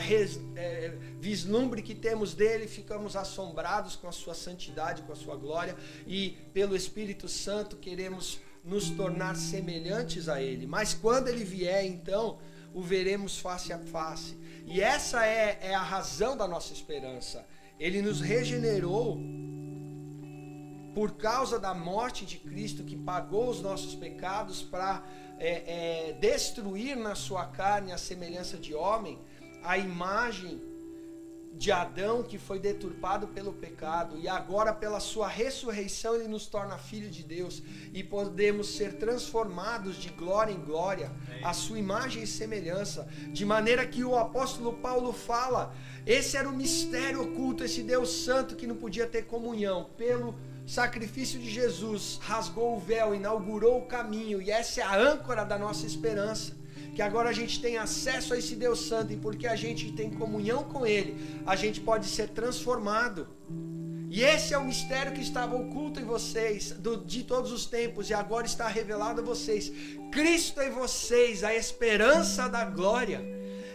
res, 0.00 0.40
é, 0.56 0.96
vislumbre 1.20 1.82
que 1.82 1.94
temos 1.94 2.34
dele 2.34 2.66
ficamos 2.66 3.14
assombrados 3.14 3.94
com 3.94 4.08
a 4.08 4.12
sua 4.12 4.34
santidade, 4.34 5.02
com 5.02 5.12
a 5.12 5.16
sua 5.16 5.36
glória 5.36 5.76
e 6.06 6.30
pelo 6.52 6.74
Espírito 6.74 7.28
Santo 7.28 7.76
queremos 7.76 8.40
nos 8.66 8.90
tornar 8.90 9.36
semelhantes 9.36 10.28
a 10.28 10.42
Ele. 10.42 10.66
Mas 10.66 10.92
quando 10.92 11.28
Ele 11.28 11.44
vier, 11.44 11.86
então, 11.86 12.38
o 12.74 12.82
veremos 12.82 13.38
face 13.38 13.72
a 13.72 13.78
face. 13.78 14.36
E 14.66 14.80
essa 14.80 15.24
é, 15.24 15.58
é 15.62 15.74
a 15.74 15.82
razão 15.82 16.36
da 16.36 16.48
nossa 16.48 16.72
esperança. 16.72 17.46
Ele 17.78 18.02
nos 18.02 18.20
regenerou 18.20 19.18
por 20.94 21.12
causa 21.12 21.58
da 21.58 21.74
morte 21.74 22.24
de 22.24 22.38
Cristo 22.38 22.82
que 22.82 22.96
pagou 22.96 23.48
os 23.50 23.60
nossos 23.60 23.94
pecados 23.94 24.62
para 24.62 25.04
é, 25.38 26.08
é, 26.08 26.12
destruir 26.14 26.96
na 26.96 27.14
sua 27.14 27.46
carne 27.46 27.92
a 27.92 27.98
semelhança 27.98 28.56
de 28.56 28.74
homem, 28.74 29.18
a 29.62 29.78
imagem 29.78 30.60
de 31.56 31.72
Adão 31.72 32.22
que 32.22 32.38
foi 32.38 32.58
deturpado 32.58 33.28
pelo 33.28 33.52
pecado 33.52 34.18
e 34.18 34.28
agora 34.28 34.72
pela 34.72 35.00
sua 35.00 35.26
ressurreição 35.26 36.14
ele 36.14 36.28
nos 36.28 36.46
torna 36.46 36.76
filho 36.76 37.10
de 37.10 37.22
Deus 37.22 37.62
e 37.94 38.02
podemos 38.02 38.76
ser 38.76 38.94
transformados 38.94 39.96
de 39.96 40.10
glória 40.10 40.52
em 40.52 40.60
glória, 40.60 41.10
a 41.42 41.52
sua 41.52 41.78
imagem 41.78 42.22
e 42.22 42.26
semelhança, 42.26 43.08
de 43.32 43.44
maneira 43.44 43.86
que 43.86 44.04
o 44.04 44.16
apóstolo 44.16 44.74
Paulo 44.74 45.12
fala, 45.12 45.74
esse 46.06 46.36
era 46.36 46.48
o 46.48 46.52
mistério 46.54 47.22
oculto, 47.22 47.64
esse 47.64 47.82
Deus 47.82 48.10
santo 48.24 48.54
que 48.54 48.66
não 48.66 48.76
podia 48.76 49.06
ter 49.06 49.22
comunhão, 49.22 49.88
pelo 49.96 50.34
sacrifício 50.66 51.38
de 51.38 51.48
Jesus 51.48 52.18
rasgou 52.22 52.76
o 52.76 52.80
véu, 52.80 53.14
inaugurou 53.14 53.78
o 53.78 53.86
caminho 53.86 54.42
e 54.42 54.50
essa 54.50 54.80
é 54.80 54.84
a 54.84 54.96
âncora 54.96 55.44
da 55.44 55.58
nossa 55.58 55.86
esperança 55.86 56.65
que 56.96 57.02
agora 57.02 57.28
a 57.28 57.32
gente 57.32 57.60
tem 57.60 57.76
acesso 57.76 58.32
a 58.32 58.38
esse 58.38 58.56
Deus 58.56 58.80
Santo 58.88 59.12
e 59.12 59.16
porque 59.18 59.46
a 59.46 59.54
gente 59.54 59.92
tem 59.92 60.08
comunhão 60.10 60.64
com 60.64 60.86
Ele, 60.86 61.14
a 61.44 61.54
gente 61.54 61.78
pode 61.78 62.06
ser 62.06 62.30
transformado. 62.30 63.28
E 64.08 64.24
esse 64.24 64.54
é 64.54 64.58
o 64.58 64.64
mistério 64.64 65.12
que 65.12 65.20
estava 65.20 65.54
oculto 65.54 66.00
em 66.00 66.04
vocês 66.04 66.70
do, 66.70 66.96
de 66.96 67.22
todos 67.22 67.52
os 67.52 67.66
tempos 67.66 68.08
e 68.08 68.14
agora 68.14 68.46
está 68.46 68.66
revelado 68.66 69.20
a 69.20 69.24
vocês. 69.24 69.70
Cristo 70.10 70.62
em 70.62 70.70
vocês, 70.70 71.44
a 71.44 71.54
esperança 71.54 72.48
da 72.48 72.64
glória. 72.64 73.22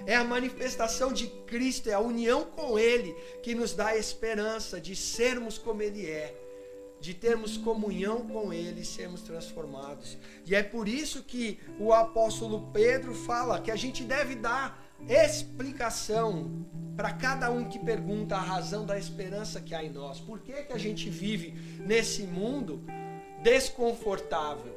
É 0.08 0.16
a 0.16 0.24
manifestação 0.24 1.14
de 1.14 1.28
Cristo, 1.46 1.92
é 1.92 1.94
a 1.94 2.00
união 2.00 2.44
com 2.44 2.80
Ele 2.80 3.14
que 3.44 3.54
nos 3.54 3.74
dá 3.74 3.90
a 3.90 3.98
esperança 3.98 4.82
de 4.82 4.96
sermos 4.96 5.60
como 5.60 5.84
Ele 5.84 6.08
é 6.08 6.41
de 7.02 7.16
termos 7.16 7.58
comunhão 7.58 8.28
com 8.28 8.54
Ele 8.54 8.82
e 8.82 8.86
sermos 8.86 9.24
transformados. 9.24 10.18
E 10.46 10.54
é 10.54 10.62
por 10.62 10.88
isso 10.88 11.24
que 11.24 11.60
o 11.80 11.92
apóstolo 11.92 12.70
Pedro 12.72 13.16
fala 13.16 13.60
que 13.60 13.72
a 13.72 13.76
gente 13.76 14.04
deve 14.04 14.36
dar 14.36 14.80
explicação 15.10 16.64
para 16.96 17.12
cada 17.14 17.50
um 17.50 17.68
que 17.68 17.80
pergunta 17.80 18.36
a 18.36 18.42
razão 18.42 18.86
da 18.86 19.00
esperança 19.00 19.60
que 19.60 19.74
há 19.74 19.84
em 19.84 19.90
nós. 19.90 20.20
Por 20.20 20.40
que, 20.42 20.54
que 20.64 20.74
a 20.74 20.78
gente 20.78 21.10
vive 21.10 21.52
nesse 21.80 22.22
mundo 22.22 22.84
desconfortável, 23.42 24.72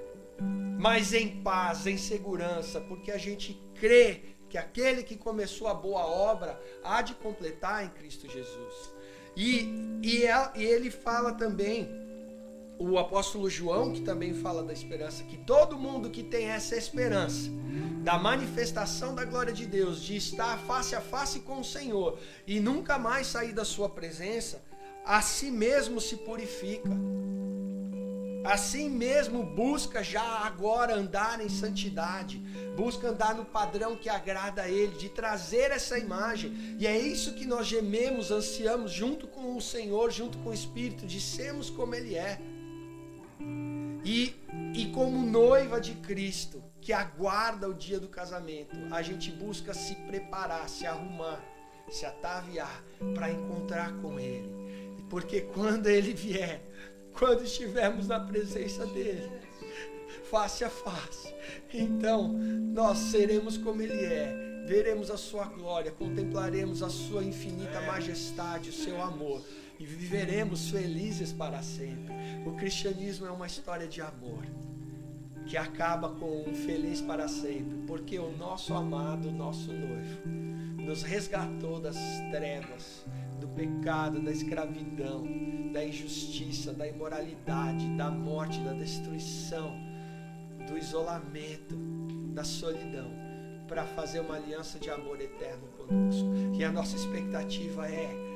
mas 0.79 1.13
em 1.13 1.43
paz, 1.43 1.87
em 1.87 1.99
segurança? 1.99 2.81
Porque 2.81 3.13
a 3.13 3.19
gente 3.19 3.61
crê 3.75 4.23
que 4.49 4.57
aquele 4.57 5.03
que 5.03 5.17
começou 5.17 5.69
a 5.69 5.75
boa 5.75 6.07
obra 6.07 6.59
há 6.83 7.03
de 7.03 7.15
completar 7.17 7.85
em 7.85 7.91
Cristo 7.91 8.31
Jesus. 8.31 8.95
E, 9.37 10.01
e, 10.03 10.25
e 10.55 10.65
ele 10.65 10.91
fala 10.91 11.35
também 11.35 12.04
o 12.79 12.99
apóstolo 12.99 13.49
João, 13.49 13.93
que 13.93 14.01
também 14.01 14.35
fala 14.35 14.63
da 14.63 14.73
esperança, 14.73 15.23
que 15.25 15.37
todo 15.37 15.79
mundo 15.79 16.11
que 16.11 16.23
tem 16.23 16.47
essa 16.47 16.77
esperança 16.77 17.51
da 18.03 18.19
manifestação 18.19 19.15
da 19.15 19.25
glória 19.25 19.53
de 19.53 19.65
Deus, 19.65 20.03
de 20.03 20.17
estar 20.17 20.59
face 20.61 20.95
a 20.95 21.01
face 21.01 21.41
com 21.41 21.61
o 21.61 21.65
Senhor 21.65 22.19
e 22.47 22.61
nunca 22.61 22.99
mais 22.99 23.27
sair 23.29 23.53
da 23.53 23.65
sua 23.65 23.89
presença, 23.89 24.63
a 25.05 25.23
si 25.23 25.51
mesmo 25.51 26.01
se 26.01 26.17
purifica. 26.17 26.91
Assim 28.45 28.91
mesmo 28.91 29.43
busca 29.43 30.03
já 30.03 30.23
agora 30.23 30.95
andar 30.95 31.41
em 31.41 31.49
santidade, 31.49 32.37
busca 32.77 33.09
andar 33.09 33.35
no 33.35 33.47
padrão 33.47 33.97
que 33.97 34.11
agrada 34.11 34.63
a 34.63 34.69
Ele, 34.69 34.95
de 34.99 35.09
trazer 35.09 35.71
essa 35.71 35.99
imagem. 35.99 36.77
E 36.79 36.87
é 36.87 36.99
isso 36.99 37.33
que 37.33 37.47
nós 37.47 37.67
gememos, 37.67 38.31
ansiamos 38.31 38.93
junto 38.93 39.27
com 39.27 39.57
o 39.57 39.63
Senhor, 39.63 40.11
junto 40.11 40.37
com 40.39 40.51
o 40.51 40.55
Espírito, 40.55 41.07
de 41.07 41.23
sermos 41.23 41.71
como 41.71 41.95
Ele 41.95 42.17
é. 42.17 42.39
E, 44.05 44.37
e 44.75 44.87
como 44.93 45.25
noiva 45.25 45.81
de 45.81 45.95
Cristo, 45.95 46.63
que 46.81 46.93
aguarda 46.93 47.67
o 47.67 47.73
dia 47.73 47.99
do 47.99 48.09
casamento, 48.09 48.77
a 48.91 49.01
gente 49.01 49.31
busca 49.31 49.73
se 49.73 49.95
preparar, 49.95 50.69
se 50.69 50.87
arrumar, 50.87 51.43
se 51.89 52.05
ataviar 52.05 52.85
para 53.15 53.31
encontrar 53.31 53.95
com 54.03 54.21
Ele. 54.21 54.51
Porque 55.09 55.41
quando 55.41 55.87
Ele 55.87 56.13
vier, 56.13 56.63
quando 57.19 57.45
estivermos 57.45 58.07
na 58.07 58.21
presença 58.21 58.85
dEle, 58.87 59.31
face 60.31 60.65
a 60.65 60.71
face, 60.71 61.35
então 61.73 62.29
nós 62.29 62.99
seremos 62.99 63.57
como 63.57 63.81
Ele 63.81 64.05
é, 64.05 64.65
veremos 64.67 65.11
a 65.11 65.17
Sua 65.17 65.47
glória, 65.47 65.91
contemplaremos 65.91 66.83
a 66.83 66.91
Sua 66.91 67.25
infinita 67.25 67.81
majestade, 67.81 68.69
o 68.69 68.73
Seu 68.73 69.01
amor 69.01 69.43
e 69.79 69.85
viveremos 69.85 70.71
felizes 70.71 71.33
para 71.33 71.63
sempre. 71.63 72.15
O 72.47 72.53
cristianismo 72.53 73.27
é 73.27 73.31
uma 73.31 73.47
história 73.47 73.87
de 73.87 74.01
amor 74.01 74.45
que 75.47 75.57
acaba 75.57 76.09
com 76.09 76.43
um 76.49 76.55
feliz 76.55 77.01
para 77.01 77.29
sempre, 77.29 77.79
porque 77.87 78.19
o 78.19 78.35
nosso 78.37 78.73
amado, 78.75 79.31
nosso 79.31 79.73
noivo, 79.73 80.27
nos 80.83 81.03
resgatou 81.03 81.81
das 81.81 81.97
trevas, 82.31 83.05
do 83.41 83.49
pecado, 83.49 84.21
da 84.21 84.31
escravidão, 84.31 85.25
da 85.73 85.85
injustiça, 85.85 86.73
da 86.73 86.87
imoralidade, 86.87 87.87
da 87.97 88.11
morte, 88.11 88.59
da 88.61 88.73
destruição, 88.73 89.75
do 90.67 90.79
isolamento, 90.79 91.77
da 92.33 92.45
solidão, 92.45 93.11
para 93.69 93.85
fazer 93.85 94.21
uma 94.21 94.37
aliança 94.37 94.79
de 94.79 94.91
amor 94.91 95.21
eterno 95.21 95.67
conosco. 95.77 96.29
E 96.55 96.65
a 96.65 96.73
nossa 96.73 96.97
expectativa 96.97 97.89
é 97.89 98.34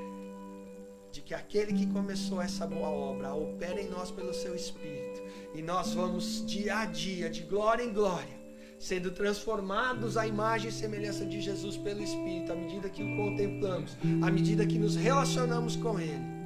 de 1.13 1.23
que 1.23 1.35
aquele 1.35 1.73
que 1.73 1.87
começou 1.87 2.41
essa 2.41 2.67
boa 2.67 2.89
obra 2.89 3.35
opera 3.35 3.81
em 3.81 3.89
nós 3.89 4.11
pelo 4.11 4.35
seu 4.35 4.55
Espírito. 4.55 5.23
E 5.55 5.63
nós 5.63 5.95
vamos 5.95 6.45
dia 6.47 6.79
a 6.79 6.85
dia, 6.85 7.31
de 7.31 7.43
glória 7.43 7.83
em 7.83 7.93
glória, 7.93 8.39
sendo 8.79 9.11
transformados 9.11 10.17
à 10.17 10.27
imagem 10.27 10.69
e 10.69 10.73
semelhança 10.73 11.25
de 11.25 11.41
Jesus 11.41 11.77
pelo 11.77 12.03
Espírito, 12.03 12.53
à 12.53 12.55
medida 12.55 12.89
que 12.89 13.03
o 13.03 13.17
contemplamos, 13.17 13.97
à 14.23 14.31
medida 14.31 14.67
que 14.67 14.79
nos 14.79 14.97
relacionamos 14.97 15.77
com 15.77 15.99
Ele, 15.99 16.39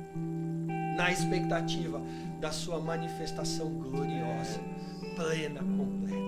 na 0.96 1.10
expectativa 1.10 2.00
da 2.40 2.52
Sua 2.52 2.80
manifestação 2.80 3.70
gloriosa, 3.70 4.60
plena, 5.16 5.60
completa. 5.60 6.21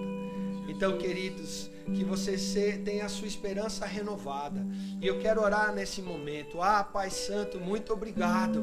Então, 0.74 0.98
queridos, 0.98 1.70
que 1.94 2.02
você 2.02 2.36
tenha 2.84 3.04
a 3.04 3.08
sua 3.08 3.28
esperança 3.28 3.86
renovada. 3.86 4.66
E 5.00 5.06
eu 5.06 5.20
quero 5.20 5.40
orar 5.40 5.72
nesse 5.72 6.02
momento. 6.02 6.60
Ah, 6.60 6.82
Pai 6.82 7.10
Santo, 7.10 7.60
muito 7.60 7.92
obrigado, 7.92 8.60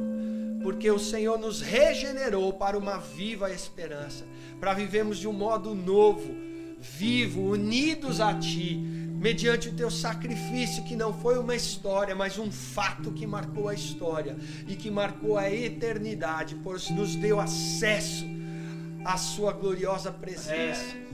porque 0.61 0.91
o 0.91 0.99
Senhor 0.99 1.39
nos 1.39 1.61
regenerou 1.61 2.51
para 2.51 2.77
uma 2.77 2.97
viva 2.97 3.49
esperança, 3.49 4.25
para 4.59 4.73
vivermos 4.73 5.19
de 5.19 5.27
um 5.27 5.31
modo 5.31 5.73
novo, 5.73 6.35
vivo, 6.79 7.49
unidos 7.49 8.19
a 8.19 8.33
Ti, 8.33 8.75
mediante 8.75 9.69
o 9.69 9.73
Teu 9.73 9.89
sacrifício, 9.89 10.83
que 10.83 10.97
não 10.97 11.13
foi 11.13 11.37
uma 11.37 11.55
história, 11.55 12.13
mas 12.13 12.37
um 12.37 12.51
fato 12.51 13.13
que 13.13 13.25
marcou 13.25 13.69
a 13.69 13.73
história 13.73 14.35
e 14.67 14.75
que 14.75 14.91
marcou 14.91 15.37
a 15.37 15.49
eternidade, 15.49 16.59
pois 16.61 16.89
nos 16.89 17.15
deu 17.15 17.39
acesso 17.39 18.25
à 19.05 19.15
Sua 19.15 19.53
gloriosa 19.53 20.11
presença. 20.11 20.83
É 21.07 21.10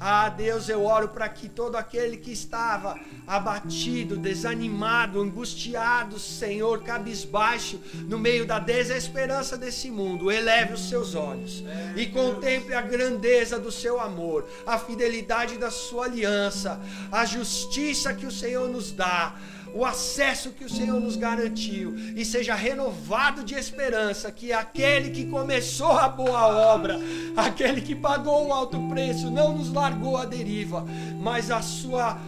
ah, 0.00 0.28
Deus, 0.28 0.68
eu 0.68 0.84
oro 0.84 1.08
para 1.08 1.28
que 1.28 1.48
todo 1.48 1.76
aquele 1.76 2.16
que 2.16 2.30
estava 2.30 2.98
abatido, 3.26 4.16
desanimado, 4.16 5.20
angustiado, 5.20 6.18
Senhor, 6.18 6.82
cabisbaixo, 6.82 7.80
no 8.06 8.18
meio 8.18 8.46
da 8.46 8.58
desesperança 8.58 9.56
desse 9.56 9.90
mundo, 9.90 10.30
eleve 10.30 10.74
os 10.74 10.88
seus 10.88 11.14
olhos 11.14 11.64
e 11.96 12.06
contemple 12.06 12.74
a 12.74 12.80
grandeza 12.80 13.58
do 13.58 13.72
seu 13.72 14.00
amor, 14.00 14.48
a 14.66 14.78
fidelidade 14.78 15.58
da 15.58 15.70
sua 15.70 16.04
aliança, 16.04 16.80
a 17.10 17.24
justiça 17.24 18.14
que 18.14 18.26
o 18.26 18.32
Senhor 18.32 18.68
nos 18.68 18.92
dá 18.92 19.34
o 19.74 19.84
acesso 19.84 20.50
que 20.50 20.64
o 20.64 20.68
Senhor 20.68 21.00
nos 21.00 21.16
garantiu 21.16 21.94
e 22.16 22.24
seja 22.24 22.54
renovado 22.54 23.44
de 23.44 23.54
esperança 23.54 24.30
que 24.32 24.52
aquele 24.52 25.10
que 25.10 25.26
começou 25.26 25.92
a 25.92 26.08
boa 26.08 26.46
obra, 26.46 26.98
aquele 27.36 27.80
que 27.80 27.94
pagou 27.94 28.48
o 28.48 28.52
alto 28.52 28.88
preço, 28.88 29.30
não 29.30 29.56
nos 29.56 29.72
largou 29.72 30.16
à 30.16 30.24
deriva, 30.24 30.84
mas 31.20 31.50
a 31.50 31.62
sua 31.62 32.18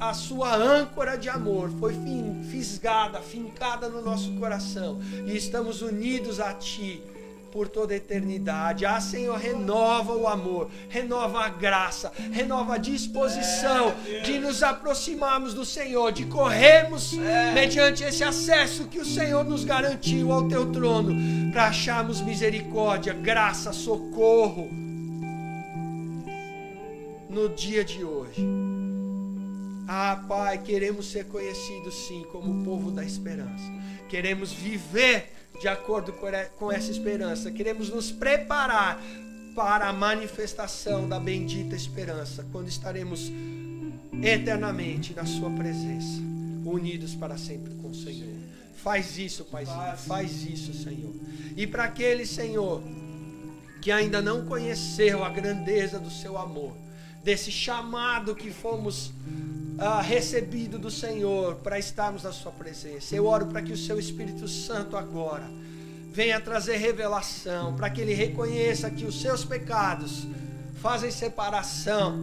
a 0.00 0.14
sua 0.14 0.56
âncora 0.56 1.18
de 1.18 1.28
amor 1.28 1.70
foi 1.78 1.94
fisgada, 2.50 3.20
fincada 3.20 3.86
no 3.86 4.00
nosso 4.00 4.32
coração 4.36 4.98
e 5.26 5.36
estamos 5.36 5.82
unidos 5.82 6.40
a 6.40 6.54
Ti 6.54 7.02
por 7.52 7.68
toda 7.68 7.92
a 7.92 7.96
eternidade. 7.96 8.86
Ah, 8.86 9.00
Senhor, 9.00 9.38
renova 9.38 10.14
o 10.14 10.26
amor, 10.26 10.70
renova 10.88 11.44
a 11.44 11.48
graça, 11.50 12.10
renova 12.32 12.74
a 12.74 12.78
disposição 12.78 13.94
de 14.24 14.38
nos 14.38 14.62
aproximarmos 14.62 15.52
do 15.52 15.64
Senhor, 15.64 16.10
de 16.10 16.24
corrermos 16.24 17.12
mediante 17.54 18.02
esse 18.02 18.24
acesso 18.24 18.88
que 18.88 18.98
o 18.98 19.04
Senhor 19.04 19.44
nos 19.44 19.64
garantiu 19.64 20.32
ao 20.32 20.48
teu 20.48 20.72
trono, 20.72 21.14
para 21.52 21.66
acharmos 21.66 22.22
misericórdia, 22.22 23.12
graça, 23.12 23.72
socorro 23.72 24.70
no 27.28 27.48
dia 27.50 27.84
de 27.84 28.02
hoje. 28.02 28.42
Ah, 29.86 30.24
Pai, 30.26 30.58
queremos 30.58 31.10
ser 31.10 31.26
conhecidos 31.26 31.94
sim 32.06 32.24
como 32.32 32.60
o 32.60 32.64
povo 32.64 32.90
da 32.90 33.04
esperança. 33.04 33.70
Queremos 34.08 34.52
viver 34.52 35.30
de 35.62 35.68
acordo 35.68 36.12
com 36.58 36.72
essa 36.72 36.90
esperança. 36.90 37.48
Queremos 37.52 37.88
nos 37.88 38.10
preparar 38.10 39.00
para 39.54 39.88
a 39.88 39.92
manifestação 39.92 41.08
da 41.08 41.20
bendita 41.20 41.76
esperança, 41.76 42.44
quando 42.50 42.66
estaremos 42.66 43.30
eternamente 44.20 45.14
na 45.14 45.24
Sua 45.24 45.48
presença, 45.50 46.20
unidos 46.64 47.14
para 47.14 47.38
sempre 47.38 47.74
com 47.76 47.90
o 47.90 47.94
Senhor. 47.94 48.34
Faz 48.74 49.16
isso, 49.16 49.44
Paizinho, 49.44 49.96
faz 49.98 50.44
isso, 50.44 50.74
Senhor. 50.74 51.14
E 51.56 51.64
para 51.64 51.84
aquele, 51.84 52.26
Senhor, 52.26 52.82
que 53.80 53.92
ainda 53.92 54.20
não 54.20 54.44
conheceu 54.44 55.24
a 55.24 55.28
grandeza 55.28 56.00
do 56.00 56.10
Seu 56.10 56.36
amor, 56.36 56.76
desse 57.22 57.50
chamado 57.50 58.34
que 58.34 58.50
fomos 58.50 59.12
ah, 59.78 60.00
recebido 60.00 60.78
do 60.78 60.90
Senhor 60.90 61.56
para 61.56 61.78
estarmos 61.78 62.22
na 62.22 62.32
Sua 62.32 62.52
presença. 62.52 63.14
Eu 63.14 63.26
oro 63.26 63.46
para 63.46 63.62
que 63.62 63.72
o 63.72 63.76
Seu 63.76 63.98
Espírito 63.98 64.46
Santo 64.48 64.96
agora 64.96 65.48
venha 66.12 66.38
trazer 66.38 66.76
revelação, 66.76 67.74
para 67.74 67.88
que 67.88 68.00
ele 68.00 68.12
reconheça 68.12 68.90
que 68.90 69.06
os 69.06 69.20
seus 69.20 69.44
pecados 69.44 70.26
fazem 70.74 71.10
separação 71.10 72.18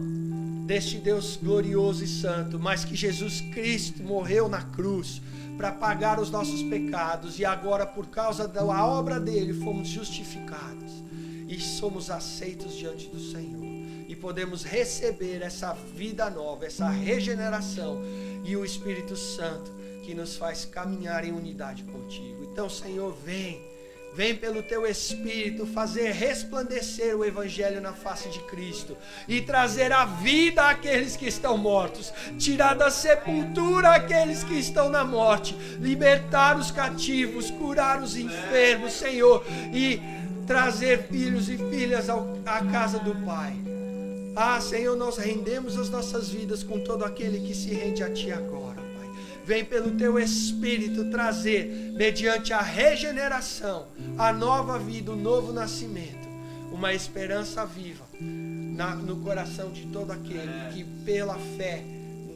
deste 0.64 0.96
Deus 0.98 1.36
glorioso 1.36 2.04
e 2.04 2.06
santo, 2.06 2.56
mas 2.56 2.84
que 2.84 2.94
Jesus 2.94 3.40
Cristo 3.40 4.00
morreu 4.02 4.48
na 4.48 4.62
cruz 4.62 5.20
para 5.56 5.72
pagar 5.72 6.20
os 6.20 6.30
nossos 6.30 6.62
pecados 6.62 7.40
e 7.40 7.44
agora, 7.44 7.84
por 7.84 8.06
causa 8.06 8.46
da 8.46 8.64
obra 8.64 9.18
dele, 9.18 9.52
fomos 9.52 9.88
justificados 9.88 11.02
e 11.48 11.58
somos 11.58 12.10
aceitos 12.10 12.76
diante 12.76 13.08
do 13.08 13.18
Senhor. 13.18 13.69
Podemos 14.20 14.64
receber 14.64 15.42
essa 15.42 15.72
vida 15.72 16.28
nova, 16.28 16.66
essa 16.66 16.88
regeneração 16.88 18.02
e 18.44 18.56
o 18.56 18.64
Espírito 18.64 19.16
Santo 19.16 19.72
que 20.02 20.14
nos 20.14 20.36
faz 20.36 20.64
caminhar 20.64 21.24
em 21.24 21.32
unidade 21.32 21.84
contigo. 21.84 22.44
Então, 22.44 22.68
Senhor, 22.68 23.14
vem 23.24 23.70
Vem 24.12 24.34
pelo 24.34 24.62
teu 24.62 24.84
Espírito 24.86 25.64
fazer 25.66 26.10
resplandecer 26.10 27.16
o 27.16 27.24
Evangelho 27.24 27.80
na 27.80 27.92
face 27.92 28.28
de 28.28 28.40
Cristo 28.40 28.96
e 29.28 29.40
trazer 29.40 29.92
a 29.92 30.04
vida 30.04 30.68
àqueles 30.68 31.16
que 31.16 31.28
estão 31.28 31.56
mortos, 31.56 32.12
tirar 32.36 32.74
da 32.74 32.90
sepultura 32.90 33.90
aqueles 33.90 34.42
que 34.42 34.54
estão 34.54 34.88
na 34.88 35.04
morte, 35.04 35.54
libertar 35.78 36.58
os 36.58 36.72
cativos, 36.72 37.52
curar 37.52 38.02
os 38.02 38.16
enfermos, 38.16 38.94
Senhor, 38.94 39.44
e 39.72 40.00
trazer 40.44 41.04
filhos 41.04 41.48
e 41.48 41.56
filhas 41.56 42.08
à 42.10 42.64
casa 42.72 42.98
do 42.98 43.14
Pai. 43.24 43.79
Ah, 44.42 44.58
Senhor, 44.58 44.96
nós 44.96 45.18
rendemos 45.18 45.76
as 45.76 45.90
nossas 45.90 46.30
vidas 46.30 46.62
com 46.62 46.80
todo 46.80 47.04
aquele 47.04 47.46
que 47.46 47.54
se 47.54 47.74
rende 47.74 48.02
a 48.02 48.10
Ti 48.10 48.32
agora 48.32 48.80
vem 49.50 49.64
pelo 49.64 49.90
teu 49.96 50.16
Espírito 50.16 51.10
trazer, 51.10 51.66
mediante 51.96 52.52
a 52.52 52.60
regeneração, 52.60 53.88
a 54.16 54.32
nova 54.32 54.78
vida, 54.78 55.10
o 55.10 55.16
novo 55.16 55.52
nascimento, 55.52 56.28
uma 56.70 56.94
esperança 56.94 57.66
viva 57.66 58.04
na, 58.20 58.94
no 58.94 59.16
coração 59.16 59.72
de 59.72 59.86
todo 59.86 60.12
aquele 60.12 60.52
que, 60.72 60.84
pela 61.04 61.36
fé 61.56 61.82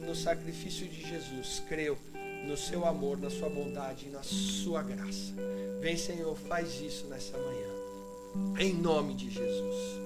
no 0.05 0.13
sacrifício 0.13 0.85
de 0.89 1.07
Jesus, 1.07 1.63
creu 1.69 1.97
no 2.45 2.57
seu 2.57 2.85
amor, 2.85 3.17
na 3.17 3.29
sua 3.29 3.47
bondade 3.47 4.07
e 4.07 4.09
na 4.09 4.21
sua 4.21 4.83
graça. 4.83 5.33
Vem, 5.79 5.95
Senhor, 5.95 6.35
faz 6.35 6.81
isso 6.81 7.05
nessa 7.05 7.37
manhã. 7.37 8.59
Em 8.59 8.73
nome 8.73 9.13
de 9.13 9.29
Jesus. 9.29 10.01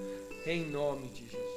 Em 0.45 0.69
nome 0.69 1.07
de 1.09 1.23
Jesus. 1.23 1.48